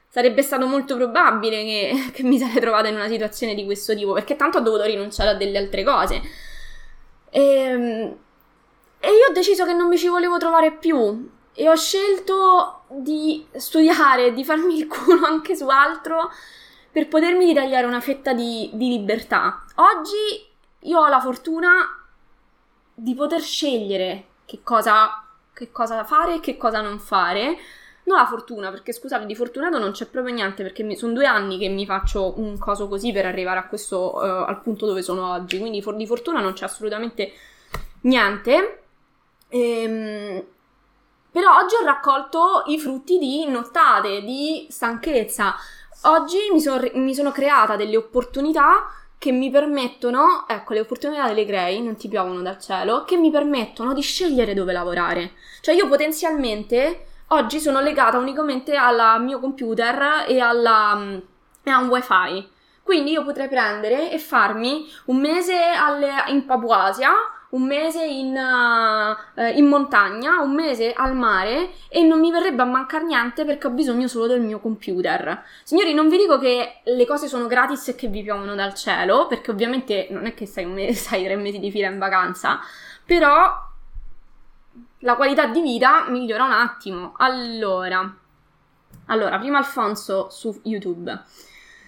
sarebbe 0.08 0.42
stato 0.42 0.66
molto 0.66 0.96
probabile 0.96 1.64
che, 1.64 2.10
che 2.14 2.22
mi 2.22 2.38
sarei 2.38 2.60
trovata 2.60 2.88
in 2.88 2.94
una 2.94 3.08
situazione 3.08 3.54
di 3.54 3.64
questo 3.64 3.94
tipo, 3.94 4.12
perché 4.12 4.36
tanto 4.36 4.58
ho 4.58 4.60
dovuto 4.60 4.84
rinunciare 4.84 5.30
a 5.30 5.34
delle 5.34 5.58
altre 5.58 5.82
cose. 5.84 6.22
E, 7.30 7.40
ehm, 7.40 8.16
e 9.00 9.08
io 9.08 9.28
ho 9.28 9.32
deciso 9.32 9.64
che 9.66 9.72
non 9.72 9.88
mi 9.88 9.98
ci 9.98 10.08
volevo 10.08 10.38
trovare 10.38 10.72
più 10.72 11.28
e 11.54 11.68
ho 11.68 11.76
scelto 11.76 12.82
di 12.88 13.46
studiare, 13.52 14.32
di 14.32 14.44
farmi 14.44 14.78
il 14.78 14.86
culo 14.86 15.26
anche 15.26 15.54
su 15.54 15.68
altro 15.68 16.30
per 16.90 17.08
potermi 17.08 17.46
ritagliare 17.46 17.86
una 17.86 18.00
fetta 18.00 18.32
di, 18.32 18.70
di 18.74 18.88
libertà. 18.88 19.64
Oggi 19.76 20.46
io 20.80 20.98
ho 20.98 21.08
la 21.08 21.20
fortuna 21.20 21.70
di 22.94 23.14
poter 23.14 23.40
scegliere 23.40 24.26
che 24.44 24.60
cosa, 24.62 25.24
che 25.52 25.70
cosa 25.72 26.04
fare 26.04 26.34
e 26.34 26.40
che 26.40 26.56
cosa 26.56 26.80
non 26.80 26.98
fare. 26.98 27.56
Non 28.04 28.18
la 28.18 28.26
fortuna, 28.26 28.70
perché 28.70 28.92
scusate, 28.92 29.26
di 29.26 29.36
fortunato 29.36 29.78
non 29.78 29.92
c'è 29.92 30.06
proprio 30.06 30.34
niente, 30.34 30.64
perché 30.64 30.82
mi, 30.82 30.96
sono 30.96 31.12
due 31.12 31.24
anni 31.24 31.56
che 31.56 31.68
mi 31.68 31.86
faccio 31.86 32.38
un 32.38 32.58
coso 32.58 32.88
così 32.88 33.12
per 33.12 33.26
arrivare 33.26 33.60
a 33.60 33.66
questo, 33.66 34.16
uh, 34.16 34.18
al 34.18 34.60
punto 34.60 34.86
dove 34.86 35.02
sono 35.02 35.32
oggi, 35.32 35.60
quindi 35.60 35.80
for- 35.80 35.94
di 35.94 36.06
fortuna 36.06 36.40
non 36.40 36.52
c'è 36.52 36.64
assolutamente 36.64 37.32
niente. 38.02 38.82
Ehm, 39.48 40.44
però 41.32 41.56
oggi 41.56 41.74
ho 41.74 41.84
raccolto 41.84 42.64
i 42.66 42.78
frutti 42.78 43.16
di 43.16 43.46
nottate, 43.46 44.20
di 44.20 44.66
stanchezza. 44.68 45.56
Oggi 46.02 46.36
mi, 46.52 46.60
so, 46.60 46.78
mi 46.94 47.14
sono 47.14 47.32
creata 47.32 47.74
delle 47.74 47.96
opportunità 47.96 48.92
che 49.16 49.32
mi 49.32 49.50
permettono, 49.50 50.44
ecco, 50.46 50.74
le 50.74 50.80
opportunità 50.80 51.26
delle 51.28 51.46
grey 51.46 51.80
non 51.80 51.96
ti 51.96 52.08
piovono 52.08 52.42
dal 52.42 52.58
cielo, 52.58 53.04
che 53.04 53.16
mi 53.16 53.30
permettono 53.30 53.94
di 53.94 54.02
scegliere 54.02 54.52
dove 54.52 54.72
lavorare. 54.72 55.32
Cioè 55.62 55.74
io 55.74 55.88
potenzialmente 55.88 57.06
oggi 57.28 57.60
sono 57.60 57.80
legata 57.80 58.18
unicamente 58.18 58.76
al 58.76 59.22
mio 59.22 59.38
computer 59.38 60.26
e, 60.28 60.38
alla, 60.38 61.00
e 61.62 61.70
a 61.70 61.78
un 61.78 61.88
wifi. 61.88 62.50
Quindi 62.82 63.12
io 63.12 63.24
potrei 63.24 63.48
prendere 63.48 64.10
e 64.10 64.18
farmi 64.18 64.86
un 65.06 65.20
mese 65.20 65.56
alle, 65.56 66.24
in 66.26 66.44
Papuasia 66.44 67.12
un 67.52 67.64
mese 67.64 68.04
in, 68.04 68.34
uh, 68.34 69.56
in, 69.56 69.66
montagna, 69.66 70.40
un 70.40 70.54
mese 70.54 70.92
al 70.92 71.14
mare 71.14 71.72
e 71.88 72.02
non 72.02 72.18
mi 72.18 72.30
verrebbe 72.30 72.62
a 72.62 72.64
mancare 72.64 73.04
niente 73.04 73.44
perché 73.44 73.66
ho 73.66 73.70
bisogno 73.70 74.08
solo 74.08 74.26
del 74.26 74.40
mio 74.40 74.58
computer. 74.58 75.44
Signori, 75.62 75.92
non 75.92 76.08
vi 76.08 76.16
dico 76.16 76.38
che 76.38 76.80
le 76.82 77.06
cose 77.06 77.28
sono 77.28 77.46
gratis 77.46 77.88
e 77.88 77.94
che 77.94 78.08
vi 78.08 78.22
piovono 78.22 78.54
dal 78.54 78.74
cielo, 78.74 79.26
perché 79.26 79.50
ovviamente 79.50 80.06
non 80.10 80.24
è 80.24 80.34
che 80.34 80.46
stai, 80.46 80.64
un 80.64 80.72
mese, 80.72 80.94
stai 81.04 81.24
tre 81.24 81.36
mesi 81.36 81.58
di 81.58 81.70
fila 81.70 81.88
in 81.88 81.98
vacanza, 81.98 82.60
però 83.04 83.70
la 85.00 85.16
qualità 85.16 85.46
di 85.46 85.60
vita 85.60 86.08
migliora 86.08 86.44
un 86.44 86.52
attimo. 86.52 87.12
Allora, 87.18 88.16
allora 89.06 89.38
prima 89.38 89.58
Alfonso 89.58 90.30
su 90.30 90.58
YouTube. 90.62 91.22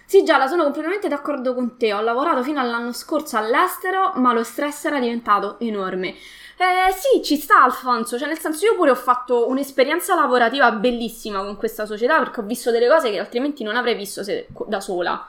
Sì, 0.07 0.23
Gialla, 0.23 0.47
sono 0.47 0.63
completamente 0.63 1.07
d'accordo 1.07 1.53
con 1.55 1.77
te. 1.77 1.93
Ho 1.93 2.01
lavorato 2.01 2.43
fino 2.43 2.59
all'anno 2.59 2.93
scorso 2.93 3.37
all'estero, 3.37 4.11
ma 4.15 4.33
lo 4.33 4.43
stress 4.43 4.85
era 4.85 4.99
diventato 4.99 5.57
enorme. 5.59 6.15
Eh 6.57 6.91
sì, 6.93 7.21
ci 7.23 7.35
sta 7.37 7.63
Alfonso, 7.63 8.17
cioè 8.17 8.27
nel 8.27 8.39
senso 8.39 8.65
io 8.65 8.75
pure 8.75 8.91
ho 8.91 8.95
fatto 8.95 9.49
un'esperienza 9.49 10.15
lavorativa 10.15 10.71
bellissima 10.71 11.43
con 11.43 11.57
questa 11.57 11.85
società 11.85 12.17
perché 12.19 12.39
ho 12.39 12.43
visto 12.43 12.71
delle 12.71 12.87
cose 12.87 13.11
che 13.11 13.19
altrimenti 13.19 13.63
non 13.63 13.75
avrei 13.75 13.95
visto 13.95 14.23
se, 14.23 14.47
da 14.67 14.79
sola. 14.79 15.27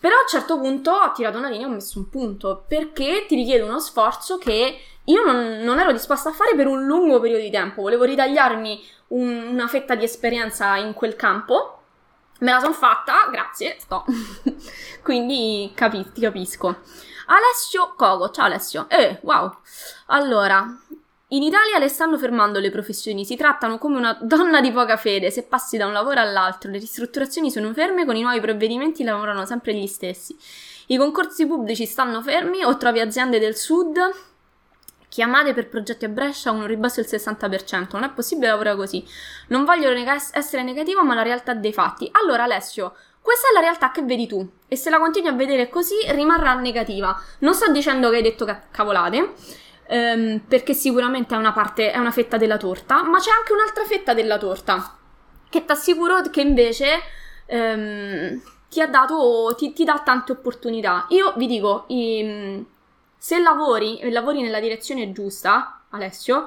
Però 0.00 0.16
a 0.16 0.22
un 0.22 0.28
certo 0.28 0.58
punto 0.58 0.90
ho 0.90 1.12
tirato 1.12 1.38
una 1.38 1.48
linea 1.48 1.66
e 1.66 1.70
ho 1.70 1.74
messo 1.74 1.98
un 1.98 2.08
punto 2.08 2.64
perché 2.66 3.24
ti 3.28 3.36
richiede 3.36 3.62
uno 3.62 3.78
sforzo 3.78 4.36
che 4.38 4.78
io 5.04 5.24
non, 5.24 5.60
non 5.62 5.78
ero 5.78 5.92
disposta 5.92 6.30
a 6.30 6.32
fare 6.32 6.54
per 6.56 6.66
un 6.66 6.84
lungo 6.84 7.20
periodo 7.20 7.42
di 7.42 7.50
tempo. 7.50 7.82
Volevo 7.82 8.04
ritagliarmi 8.04 8.84
un, 9.08 9.48
una 9.52 9.68
fetta 9.68 9.94
di 9.94 10.04
esperienza 10.04 10.76
in 10.76 10.92
quel 10.92 11.14
campo 11.14 11.83
Me 12.40 12.50
la 12.50 12.60
sono 12.60 12.72
fatta, 12.72 13.28
grazie, 13.30 13.76
sto. 13.78 14.04
Quindi 15.02 15.72
capi- 15.74 16.10
ti 16.12 16.20
capisco. 16.20 16.80
Alessio 17.26 17.94
Cogo, 17.96 18.30
ciao 18.30 18.46
Alessio. 18.46 18.86
Eh, 18.88 19.18
wow. 19.22 19.56
Allora, 20.06 20.66
in 21.28 21.42
Italia 21.42 21.78
le 21.78 21.88
stanno 21.88 22.18
fermando 22.18 22.58
le 22.58 22.70
professioni, 22.70 23.24
si 23.24 23.36
trattano 23.36 23.78
come 23.78 23.96
una 23.96 24.18
donna 24.20 24.60
di 24.60 24.70
poca 24.70 24.96
fede, 24.96 25.30
se 25.30 25.44
passi 25.44 25.76
da 25.76 25.86
un 25.86 25.92
lavoro 25.92 26.20
all'altro, 26.20 26.70
le 26.70 26.78
ristrutturazioni 26.78 27.50
sono 27.50 27.72
ferme, 27.72 28.04
con 28.04 28.16
i 28.16 28.22
nuovi 28.22 28.40
provvedimenti 28.40 29.04
lavorano 29.04 29.46
sempre 29.46 29.74
gli 29.74 29.86
stessi. 29.86 30.36
I 30.88 30.96
concorsi 30.96 31.46
pubblici 31.46 31.86
stanno 31.86 32.20
fermi 32.20 32.62
o 32.62 32.76
trovi 32.76 33.00
aziende 33.00 33.38
del 33.38 33.56
sud 33.56 33.98
chiamate 35.14 35.54
per 35.54 35.68
progetti 35.68 36.06
a 36.06 36.08
Brescia 36.08 36.50
con 36.50 36.62
un 36.62 36.66
ribasso 36.66 37.00
del 37.00 37.08
60%. 37.08 37.90
Non 37.92 38.02
è 38.02 38.10
possibile 38.10 38.48
lavorare 38.48 38.74
così. 38.74 39.06
Non 39.46 39.64
voglio 39.64 39.92
neg- 39.92 40.30
essere 40.32 40.64
negativo, 40.64 41.04
ma 41.04 41.14
la 41.14 41.22
realtà 41.22 41.54
dei 41.54 41.72
fatti. 41.72 42.08
Allora, 42.10 42.42
Alessio, 42.42 42.96
questa 43.20 43.46
è 43.48 43.52
la 43.52 43.60
realtà 43.60 43.92
che 43.92 44.02
vedi 44.02 44.26
tu. 44.26 44.44
E 44.66 44.74
se 44.74 44.90
la 44.90 44.98
continui 44.98 45.28
a 45.28 45.34
vedere 45.34 45.68
così, 45.68 45.94
rimarrà 46.08 46.54
negativa. 46.54 47.16
Non 47.38 47.54
sto 47.54 47.70
dicendo 47.70 48.10
che 48.10 48.16
hai 48.16 48.22
detto 48.22 48.44
cavolate. 48.72 49.34
Ehm, 49.86 50.40
perché 50.48 50.74
sicuramente 50.74 51.36
è 51.36 51.38
una 51.38 51.52
parte, 51.52 51.92
è 51.92 51.98
una 51.98 52.10
fetta 52.10 52.36
della 52.36 52.56
torta, 52.56 53.04
ma 53.04 53.20
c'è 53.20 53.30
anche 53.30 53.52
un'altra 53.52 53.84
fetta 53.84 54.14
della 54.14 54.36
torta. 54.36 54.98
Che 55.48 55.64
ti 55.64 55.70
assicuro 55.70 56.22
che 56.22 56.40
invece 56.40 56.88
ehm, 57.46 58.42
ti 58.68 58.80
ha 58.80 58.88
dato, 58.88 59.54
ti, 59.56 59.72
ti, 59.72 59.84
dà 59.84 60.00
tante 60.04 60.32
opportunità. 60.32 61.06
Io 61.10 61.34
vi 61.36 61.46
dico, 61.46 61.84
i, 61.88 62.66
se 63.24 63.38
lavori 63.38 63.98
e 64.00 64.10
lavori 64.10 64.42
nella 64.42 64.60
direzione 64.60 65.10
giusta, 65.10 65.84
Alessio, 65.92 66.46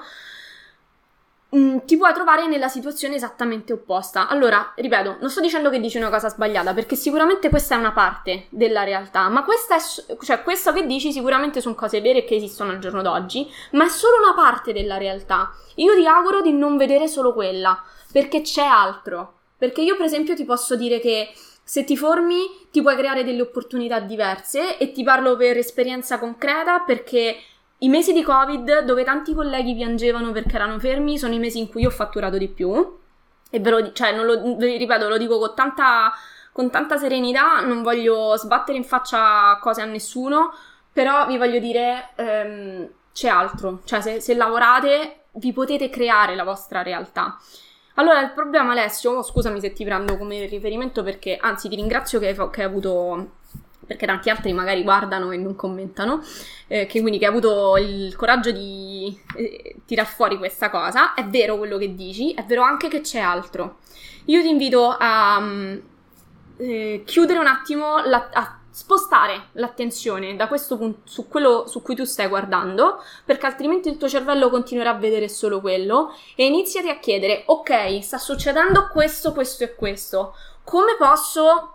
mm, 1.55 1.79
ti 1.85 1.97
puoi 1.97 2.13
trovare 2.13 2.45
nella 2.45 2.67
situazione 2.67 3.15
esattamente 3.15 3.73
opposta. 3.73 4.27
Allora, 4.27 4.73
ripeto, 4.75 5.17
non 5.19 5.31
sto 5.31 5.41
dicendo 5.41 5.71
che 5.71 5.79
dici 5.79 5.97
una 5.97 6.11
cosa 6.11 6.29
sbagliata, 6.29 6.75
perché 6.75 6.95
sicuramente 6.95 7.49
questa 7.49 7.73
è 7.73 7.79
una 7.79 7.93
parte 7.93 8.45
della 8.49 8.83
realtà, 8.83 9.27
ma 9.27 9.43
questa 9.43 9.75
è, 9.75 9.79
cioè, 10.23 10.43
questo 10.43 10.71
che 10.71 10.85
dici 10.85 11.11
sicuramente 11.11 11.61
sono 11.61 11.73
cose 11.73 11.99
vere 11.99 12.23
che 12.25 12.35
esistono 12.35 12.69
al 12.69 12.77
giorno 12.77 13.01
d'oggi, 13.01 13.51
ma 13.71 13.85
è 13.85 13.89
solo 13.89 14.17
una 14.17 14.35
parte 14.35 14.71
della 14.71 14.97
realtà. 14.97 15.51
Io 15.77 15.95
ti 15.95 16.05
auguro 16.05 16.41
di 16.41 16.53
non 16.53 16.77
vedere 16.77 17.07
solo 17.07 17.33
quella, 17.33 17.83
perché 18.11 18.41
c'è 18.41 18.63
altro. 18.63 19.33
Perché 19.57 19.81
io, 19.81 19.95
per 19.95 20.05
esempio, 20.05 20.35
ti 20.35 20.45
posso 20.45 20.75
dire 20.75 20.99
che 20.99 21.33
se 21.67 21.83
ti 21.83 21.97
formi 21.97 22.67
ti 22.71 22.81
puoi 22.81 22.95
creare 22.95 23.25
delle 23.25 23.41
opportunità 23.41 23.99
diverse 23.99 24.77
e 24.77 24.93
ti 24.93 25.03
parlo 25.03 25.35
per 25.35 25.57
esperienza 25.57 26.17
concreta 26.17 26.79
perché 26.79 27.35
i 27.79 27.89
mesi 27.89 28.13
di 28.13 28.23
Covid 28.23 28.85
dove 28.85 29.03
tanti 29.03 29.33
colleghi 29.33 29.75
piangevano 29.75 30.31
perché 30.31 30.55
erano 30.55 30.79
fermi 30.79 31.17
sono 31.17 31.33
i 31.33 31.39
mesi 31.39 31.59
in 31.59 31.67
cui 31.67 31.81
io 31.81 31.89
ho 31.89 31.91
fatturato 31.91 32.37
di 32.37 32.47
più 32.47 32.97
e 33.49 33.59
ve 33.59 33.69
lo, 33.69 33.91
cioè, 33.91 34.15
lo, 34.15 34.57
ripeto, 34.57 35.09
lo 35.09 35.17
dico 35.17 35.39
con 35.39 35.53
tanta, 35.55 36.13
con 36.53 36.69
tanta 36.69 36.97
serenità, 36.97 37.59
non 37.59 37.81
voglio 37.81 38.37
sbattere 38.37 38.77
in 38.77 38.83
faccia 38.85 39.57
cose 39.61 39.81
a 39.81 39.85
nessuno, 39.85 40.53
però 40.91 41.25
vi 41.27 41.37
voglio 41.37 41.59
dire 41.59 42.11
ehm, 42.15 42.87
c'è 43.13 43.27
altro, 43.27 43.81
cioè 43.83 44.01
se, 44.01 44.21
se 44.21 44.33
lavorate 44.35 45.23
vi 45.33 45.53
potete 45.53 45.89
creare 45.89 46.35
la 46.35 46.43
vostra 46.43 46.81
realtà. 46.81 47.37
Allora, 47.99 48.21
il 48.21 48.31
problema, 48.31 48.71
Alessio, 48.71 49.11
oh, 49.11 49.23
scusami 49.23 49.59
se 49.59 49.73
ti 49.73 49.83
prendo 49.83 50.17
come 50.17 50.45
riferimento 50.45 51.01
perché, 51.01 51.35
anzi, 51.39 51.67
ti 51.67 51.75
ringrazio 51.75 52.19
che 52.19 52.27
hai, 52.27 52.49
che 52.51 52.61
hai 52.61 52.67
avuto 52.67 53.31
perché 53.87 54.05
tanti 54.05 54.29
altri 54.29 54.51
magari 54.51 54.83
guardano 54.83 55.31
e 55.31 55.37
non 55.37 55.55
commentano, 55.55 56.21
eh, 56.67 56.85
che 56.85 56.99
quindi 56.99 57.17
che 57.17 57.25
hai 57.25 57.31
avuto 57.31 57.77
il 57.77 58.15
coraggio 58.15 58.51
di 58.51 59.17
eh, 59.35 59.77
tirar 59.85 60.05
fuori 60.05 60.37
questa 60.37 60.69
cosa. 60.69 61.13
È 61.13 61.25
vero 61.25 61.57
quello 61.57 61.77
che 61.77 61.95
dici, 61.95 62.33
è 62.33 62.43
vero 62.43 62.61
anche 62.61 62.87
che 62.87 63.01
c'è 63.01 63.19
altro. 63.19 63.77
Io 64.25 64.41
ti 64.41 64.49
invito 64.49 64.95
a 64.95 65.37
um, 65.39 65.81
eh, 66.57 67.01
chiudere 67.05 67.39
un 67.39 67.47
attimo, 67.47 68.03
la, 68.03 68.29
a 68.31 68.56
spostare 68.77 69.47
l'attenzione 69.53 70.35
da 70.35 70.47
questo 70.47 70.77
punto 70.77 70.99
su 71.05 71.27
quello 71.27 71.65
su 71.65 71.81
cui 71.81 71.95
tu 71.95 72.03
stai 72.03 72.27
guardando, 72.27 73.03
perché 73.25 73.47
altrimenti 73.47 73.89
il 73.89 73.97
tuo 73.97 74.07
cervello 74.07 74.51
continuerà 74.51 74.91
a 74.91 74.99
vedere 74.99 75.29
solo 75.29 75.61
quello 75.61 76.13
e 76.35 76.45
iniziati 76.45 76.87
a 76.87 76.99
chiedere, 76.99 77.41
ok, 77.47 78.03
sta 78.03 78.19
succedendo 78.19 78.89
questo, 78.89 79.33
questo 79.33 79.63
e 79.63 79.73
questo, 79.73 80.35
come 80.63 80.95
posso 80.95 81.73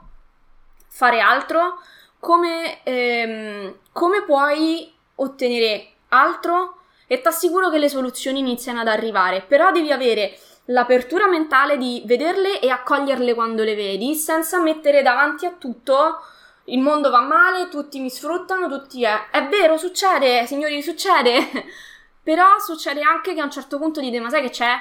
fare 0.86 1.18
altro? 1.18 1.80
Come, 2.20 2.84
ehm, 2.84 3.78
come 3.90 4.22
puoi 4.22 4.94
ottenere 5.16 5.94
altro? 6.11 6.82
E 7.09 7.20
ti 7.20 7.26
assicuro 7.26 7.68
che 7.68 7.78
le 7.78 7.88
soluzioni 7.88 8.38
iniziano 8.38 8.78
ad 8.78 8.86
arrivare, 8.86 9.40
però 9.40 9.72
devi 9.72 9.90
avere 9.90 10.38
l'apertura 10.66 11.26
mentale 11.26 11.76
di 11.78 12.05
vederle 12.07 12.61
e 12.61 12.70
accoglierle 12.70 13.34
quando 13.34 13.64
le 13.64 13.74
vedi, 13.74 14.14
senza 14.14 14.61
mettere 14.61 15.03
davanti 15.03 15.46
a 15.46 15.50
tutto 15.59 16.20
il 16.66 16.78
mondo 16.78 17.10
va 17.10 17.20
male, 17.20 17.68
tutti 17.68 17.98
mi 17.98 18.10
sfruttano, 18.10 18.68
tutti 18.68 19.02
è... 19.04 19.30
È 19.30 19.46
vero, 19.48 19.76
succede, 19.76 20.46
signori, 20.46 20.82
succede. 20.82 21.38
Però 22.22 22.58
succede 22.60 23.02
anche 23.02 23.34
che 23.34 23.40
a 23.40 23.44
un 23.44 23.50
certo 23.50 23.78
punto 23.78 24.00
dite, 24.00 24.20
ma 24.20 24.28
sai 24.28 24.42
che 24.42 24.50
c'è? 24.50 24.78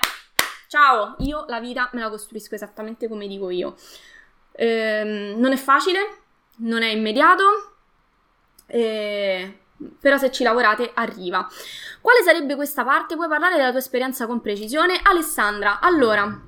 Ciao, 0.67 1.15
io 1.19 1.45
la 1.47 1.59
vita 1.59 1.89
me 1.93 2.01
la 2.01 2.09
costruisco 2.09 2.53
esattamente 2.53 3.07
come 3.07 3.27
dico 3.27 3.49
io. 3.49 3.75
Ehm, 4.53 5.39
non 5.39 5.51
è 5.51 5.57
facile, 5.57 5.99
non 6.57 6.84
è 6.84 6.89
immediato, 6.89 7.73
eh, 8.67 9.59
però 9.99 10.17
se 10.17 10.32
ci 10.32 10.43
lavorate 10.43 10.91
arriva. 10.93 11.47
Quale 11.99 12.21
sarebbe 12.23 12.55
questa 12.55 12.84
parte? 12.84 13.15
Puoi 13.15 13.27
parlare 13.27 13.57
della 13.57 13.71
tua 13.71 13.79
esperienza 13.79 14.27
con 14.27 14.39
precisione? 14.39 14.99
Alessandra, 15.01 15.79
allora, 15.79 16.39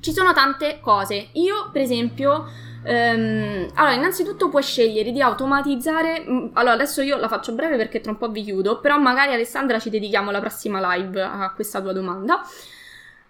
ci 0.00 0.12
sono 0.12 0.32
tante 0.32 0.80
cose. 0.80 1.28
Io, 1.34 1.70
per 1.70 1.82
esempio 1.82 2.46
Um, 2.84 3.70
allora, 3.74 3.92
innanzitutto 3.92 4.48
puoi 4.48 4.62
scegliere 4.62 5.12
di 5.12 5.20
automatizzare. 5.20 6.24
Mm, 6.28 6.46
allora, 6.54 6.74
adesso 6.74 7.02
io 7.02 7.16
la 7.16 7.28
faccio 7.28 7.52
breve 7.52 7.76
perché 7.76 8.00
tra 8.00 8.10
un 8.10 8.18
po' 8.18 8.28
vi 8.28 8.42
chiudo, 8.42 8.80
però 8.80 8.98
magari 8.98 9.32
Alessandra 9.32 9.78
ci 9.78 9.90
dedichiamo 9.90 10.30
la 10.30 10.40
prossima 10.40 10.94
live 10.94 11.22
a 11.22 11.52
questa 11.54 11.80
tua 11.80 11.92
domanda. 11.92 12.42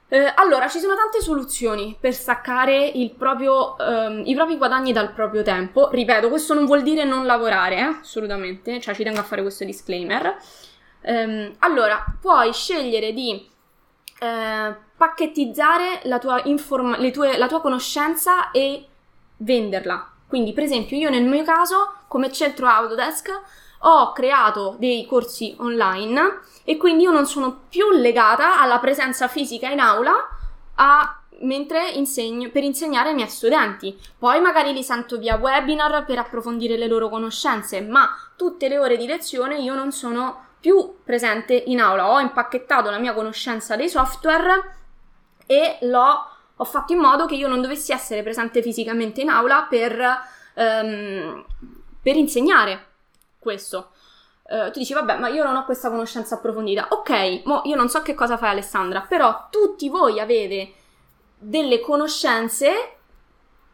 Eh, 0.09 0.31
allora, 0.37 0.69
ci 0.69 0.79
sono 0.79 0.95
tante 0.95 1.23
soluzioni 1.23 1.97
per 1.99 2.13
staccare 2.13 2.93
proprio, 3.17 3.79
ehm, 3.79 4.23
i 4.27 4.35
propri 4.35 4.59
guadagni 4.59 4.93
dal 4.93 5.13
proprio 5.13 5.43
tempo. 5.43 5.89
Ripeto, 5.91 6.29
questo 6.29 6.53
non 6.53 6.67
vuol 6.67 6.83
dire 6.83 7.05
non 7.05 7.25
lavorare, 7.25 7.79
eh? 7.79 7.97
assolutamente, 8.01 8.79
cioè 8.79 8.95
ci 8.95 9.05
tengo 9.05 9.21
a 9.21 9.23
fare 9.23 9.41
questo 9.41 9.65
disclaimer. 9.65 10.37
Ehm, 11.01 11.55
allora, 11.61 12.05
puoi 12.21 12.53
scegliere 12.53 13.13
di 13.13 13.49
eh, 14.21 14.77
pacchettizzare 14.97 16.01
la 16.05 16.19
tua, 16.19 16.43
informa- 16.45 16.99
tue, 17.11 17.39
la 17.39 17.49
tua 17.49 17.63
conoscenza 17.63 18.51
e 18.51 18.89
venderla. 19.43 20.11
Quindi, 20.27 20.53
per 20.53 20.65
esempio, 20.65 20.97
io 20.97 21.11
nel 21.11 21.25
mio 21.25 21.45
caso, 21.45 21.93
come 22.09 22.33
centro 22.33 22.67
Autodesk, 22.67 23.29
ho 23.85 24.13
creato 24.13 24.77
dei 24.79 25.07
corsi 25.07 25.55
online 25.59 26.41
e 26.65 26.77
quindi 26.77 27.03
io 27.03 27.11
non 27.11 27.27
sono 27.27 27.63
più 27.69 27.91
legata 27.91 28.61
alla 28.61 28.79
presenza 28.79 29.29
fisica 29.29 29.69
in 29.69 29.81
aula 29.81 30.13
a, 30.77 31.21
mentre 31.41 31.91
insegno, 31.91 32.49
per 32.51 32.63
insegnare 32.63 33.11
ai 33.11 33.15
miei 33.15 33.29
studenti. 33.29 33.99
Poi 34.17 34.41
magari 34.41 34.73
li 34.73 34.83
sento 34.83 35.19
via 35.19 35.37
webinar 35.37 36.05
per 36.05 36.19
approfondire 36.19 36.77
le 36.77 36.87
loro 36.87 37.09
conoscenze, 37.09 37.81
ma 37.81 38.09
tutte 38.37 38.69
le 38.69 38.79
ore 38.79 38.97
di 38.97 39.07
lezione 39.07 39.59
io 39.59 39.75
non 39.75 39.91
sono 39.91 40.51
più 40.61 40.99
presente 41.05 41.55
in 41.67 41.81
aula. 41.81 42.09
Ho 42.09 42.21
impacchettato 42.21 42.89
la 42.89 42.99
mia 42.99 43.15
conoscenza 43.15 43.75
dei 43.75 43.89
software 43.89 44.77
e 45.45 45.79
l'ho 45.83 46.32
ho 46.63 46.65
fatto 46.65 46.93
in 46.93 47.01
modo 47.01 47.27
che 47.27 47.35
io 47.35 47.49
non 47.49 47.61
dovessi 47.61 47.91
essere 47.91 48.23
presente 48.23 48.63
fisicamente 48.63 49.21
in 49.21 49.31
aula 49.31 49.67
per, 49.69 50.01
um, 50.55 51.45
per 52.01 52.17
insegnare 52.17 52.87
questo. 53.39 53.91
Uh, 54.45 54.71
tu 54.71 54.79
dici, 54.79 54.93
vabbè, 54.93 55.19
ma 55.19 55.27
io 55.29 55.43
non 55.43 55.57
ho 55.57 55.65
questa 55.65 55.91
conoscenza 55.91 56.37
approfondita. 56.37 56.89
Ok, 56.91 57.43
mo 57.47 57.63
io 57.65 57.75
non 57.75 57.89
so 57.89 58.03
che 58.03 58.15
cosa 58.15 58.37
fai 58.37 58.51
Alessandra, 58.51 59.01
però 59.01 59.49
tutti 59.51 59.89
voi 59.89 60.21
avete 60.21 60.75
delle 61.37 61.81
conoscenze 61.81 62.99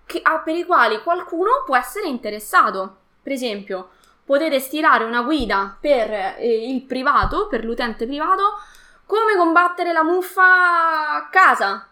che, 0.07 0.21
ah, 0.23 0.39
per 0.39 0.57
i 0.57 0.65
quali 0.65 1.03
qualcuno 1.03 1.65
può 1.67 1.77
essere 1.77 2.09
interessato. 2.09 2.97
Per 3.23 3.33
esempio, 3.33 3.91
potete 4.25 4.61
stilare 4.61 5.05
una 5.05 5.21
guida 5.21 5.77
per 5.79 6.11
eh, 6.39 6.71
il 6.71 6.83
privato, 6.85 7.49
per 7.49 7.65
l'utente 7.65 8.07
privato, 8.07 8.59
come 9.05 9.37
combattere 9.37 9.93
la 9.93 10.03
muffa 10.03 11.17
a 11.17 11.29
casa. 11.29 11.87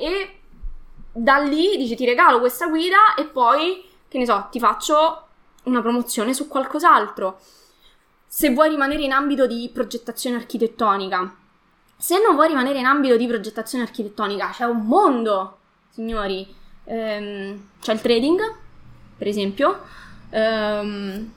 E 0.00 0.38
da 1.12 1.36
lì 1.36 1.76
dici 1.76 1.94
ti 1.94 2.06
regalo 2.06 2.38
questa 2.38 2.68
guida 2.68 3.14
e 3.16 3.26
poi, 3.26 3.84
che 4.08 4.16
ne 4.16 4.24
so, 4.24 4.48
ti 4.50 4.58
faccio 4.58 5.26
una 5.64 5.82
promozione 5.82 6.32
su 6.32 6.48
qualcos'altro. 6.48 7.38
Se 8.26 8.50
vuoi 8.50 8.70
rimanere 8.70 9.02
in 9.02 9.12
ambito 9.12 9.46
di 9.46 9.70
progettazione 9.72 10.36
architettonica. 10.36 11.36
Se 11.98 12.18
non 12.18 12.34
vuoi 12.34 12.48
rimanere 12.48 12.78
in 12.78 12.86
ambito 12.86 13.16
di 13.18 13.26
progettazione 13.26 13.84
architettonica, 13.84 14.48
c'è 14.50 14.64
un 14.64 14.86
mondo, 14.86 15.58
signori. 15.90 16.46
Ehm, 16.84 17.68
c'è 17.78 17.92
il 17.92 18.00
trading, 18.00 18.54
per 19.18 19.28
esempio. 19.28 19.80
Ehm, 20.30 21.30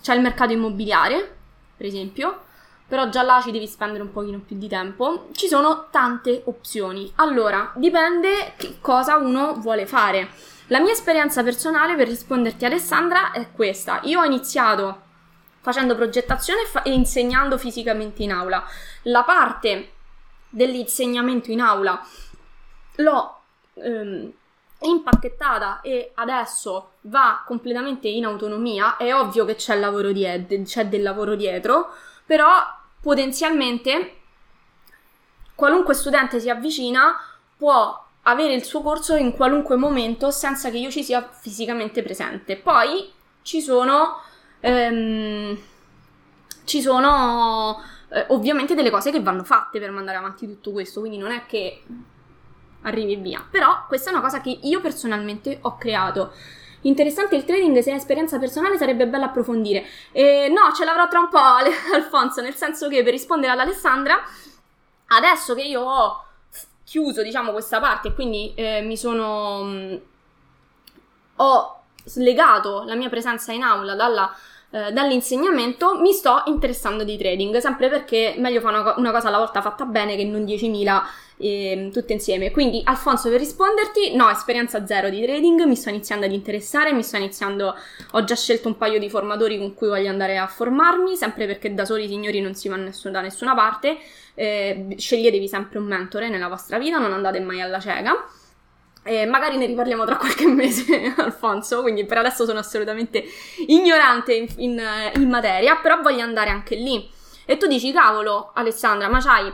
c'è 0.00 0.14
il 0.14 0.22
mercato 0.22 0.52
immobiliare, 0.54 1.36
per 1.76 1.84
esempio. 1.84 2.44
Però 2.88 3.08
già 3.08 3.22
là 3.22 3.40
ci 3.42 3.50
devi 3.50 3.66
spendere 3.66 4.02
un 4.02 4.12
pochino 4.12 4.38
più 4.38 4.56
di 4.56 4.68
tempo. 4.68 5.28
Ci 5.32 5.48
sono 5.48 5.88
tante 5.90 6.42
opzioni. 6.44 7.12
Allora, 7.16 7.72
dipende 7.74 8.54
che 8.56 8.78
cosa 8.80 9.16
uno 9.16 9.54
vuole 9.54 9.86
fare. 9.86 10.28
La 10.68 10.80
mia 10.80 10.92
esperienza 10.92 11.42
personale 11.42 11.94
per 11.94 12.08
risponderti 12.08 12.64
Alessandra 12.64 13.32
è 13.32 13.52
questa. 13.52 14.00
Io 14.04 14.20
ho 14.20 14.24
iniziato 14.24 15.02
facendo 15.60 15.96
progettazione 15.96 16.60
e, 16.84 16.92
insegnando 16.92 17.58
fisicamente 17.58 18.22
in 18.22 18.32
aula. 18.32 18.64
La 19.02 19.24
parte 19.24 19.92
dell'insegnamento 20.48 21.50
in 21.50 21.60
aula 21.60 22.00
l'ho 22.96 23.40
ehm, 23.74 24.32
impacchettata 24.80 25.80
e 25.80 26.12
adesso 26.14 26.92
va 27.02 27.42
completamente 27.44 28.08
in 28.08 28.24
autonomia. 28.24 28.96
È 28.96 29.14
ovvio 29.14 29.44
che 29.44 29.56
c'è, 29.56 29.76
lavoro 29.76 30.12
diet- 30.12 30.62
c'è 30.62 30.86
del 30.86 31.02
lavoro 31.02 31.34
dietro, 31.34 31.94
però 32.24 32.52
potenzialmente 33.06 34.14
qualunque 35.54 35.94
studente 35.94 36.40
si 36.40 36.50
avvicina 36.50 37.16
può 37.56 38.04
avere 38.22 38.52
il 38.52 38.64
suo 38.64 38.82
corso 38.82 39.14
in 39.14 39.30
qualunque 39.30 39.76
momento 39.76 40.32
senza 40.32 40.70
che 40.70 40.78
io 40.78 40.90
ci 40.90 41.04
sia 41.04 41.22
fisicamente 41.22 42.02
presente. 42.02 42.56
Poi 42.56 43.08
ci 43.42 43.60
sono, 43.60 44.20
ehm, 44.58 45.56
ci 46.64 46.82
sono 46.82 47.80
eh, 48.08 48.24
ovviamente 48.30 48.74
delle 48.74 48.90
cose 48.90 49.12
che 49.12 49.22
vanno 49.22 49.44
fatte 49.44 49.78
per 49.78 49.92
mandare 49.92 50.16
avanti 50.16 50.48
tutto 50.48 50.72
questo, 50.72 50.98
quindi 50.98 51.18
non 51.18 51.30
è 51.30 51.46
che 51.46 51.84
arrivi 52.82 53.14
via. 53.14 53.46
Però 53.48 53.86
questa 53.86 54.10
è 54.10 54.14
una 54.14 54.22
cosa 54.22 54.40
che 54.40 54.58
io 54.62 54.80
personalmente 54.80 55.58
ho 55.62 55.76
creato. 55.76 56.32
Interessante 56.82 57.36
il 57.36 57.44
trading, 57.44 57.78
se 57.78 57.90
è 57.90 57.94
esperienza 57.94 58.38
personale 58.38 58.76
sarebbe 58.76 59.06
bello 59.06 59.24
approfondire. 59.24 59.84
E 60.12 60.48
no, 60.48 60.72
ce 60.74 60.84
l'avrò 60.84 61.08
tra 61.08 61.20
un 61.20 61.28
po', 61.28 61.38
Alfonso, 61.94 62.40
nel 62.40 62.54
senso 62.54 62.88
che 62.88 63.02
per 63.02 63.12
rispondere 63.12 63.52
ad 63.52 63.58
Alessandra, 63.58 64.22
adesso 65.06 65.54
che 65.54 65.62
io 65.62 65.82
ho 65.82 66.24
chiuso, 66.84 67.22
diciamo, 67.22 67.52
questa 67.52 67.80
parte 67.80 68.08
e 68.08 68.14
quindi 68.14 68.52
eh, 68.54 68.82
mi 68.82 68.96
sono... 68.96 69.62
Mh, 69.62 69.70
mm, 69.70 69.96
ho 71.38 71.82
slegato 72.04 72.84
la 72.84 72.94
mia 72.94 73.10
presenza 73.10 73.52
in 73.52 73.62
aula 73.62 73.94
dalla, 73.94 74.34
eh, 74.76 74.92
dall'insegnamento, 74.92 75.98
mi 76.00 76.12
sto 76.12 76.42
interessando 76.46 77.02
di 77.02 77.16
trading, 77.16 77.56
sempre 77.58 77.88
perché 77.88 78.34
meglio 78.36 78.60
fare 78.60 78.78
una, 78.78 78.94
una, 78.98 79.10
cosa 79.10 79.28
alla 79.28 79.38
volta 79.38 79.62
fatta 79.62 79.84
bene 79.84 80.16
che 80.16 80.24
non 80.24 80.42
10.000 80.42 81.02
eh, 81.38 81.90
tutte 81.92 82.12
insieme. 82.12 82.50
Quindi, 82.50 82.82
Alfonso, 82.84 83.30
per 83.30 83.38
risponderti, 83.38 84.14
no, 84.14 84.28
esperienza 84.28 84.86
zero 84.86 85.08
di 85.08 85.22
trading, 85.22 85.62
mi 85.62 85.76
sto 85.76 85.88
iniziando 85.88 86.26
ad 86.26 86.32
interessare, 86.32 86.92
mi 86.92 87.02
sto 87.02 87.16
iniziando, 87.16 87.74
ho 88.12 88.24
già 88.24 88.34
scelto 88.34 88.68
un 88.68 88.76
paio 88.76 88.98
di 88.98 89.08
formatori 89.08 89.56
con 89.58 89.72
cui 89.74 89.88
voglio 89.88 90.10
andare 90.10 90.36
a 90.36 90.46
formarmi, 90.46 91.16
sempre 91.16 91.46
perché 91.46 91.72
da 91.72 91.84
soli, 91.84 92.06
signori, 92.06 92.40
non 92.40 92.54
si 92.54 92.68
va 92.68 92.76
da 92.76 93.20
nessuna 93.20 93.54
parte 93.54 93.98
eh, 94.36 94.94
sceglietevi 94.96 95.48
sempre 95.48 95.78
un 95.78 95.86
mentore 95.86 96.28
nella 96.28 96.48
vostra 96.48 96.78
vita, 96.78 96.98
non 96.98 97.12
andate 97.12 97.40
mai 97.40 97.60
alla 97.60 97.80
cieca. 97.80 98.14
E 99.06 99.24
magari 99.24 99.56
ne 99.56 99.66
riparliamo 99.66 100.04
tra 100.04 100.16
qualche 100.16 100.48
mese, 100.50 101.14
Alfonso, 101.16 101.82
quindi 101.82 102.04
per 102.04 102.18
adesso 102.18 102.44
sono 102.44 102.58
assolutamente 102.58 103.24
ignorante 103.68 104.34
in, 104.34 104.46
in, 104.56 104.82
in, 105.14 105.28
materia, 105.28 105.76
però 105.76 106.00
voglio 106.02 106.22
andare 106.22 106.50
anche 106.50 106.74
lì. 106.74 107.08
E 107.44 107.56
tu 107.56 107.66
dici, 107.66 107.92
cavolo, 107.92 108.50
Alessandra, 108.54 109.08
ma 109.08 109.20
c'hai 109.20 109.52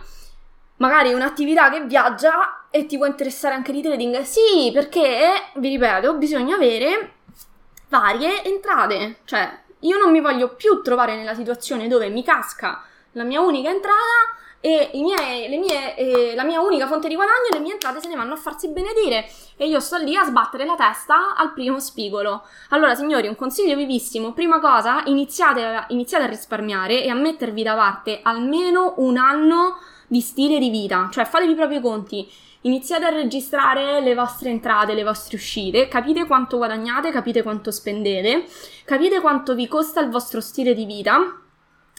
magari 0.77 1.13
un'attività 1.13 1.71
che 1.71 1.85
viaggia 1.85 2.67
e 2.71 2.87
ti 2.87 2.97
può 2.97 3.07
interessare 3.07 3.55
anche 3.55 3.73
di 3.73 3.83
trading? 3.83 4.23
Sì, 4.23 4.71
perché, 4.73 5.51
vi 5.57 5.69
ripeto, 5.69 6.15
bisogna 6.15 6.57
avere 6.57 7.13
varie 7.91 8.43
entrate. 8.43 9.19
Cioè, 9.25 9.61
io 9.81 9.99
non 9.99 10.11
mi 10.11 10.21
voglio 10.21 10.55
più 10.55 10.81
trovare 10.81 11.15
nella 11.15 11.35
situazione 11.35 11.89
dove 11.89 12.09
mi 12.09 12.25
casca 12.25 12.83
la 13.13 13.25
mia 13.25 13.41
unica 13.41 13.71
entrata 13.71 14.41
e 14.65 14.91
miei, 14.95 15.59
mie, 15.59 15.97
eh, 15.97 16.35
la 16.37 16.45
mia 16.45 16.61
unica 16.61 16.87
fonte 16.87 17.09
di 17.09 17.17
guadagno 17.17 17.49
le 17.53 17.59
mie 17.59 17.73
entrate 17.73 18.01
se 18.01 18.07
ne 18.07 18.15
vanno 18.15 18.35
a 18.35 18.37
farsi 18.37 18.69
benedire 18.69 19.29
e 19.57 19.67
io 19.67 19.81
sto 19.81 19.97
lì 19.97 20.15
a 20.15 20.23
sbattere 20.23 20.65
la 20.65 20.77
testa 20.77 21.35
al 21.35 21.53
primo 21.53 21.81
spigolo. 21.81 22.45
Allora, 22.69 22.95
signori, 22.95 23.27
un 23.27 23.35
consiglio 23.35 23.75
vivissimo. 23.75 24.33
Prima 24.33 24.61
cosa, 24.61 25.03
iniziate 25.07 25.65
a, 25.65 25.87
iniziate 25.89 26.25
a 26.25 26.29
risparmiare 26.29 27.03
e 27.03 27.11
a 27.11 27.15
mettervi 27.15 27.65
da 27.65 27.75
parte 27.75 28.21
almeno 28.23 28.95
un 28.99 29.17
anno 29.17 29.79
di 30.07 30.21
stile 30.21 30.61
di 30.61 30.71
vita, 30.71 31.09
cioè 31.11 31.25
fatevi 31.25 31.53
i 31.53 31.57
propri 31.57 31.81
conti. 31.81 32.31
Iniziate 32.65 33.07
a 33.07 33.11
registrare 33.11 34.01
le 34.01 34.15
vostre 34.15 34.51
entrate, 34.51 34.95
le 34.95 35.03
vostre 35.03 35.35
uscite, 35.35 35.89
capite 35.89 36.25
quanto 36.27 36.59
guadagnate, 36.59 37.11
capite 37.11 37.43
quanto 37.43 37.73
spendete, 37.73 38.47
capite 38.85 39.21
quanto 39.21 39.57
vi 39.57 39.67
costa 39.67 40.01
il 40.01 40.09
vostro 40.09 40.41
stile 40.41 40.73
di 40.73 40.85
vita 40.85 41.41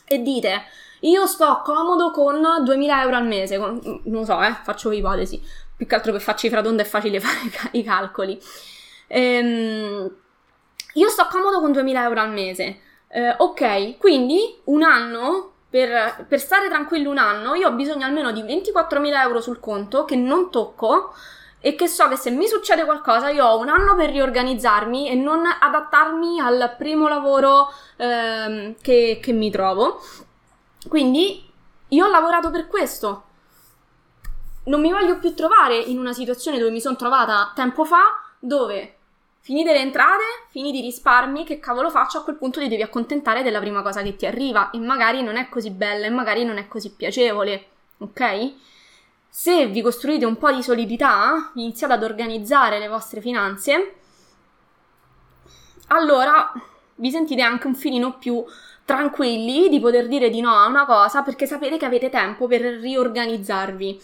e 0.05 0.19
dite 0.19 0.61
io 1.03 1.25
sto 1.25 1.61
comodo 1.63 2.11
con 2.11 2.41
2000 2.63 3.01
euro 3.01 3.15
al 3.15 3.25
mese, 3.25 3.57
con, 3.57 3.79
non 3.83 4.19
lo 4.19 4.25
so, 4.25 4.41
eh, 4.41 4.55
faccio 4.63 4.91
ipotesi, 4.91 5.41
più 5.75 5.85
che 5.85 5.95
altro 5.95 6.11
per 6.11 6.21
farci 6.21 6.49
fradonda 6.49 6.83
è 6.83 6.85
facile 6.85 7.19
fare 7.21 7.69
i 7.71 7.83
calcoli. 7.83 8.39
Ehm, 9.07 10.09
io 10.93 11.09
sto 11.09 11.27
comodo 11.29 11.59
con 11.59 11.71
2000 11.71 12.03
euro 12.03 12.21
al 12.21 12.31
mese. 12.31 12.79
Eh, 13.09 13.35
ok, 13.37 13.97
quindi 13.97 14.59
un 14.65 14.81
anno, 14.81 15.51
per, 15.69 16.25
per, 16.27 16.39
stare 16.39 16.67
tranquillo 16.67 17.09
un 17.09 17.17
anno, 17.17 17.53
io 17.53 17.67
ho 17.67 17.73
bisogno 17.73 18.05
almeno 18.05 18.31
di 18.31 18.41
24.000 18.41 19.21
euro 19.21 19.41
sul 19.41 19.59
conto 19.59 20.05
che 20.05 20.15
non 20.15 20.49
tocco 20.49 21.13
e 21.59 21.75
che 21.75 21.87
so 21.87 22.07
che 22.07 22.15
se 22.15 22.29
mi 22.29 22.47
succede 22.47 22.85
qualcosa 22.85 23.29
io 23.29 23.45
ho 23.45 23.59
un 23.59 23.69
anno 23.69 23.95
per 23.95 24.09
riorganizzarmi 24.09 25.09
e 25.09 25.15
non 25.15 25.43
adattarmi 25.45 26.39
al 26.39 26.75
primo 26.77 27.07
lavoro 27.07 27.71
ehm, 27.97 28.75
che, 28.81 29.19
che 29.21 29.31
mi 29.31 29.51
trovo. 29.51 30.01
Quindi 30.87 31.49
io 31.89 32.05
ho 32.05 32.09
lavorato 32.09 32.51
per 32.51 32.67
questo. 32.67 33.23
Non 34.65 34.81
mi 34.81 34.91
voglio 34.91 35.19
più 35.19 35.33
trovare 35.33 35.77
in 35.77 35.99
una 35.99 36.13
situazione 36.13 36.57
dove 36.57 36.71
mi 36.71 36.81
sono 36.81 36.95
trovata 36.95 37.51
tempo 37.53 37.83
fa, 37.83 38.21
dove 38.39 38.97
finite 39.41 39.73
le 39.73 39.79
entrate, 39.79 40.23
finiti 40.49 40.79
i 40.79 40.81
risparmi, 40.81 41.43
che 41.43 41.59
cavolo 41.59 41.89
faccio? 41.89 42.19
A 42.19 42.23
quel 42.23 42.37
punto 42.37 42.59
ti 42.59 42.69
devi 42.69 42.81
accontentare 42.81 43.43
della 43.43 43.59
prima 43.59 43.81
cosa 43.81 44.01
che 44.01 44.15
ti 44.15 44.25
arriva 44.25 44.71
e 44.71 44.79
magari 44.79 45.21
non 45.21 45.35
è 45.35 45.49
così 45.49 45.69
bella 45.69 46.05
e 46.05 46.09
magari 46.09 46.45
non 46.45 46.57
è 46.57 46.67
così 46.67 46.91
piacevole, 46.91 47.65
ok? 47.97 48.53
se 49.35 49.65
vi 49.65 49.81
costruite 49.81 50.25
un 50.25 50.37
po' 50.37 50.51
di 50.51 50.61
solidità, 50.61 51.49
iniziate 51.55 51.93
ad 51.93 52.03
organizzare 52.03 52.77
le 52.77 52.87
vostre 52.87 53.19
finanze, 53.19 53.95
allora 55.87 56.53
vi 56.97 57.09
sentite 57.09 57.41
anche 57.41 57.65
un 57.65 57.73
filino 57.73 58.19
più 58.19 58.45
tranquilli 58.85 59.69
di 59.69 59.79
poter 59.79 60.07
dire 60.07 60.29
di 60.29 60.41
no 60.41 60.51
a 60.51 60.67
una 60.67 60.85
cosa 60.85 61.21
perché 61.21 61.45
sapete 61.45 61.77
che 61.77 61.85
avete 61.85 62.09
tempo 62.09 62.47
per 62.47 62.61
riorganizzarvi. 62.61 64.01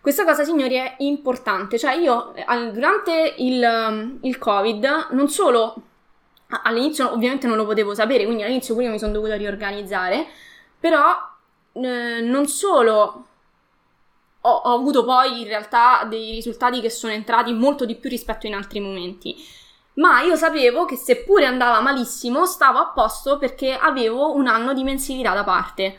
Questa 0.00 0.24
cosa, 0.24 0.42
signori, 0.42 0.74
è 0.74 0.96
importante. 0.98 1.78
Cioè, 1.78 1.94
io 1.94 2.34
durante 2.72 3.34
il, 3.38 4.18
il 4.22 4.38
Covid 4.38 5.08
non 5.10 5.28
solo 5.28 5.74
all'inizio 6.64 7.12
ovviamente 7.12 7.46
non 7.46 7.56
lo 7.56 7.64
potevo 7.64 7.94
sapere, 7.94 8.24
quindi 8.24 8.42
all'inizio 8.42 8.74
pure 8.74 8.88
mi 8.88 8.98
sono 8.98 9.12
dovuta 9.12 9.36
riorganizzare, 9.36 10.26
però 10.78 11.16
eh, 11.72 12.20
non 12.20 12.46
solo 12.46 13.26
ho, 14.40 14.50
ho, 14.50 14.74
avuto 14.74 15.04
poi 15.04 15.40
in 15.40 15.46
realtà 15.46 16.04
dei 16.04 16.32
risultati 16.32 16.80
che 16.80 16.90
sono 16.90 17.12
entrati 17.12 17.52
molto 17.52 17.84
di 17.84 17.94
più 17.94 18.10
rispetto 18.10 18.46
in 18.46 18.54
altri 18.54 18.80
momenti, 18.80 19.36
ma 19.94 20.22
io 20.22 20.36
sapevo 20.36 20.84
che 20.84 20.96
seppure 20.96 21.44
andava 21.44 21.80
malissimo 21.80 22.46
stavo 22.46 22.78
a 22.78 22.86
posto 22.88 23.38
perché 23.38 23.76
avevo 23.76 24.34
un 24.34 24.46
anno 24.46 24.72
di 24.72 24.84
mensilità 24.84 25.34
da 25.34 25.44
parte. 25.44 25.96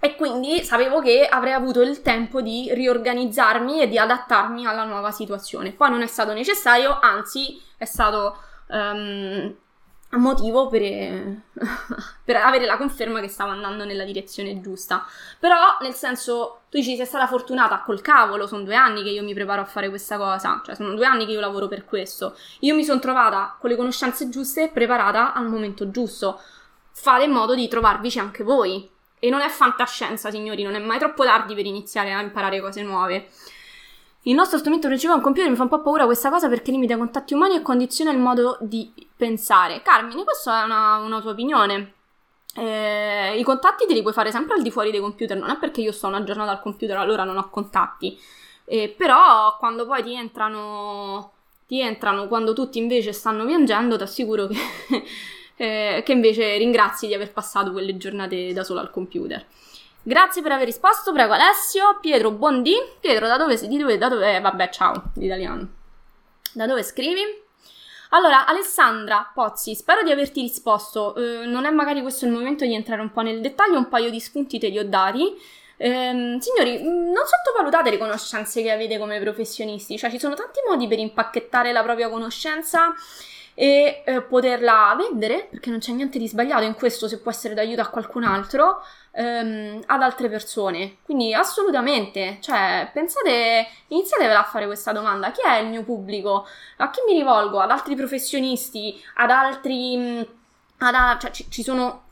E 0.00 0.14
quindi 0.14 0.62
sapevo 0.62 1.00
che 1.00 1.26
avrei 1.26 1.52
avuto 1.52 1.80
il 1.82 2.02
tempo 2.02 2.40
di 2.40 2.72
riorganizzarmi 2.72 3.80
e 3.80 3.88
di 3.88 3.98
adattarmi 3.98 4.64
alla 4.64 4.84
nuova 4.84 5.10
situazione. 5.10 5.72
Poi 5.72 5.90
non 5.90 6.02
è 6.02 6.06
stato 6.06 6.32
necessario, 6.32 6.98
anzi 7.00 7.60
è 7.76 7.84
stato 7.84 8.36
um, 8.68 9.52
motivo 10.16 10.68
per, 10.68 10.80
per, 12.24 12.36
avere 12.36 12.64
la 12.64 12.78
conferma 12.78 13.20
che 13.20 13.28
stavo 13.28 13.50
andando 13.50 13.84
nella 13.84 14.04
direzione 14.04 14.60
giusta. 14.60 15.04
Però, 15.38 15.76
nel 15.82 15.92
senso, 15.92 16.60
tu 16.70 16.78
dici 16.78 16.96
sei 16.96 17.04
stata 17.04 17.26
fortunata 17.26 17.82
col 17.82 18.00
cavolo, 18.00 18.46
sono 18.46 18.62
due 18.62 18.74
anni 18.74 19.02
che 19.02 19.10
io 19.10 19.22
mi 19.22 19.34
preparo 19.34 19.60
a 19.60 19.66
fare 19.66 19.90
questa 19.90 20.16
cosa, 20.16 20.62
cioè 20.64 20.74
sono 20.74 20.94
due 20.94 21.04
anni 21.04 21.26
che 21.26 21.32
io 21.32 21.40
lavoro 21.40 21.68
per 21.68 21.84
questo. 21.84 22.34
Io 22.60 22.74
mi 22.74 22.84
sono 22.84 23.00
trovata 23.00 23.56
con 23.58 23.68
le 23.68 23.76
conoscenze 23.76 24.30
giuste 24.30 24.64
e 24.64 24.68
preparata 24.68 25.34
al 25.34 25.46
momento 25.46 25.90
giusto. 25.90 26.40
Fate 26.90 27.24
in 27.24 27.30
modo 27.30 27.54
di 27.54 27.68
trovarvici 27.68 28.18
anche 28.18 28.42
voi. 28.42 28.88
E 29.20 29.30
non 29.30 29.40
è 29.40 29.48
fantascienza, 29.48 30.30
signori, 30.30 30.62
non 30.62 30.74
è 30.74 30.78
mai 30.78 30.98
troppo 30.98 31.24
tardi 31.24 31.54
per 31.54 31.66
iniziare 31.66 32.12
a 32.12 32.22
imparare 32.22 32.60
cose 32.60 32.82
nuove. 32.82 33.28
Il 34.22 34.34
nostro 34.34 34.58
strumento 34.58 34.88
principale 34.88 35.16
è 35.16 35.18
un 35.18 35.24
computer, 35.24 35.50
mi 35.50 35.56
fa 35.56 35.62
un 35.62 35.68
po' 35.68 35.80
paura 35.80 36.04
questa 36.04 36.28
cosa 36.28 36.48
perché 36.48 36.70
limita 36.70 36.94
i 36.94 36.98
contatti 36.98 37.34
umani 37.34 37.54
e 37.54 37.62
condiziona 37.62 38.10
il 38.10 38.18
modo 38.18 38.58
di 38.60 38.92
pensare. 39.16 39.80
Carmine, 39.82 40.24
questa 40.24 40.62
è 40.62 40.64
una, 40.64 40.96
una 40.98 41.20
tua 41.20 41.30
opinione. 41.30 41.92
Eh, 42.54 43.38
I 43.38 43.42
contatti 43.44 43.86
te 43.86 43.94
li 43.94 44.02
puoi 44.02 44.12
fare 44.12 44.32
sempre 44.32 44.56
al 44.56 44.62
di 44.62 44.70
fuori 44.70 44.90
dei 44.90 45.00
computer, 45.00 45.36
non 45.36 45.50
è 45.50 45.56
perché 45.58 45.80
io 45.80 45.92
sto 45.92 46.08
una 46.08 46.24
giornata 46.24 46.50
al 46.50 46.60
computer 46.60 46.96
allora 46.96 47.24
non 47.24 47.36
ho 47.36 47.48
contatti. 47.48 48.18
Eh, 48.64 48.92
però 48.94 49.56
quando 49.58 49.86
poi 49.86 50.02
ti 50.02 50.14
entrano, 50.14 51.32
ti 51.66 51.80
entrano 51.80 52.26
quando 52.28 52.52
tutti 52.52 52.78
invece 52.78 53.12
stanno 53.12 53.46
piangendo, 53.46 53.96
ti 53.96 54.02
assicuro 54.02 54.48
che, 54.48 54.56
eh, 55.56 56.02
che 56.04 56.12
invece 56.12 56.56
ringrazi 56.58 57.06
di 57.06 57.14
aver 57.14 57.32
passato 57.32 57.72
quelle 57.72 57.96
giornate 57.96 58.52
da 58.52 58.64
solo 58.64 58.80
al 58.80 58.90
computer. 58.90 59.46
Grazie 60.02 60.42
per 60.42 60.52
aver 60.52 60.66
risposto, 60.66 61.12
prego 61.12 61.32
Alessio. 61.32 61.98
Pietro, 62.00 62.30
buondì. 62.30 62.74
Pietro, 63.00 63.26
da 63.26 63.36
dove, 63.36 63.58
di 63.66 63.76
dove, 63.76 63.98
da 63.98 64.08
dove, 64.08 64.36
eh, 64.36 64.40
vabbè, 64.40 64.68
ciao, 64.70 65.10
l'italiano. 65.14 65.68
Da 66.52 66.66
dove 66.66 66.82
scrivi? 66.82 67.20
Allora, 68.10 68.46
Alessandra 68.46 69.30
Pozzi, 69.34 69.74
spero 69.74 70.02
di 70.02 70.10
averti 70.10 70.40
risposto. 70.40 71.14
Eh, 71.14 71.44
non 71.44 71.66
è 71.66 71.70
magari 71.70 72.00
questo 72.00 72.24
il 72.24 72.32
momento 72.32 72.64
di 72.64 72.74
entrare 72.74 73.02
un 73.02 73.12
po' 73.12 73.20
nel 73.20 73.40
dettaglio, 73.40 73.76
un 73.76 73.88
paio 73.88 74.08
di 74.10 74.18
spunti 74.18 74.58
te 74.58 74.68
li 74.68 74.78
ho 74.78 74.88
dati. 74.88 75.36
Eh, 75.76 76.38
signori, 76.40 76.82
non 76.82 77.24
sottovalutate 77.26 77.90
le 77.90 77.98
conoscenze 77.98 78.62
che 78.62 78.70
avete 78.70 78.98
come 78.98 79.20
professionisti, 79.20 79.98
cioè 79.98 80.10
ci 80.10 80.18
sono 80.18 80.34
tanti 80.34 80.60
modi 80.66 80.88
per 80.88 80.98
impacchettare 80.98 81.70
la 81.70 81.82
propria 81.82 82.08
conoscenza 82.08 82.94
e 83.54 84.02
eh, 84.04 84.22
poterla 84.22 84.96
vendere, 84.96 85.48
perché 85.50 85.68
non 85.68 85.80
c'è 85.80 85.92
niente 85.92 86.18
di 86.18 86.28
sbagliato 86.28 86.62
in 86.62 86.74
questo 86.74 87.08
se 87.08 87.18
può 87.18 87.30
essere 87.30 87.54
d'aiuto 87.54 87.80
a 87.80 87.88
qualcun 87.88 88.22
altro, 88.22 88.82
ehm, 89.18 89.82
ad 89.86 90.02
altre 90.02 90.28
persone. 90.28 90.98
Quindi 91.02 91.34
assolutamente, 91.34 92.38
cioè, 92.40 92.88
pensate, 92.92 93.66
iniziatevela 93.88 94.40
a 94.40 94.44
fare 94.44 94.66
questa 94.66 94.92
domanda, 94.92 95.32
chi 95.32 95.42
è 95.42 95.58
il 95.58 95.68
mio 95.68 95.82
pubblico? 95.82 96.46
A 96.76 96.90
chi 96.90 97.00
mi 97.06 97.14
rivolgo? 97.14 97.58
Ad 97.58 97.70
altri 97.70 97.96
professionisti? 97.96 99.02
Ad 99.16 99.30
altri... 99.30 99.96
Mm, 99.96 100.20
ad, 100.78 101.18
cioè, 101.20 101.30
ci, 101.32 101.50
ci 101.50 101.62
sono 101.62 102.04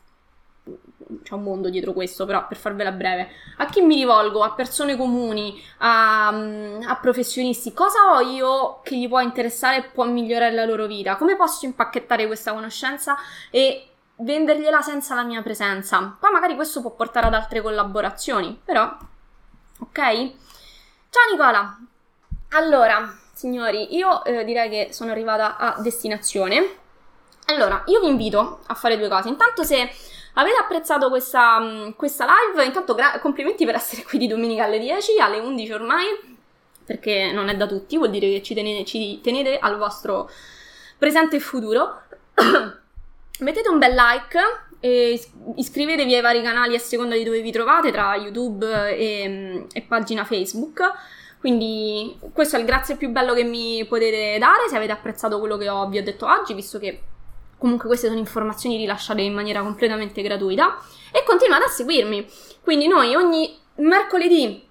c'è 1.23 1.35
un 1.35 1.43
mondo 1.43 1.69
dietro 1.69 1.93
questo, 1.93 2.25
però 2.25 2.45
per 2.47 2.57
farvela 2.57 2.91
breve. 2.91 3.29
A 3.57 3.65
chi 3.67 3.79
mi 3.79 3.95
rivolgo? 3.95 4.43
A 4.43 4.51
persone 4.51 4.97
comuni, 4.97 5.57
a, 5.77 6.27
a, 6.27 6.97
professionisti? 7.01 7.73
Cosa 7.73 8.13
ho 8.13 8.19
io 8.19 8.81
che 8.83 8.97
gli 8.97 9.07
può 9.07 9.21
interessare 9.21 9.77
e 9.77 9.83
può 9.83 10.03
migliorare 10.03 10.53
la 10.53 10.65
loro 10.65 10.85
vita? 10.85 11.15
Come 11.15 11.37
posso 11.37 11.65
impacchettare 11.65 12.27
questa 12.27 12.51
conoscenza 12.51 13.15
e 13.49 13.87
vendergliela 14.17 14.81
senza 14.81 15.15
la 15.15 15.23
mia 15.23 15.41
presenza? 15.41 16.15
Poi 16.19 16.31
magari 16.31 16.55
questo 16.55 16.81
può 16.81 16.91
portare 16.91 17.27
ad 17.27 17.33
altre 17.33 17.61
collaborazioni, 17.61 18.59
però... 18.63 18.95
Ok? 19.79 19.99
Ciao 19.99 21.31
Nicola! 21.31 21.77
Allora, 22.51 23.15
signori, 23.33 23.95
io 23.95 24.23
eh, 24.23 24.43
direi 24.43 24.69
che 24.69 24.89
sono 24.91 25.11
arrivata 25.11 25.57
a 25.57 25.75
destinazione. 25.79 26.77
Allora, 27.47 27.83
io 27.87 27.99
vi 27.99 28.07
invito 28.07 28.61
a 28.67 28.73
fare 28.73 28.97
due 28.97 29.09
cose. 29.09 29.29
Intanto 29.29 29.63
se 29.63 29.89
Avete 30.39 30.57
apprezzato 30.57 31.09
questa, 31.09 31.59
mm, 31.59 31.89
questa 31.95 32.25
live? 32.25 32.63
Intanto 32.63 32.93
gra- 32.93 33.19
complimenti 33.19 33.65
per 33.65 33.75
essere 33.75 34.03
qui 34.03 34.19
di 34.19 34.27
domenica 34.27 34.65
alle 34.65 34.77
10, 34.77 35.19
alle 35.19 35.39
11 35.39 35.71
ormai, 35.71 36.05
perché 36.85 37.31
non 37.31 37.49
è 37.49 37.55
da 37.57 37.65
tutti, 37.65 37.97
vuol 37.97 38.11
dire 38.11 38.29
che 38.29 38.43
ci 38.43 38.53
tenete, 38.53 38.85
ci 38.85 39.19
tenete 39.21 39.57
al 39.57 39.77
vostro 39.77 40.29
presente 40.97 41.37
e 41.37 41.39
futuro. 41.39 42.01
Mettete 43.39 43.69
un 43.69 43.79
bel 43.79 43.93
like 43.93 44.39
e 44.79 45.19
iscrivetevi 45.55 46.15
ai 46.15 46.21
vari 46.21 46.41
canali 46.41 46.75
a 46.75 46.79
seconda 46.79 47.15
di 47.15 47.23
dove 47.23 47.41
vi 47.41 47.51
trovate, 47.51 47.91
tra 47.91 48.15
YouTube 48.15 48.95
e, 48.95 49.65
e 49.71 49.81
pagina 49.81 50.25
Facebook. 50.25 50.81
Quindi 51.39 52.17
questo 52.33 52.55
è 52.55 52.59
il 52.59 52.65
grazie 52.65 52.95
più 52.95 53.09
bello 53.09 53.33
che 53.33 53.43
mi 53.43 53.85
potete 53.85 54.37
dare 54.39 54.67
se 54.69 54.75
avete 54.75 54.91
apprezzato 54.91 55.39
quello 55.39 55.57
che 55.57 55.69
ho, 55.69 55.87
vi 55.87 55.99
ho 55.99 56.03
detto 56.03 56.25
oggi, 56.25 56.53
visto 56.53 56.79
che 56.79 57.01
Comunque 57.57 57.87
queste 57.87 58.07
sono 58.07 58.19
informazioni 58.19 58.77
rilasciate 58.77 59.21
in 59.21 59.33
maniera 59.33 59.61
completamente 59.61 60.21
gratuita 60.21 60.79
e 61.11 61.23
continuate 61.25 61.63
a 61.65 61.69
seguirmi. 61.69 62.27
Quindi 62.61 62.87
noi 62.87 63.15
ogni 63.15 63.57
mercoledì 63.77 64.66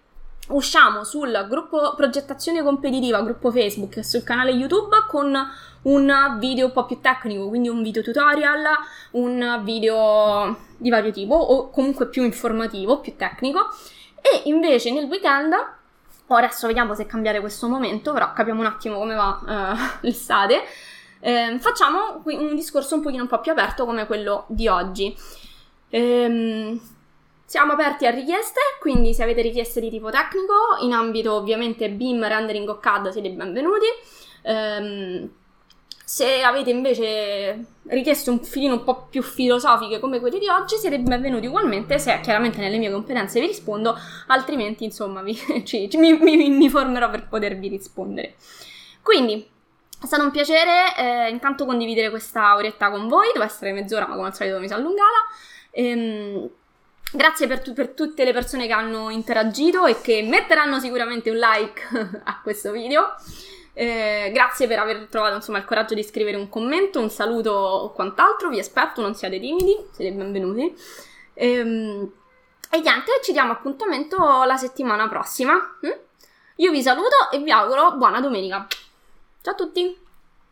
usciamo 0.48 1.04
sul 1.04 1.46
gruppo 1.48 1.94
progettazione 1.94 2.62
competitiva, 2.62 3.22
gruppo 3.22 3.50
Facebook 3.50 3.98
e 3.98 4.04
sul 4.04 4.22
canale 4.22 4.50
YouTube 4.50 5.04
con 5.08 5.36
un 5.82 6.36
video 6.38 6.66
un 6.66 6.72
po' 6.72 6.84
più 6.84 7.00
tecnico, 7.00 7.48
quindi 7.48 7.68
un 7.68 7.82
video 7.82 8.02
tutorial, 8.02 8.64
un 9.12 9.60
video 9.62 10.56
di 10.76 10.90
vario 10.90 11.12
tipo 11.12 11.34
o 11.34 11.70
comunque 11.70 12.08
più 12.08 12.22
informativo, 12.22 13.00
più 13.00 13.16
tecnico. 13.16 13.68
E 14.20 14.48
invece 14.48 14.92
nel 14.92 15.04
weekend, 15.04 15.54
adesso 16.26 16.66
vediamo 16.66 16.94
se 16.94 17.06
cambiare 17.06 17.40
questo 17.40 17.68
momento, 17.68 18.12
però 18.12 18.32
capiamo 18.32 18.60
un 18.60 18.66
attimo 18.66 18.96
come 18.98 19.14
va 19.14 19.40
uh, 19.40 19.98
l'estate 20.06 20.62
eh, 21.20 21.56
facciamo 21.58 22.22
un 22.24 22.54
discorso 22.54 22.94
un 22.94 23.02
pochino 23.02 23.22
un 23.22 23.28
po' 23.28 23.40
più 23.40 23.50
aperto 23.52 23.84
come 23.84 24.06
quello 24.06 24.44
di 24.48 24.68
oggi. 24.68 25.16
Ehm, 25.88 26.80
siamo 27.46 27.72
aperti 27.74 28.06
a 28.06 28.10
richieste, 28.10 28.58
quindi 28.80 29.14
se 29.14 29.22
avete 29.22 29.40
richieste 29.40 29.80
di 29.80 29.88
tipo 29.88 30.10
tecnico, 30.10 30.52
in 30.80 30.92
ambito 30.92 31.32
ovviamente 31.34 31.88
BIM, 31.88 32.26
rendering 32.26 32.68
o 32.68 32.78
CAD, 32.78 33.10
siete 33.10 33.30
benvenuti. 33.30 33.86
Ehm, 34.42 35.30
se 36.04 36.42
avete 36.42 36.70
invece 36.70 37.64
richieste 37.84 38.30
un 38.30 38.40
filino 38.42 38.74
un 38.74 38.84
po' 38.84 39.06
più 39.08 39.22
filosofiche 39.22 40.00
come 40.00 40.18
quelle 40.18 40.40
di 40.40 40.48
oggi, 40.48 40.76
siete 40.76 40.98
benvenuti 40.98 41.46
ugualmente. 41.46 42.00
Se 42.00 42.18
chiaramente 42.20 42.58
nelle 42.58 42.78
mie 42.78 42.90
competenze 42.90 43.38
vi 43.38 43.46
rispondo, 43.46 43.96
altrimenti 44.26 44.82
insomma 44.82 45.22
vi, 45.22 45.34
ci, 45.64 45.88
ci, 45.88 45.96
mi, 45.98 46.18
mi, 46.18 46.50
mi 46.50 46.68
formerò 46.68 47.08
per 47.10 47.28
potervi 47.28 47.68
rispondere. 47.68 48.34
Quindi, 49.02 49.48
è 50.02 50.06
stato 50.06 50.24
un 50.24 50.32
piacere 50.32 50.96
eh, 50.96 51.28
intanto 51.30 51.64
condividere 51.64 52.10
questa 52.10 52.56
oretta 52.56 52.90
con 52.90 53.06
voi, 53.06 53.30
deve 53.32 53.44
essere 53.44 53.72
mezz'ora 53.72 54.08
ma 54.08 54.16
come 54.16 54.26
al 54.26 54.34
solito 54.34 54.58
mi 54.58 54.66
sono 54.66 54.80
allungata. 54.80 55.18
Ehm, 55.70 56.50
grazie 57.12 57.46
per, 57.46 57.60
tu- 57.60 57.72
per, 57.72 57.88
tutte 57.90 58.24
le 58.24 58.32
persone 58.32 58.66
che 58.66 58.72
hanno 58.72 59.10
interagito 59.10 59.86
e 59.86 60.00
che 60.00 60.22
metteranno 60.22 60.80
sicuramente 60.80 61.30
un 61.30 61.36
like 61.36 61.82
a 62.24 62.40
questo 62.42 62.70
video. 62.72 63.14
Eh, 63.72 64.30
grazie 64.32 64.66
per 64.66 64.78
aver 64.78 65.06
trovato 65.10 65.34
insomma, 65.34 65.58
il 65.58 65.66
coraggio 65.66 65.94
di 65.94 66.02
scrivere 66.02 66.38
un 66.38 66.48
commento, 66.48 66.98
un 66.98 67.10
saluto 67.10 67.50
o 67.50 67.92
quant'altro, 67.92 68.48
vi 68.48 68.58
aspetto, 68.58 69.02
non 69.02 69.14
siate 69.14 69.38
timidi, 69.38 69.76
siete 69.92 70.16
benvenuti. 70.16 70.74
Ehm, 71.34 72.10
e 72.70 72.80
niente, 72.80 73.20
ci 73.22 73.32
diamo 73.32 73.52
appuntamento 73.52 74.16
la 74.44 74.56
settimana 74.56 75.08
prossima. 75.08 75.54
Hm? 75.80 75.98
Io 76.56 76.70
vi 76.70 76.82
saluto 76.82 77.30
e 77.30 77.38
vi 77.38 77.50
auguro 77.50 77.92
buona 77.92 78.20
domenica. 78.20 78.66
Ciao 79.42 79.52
a 79.52 79.56
tutti! 79.56 80.05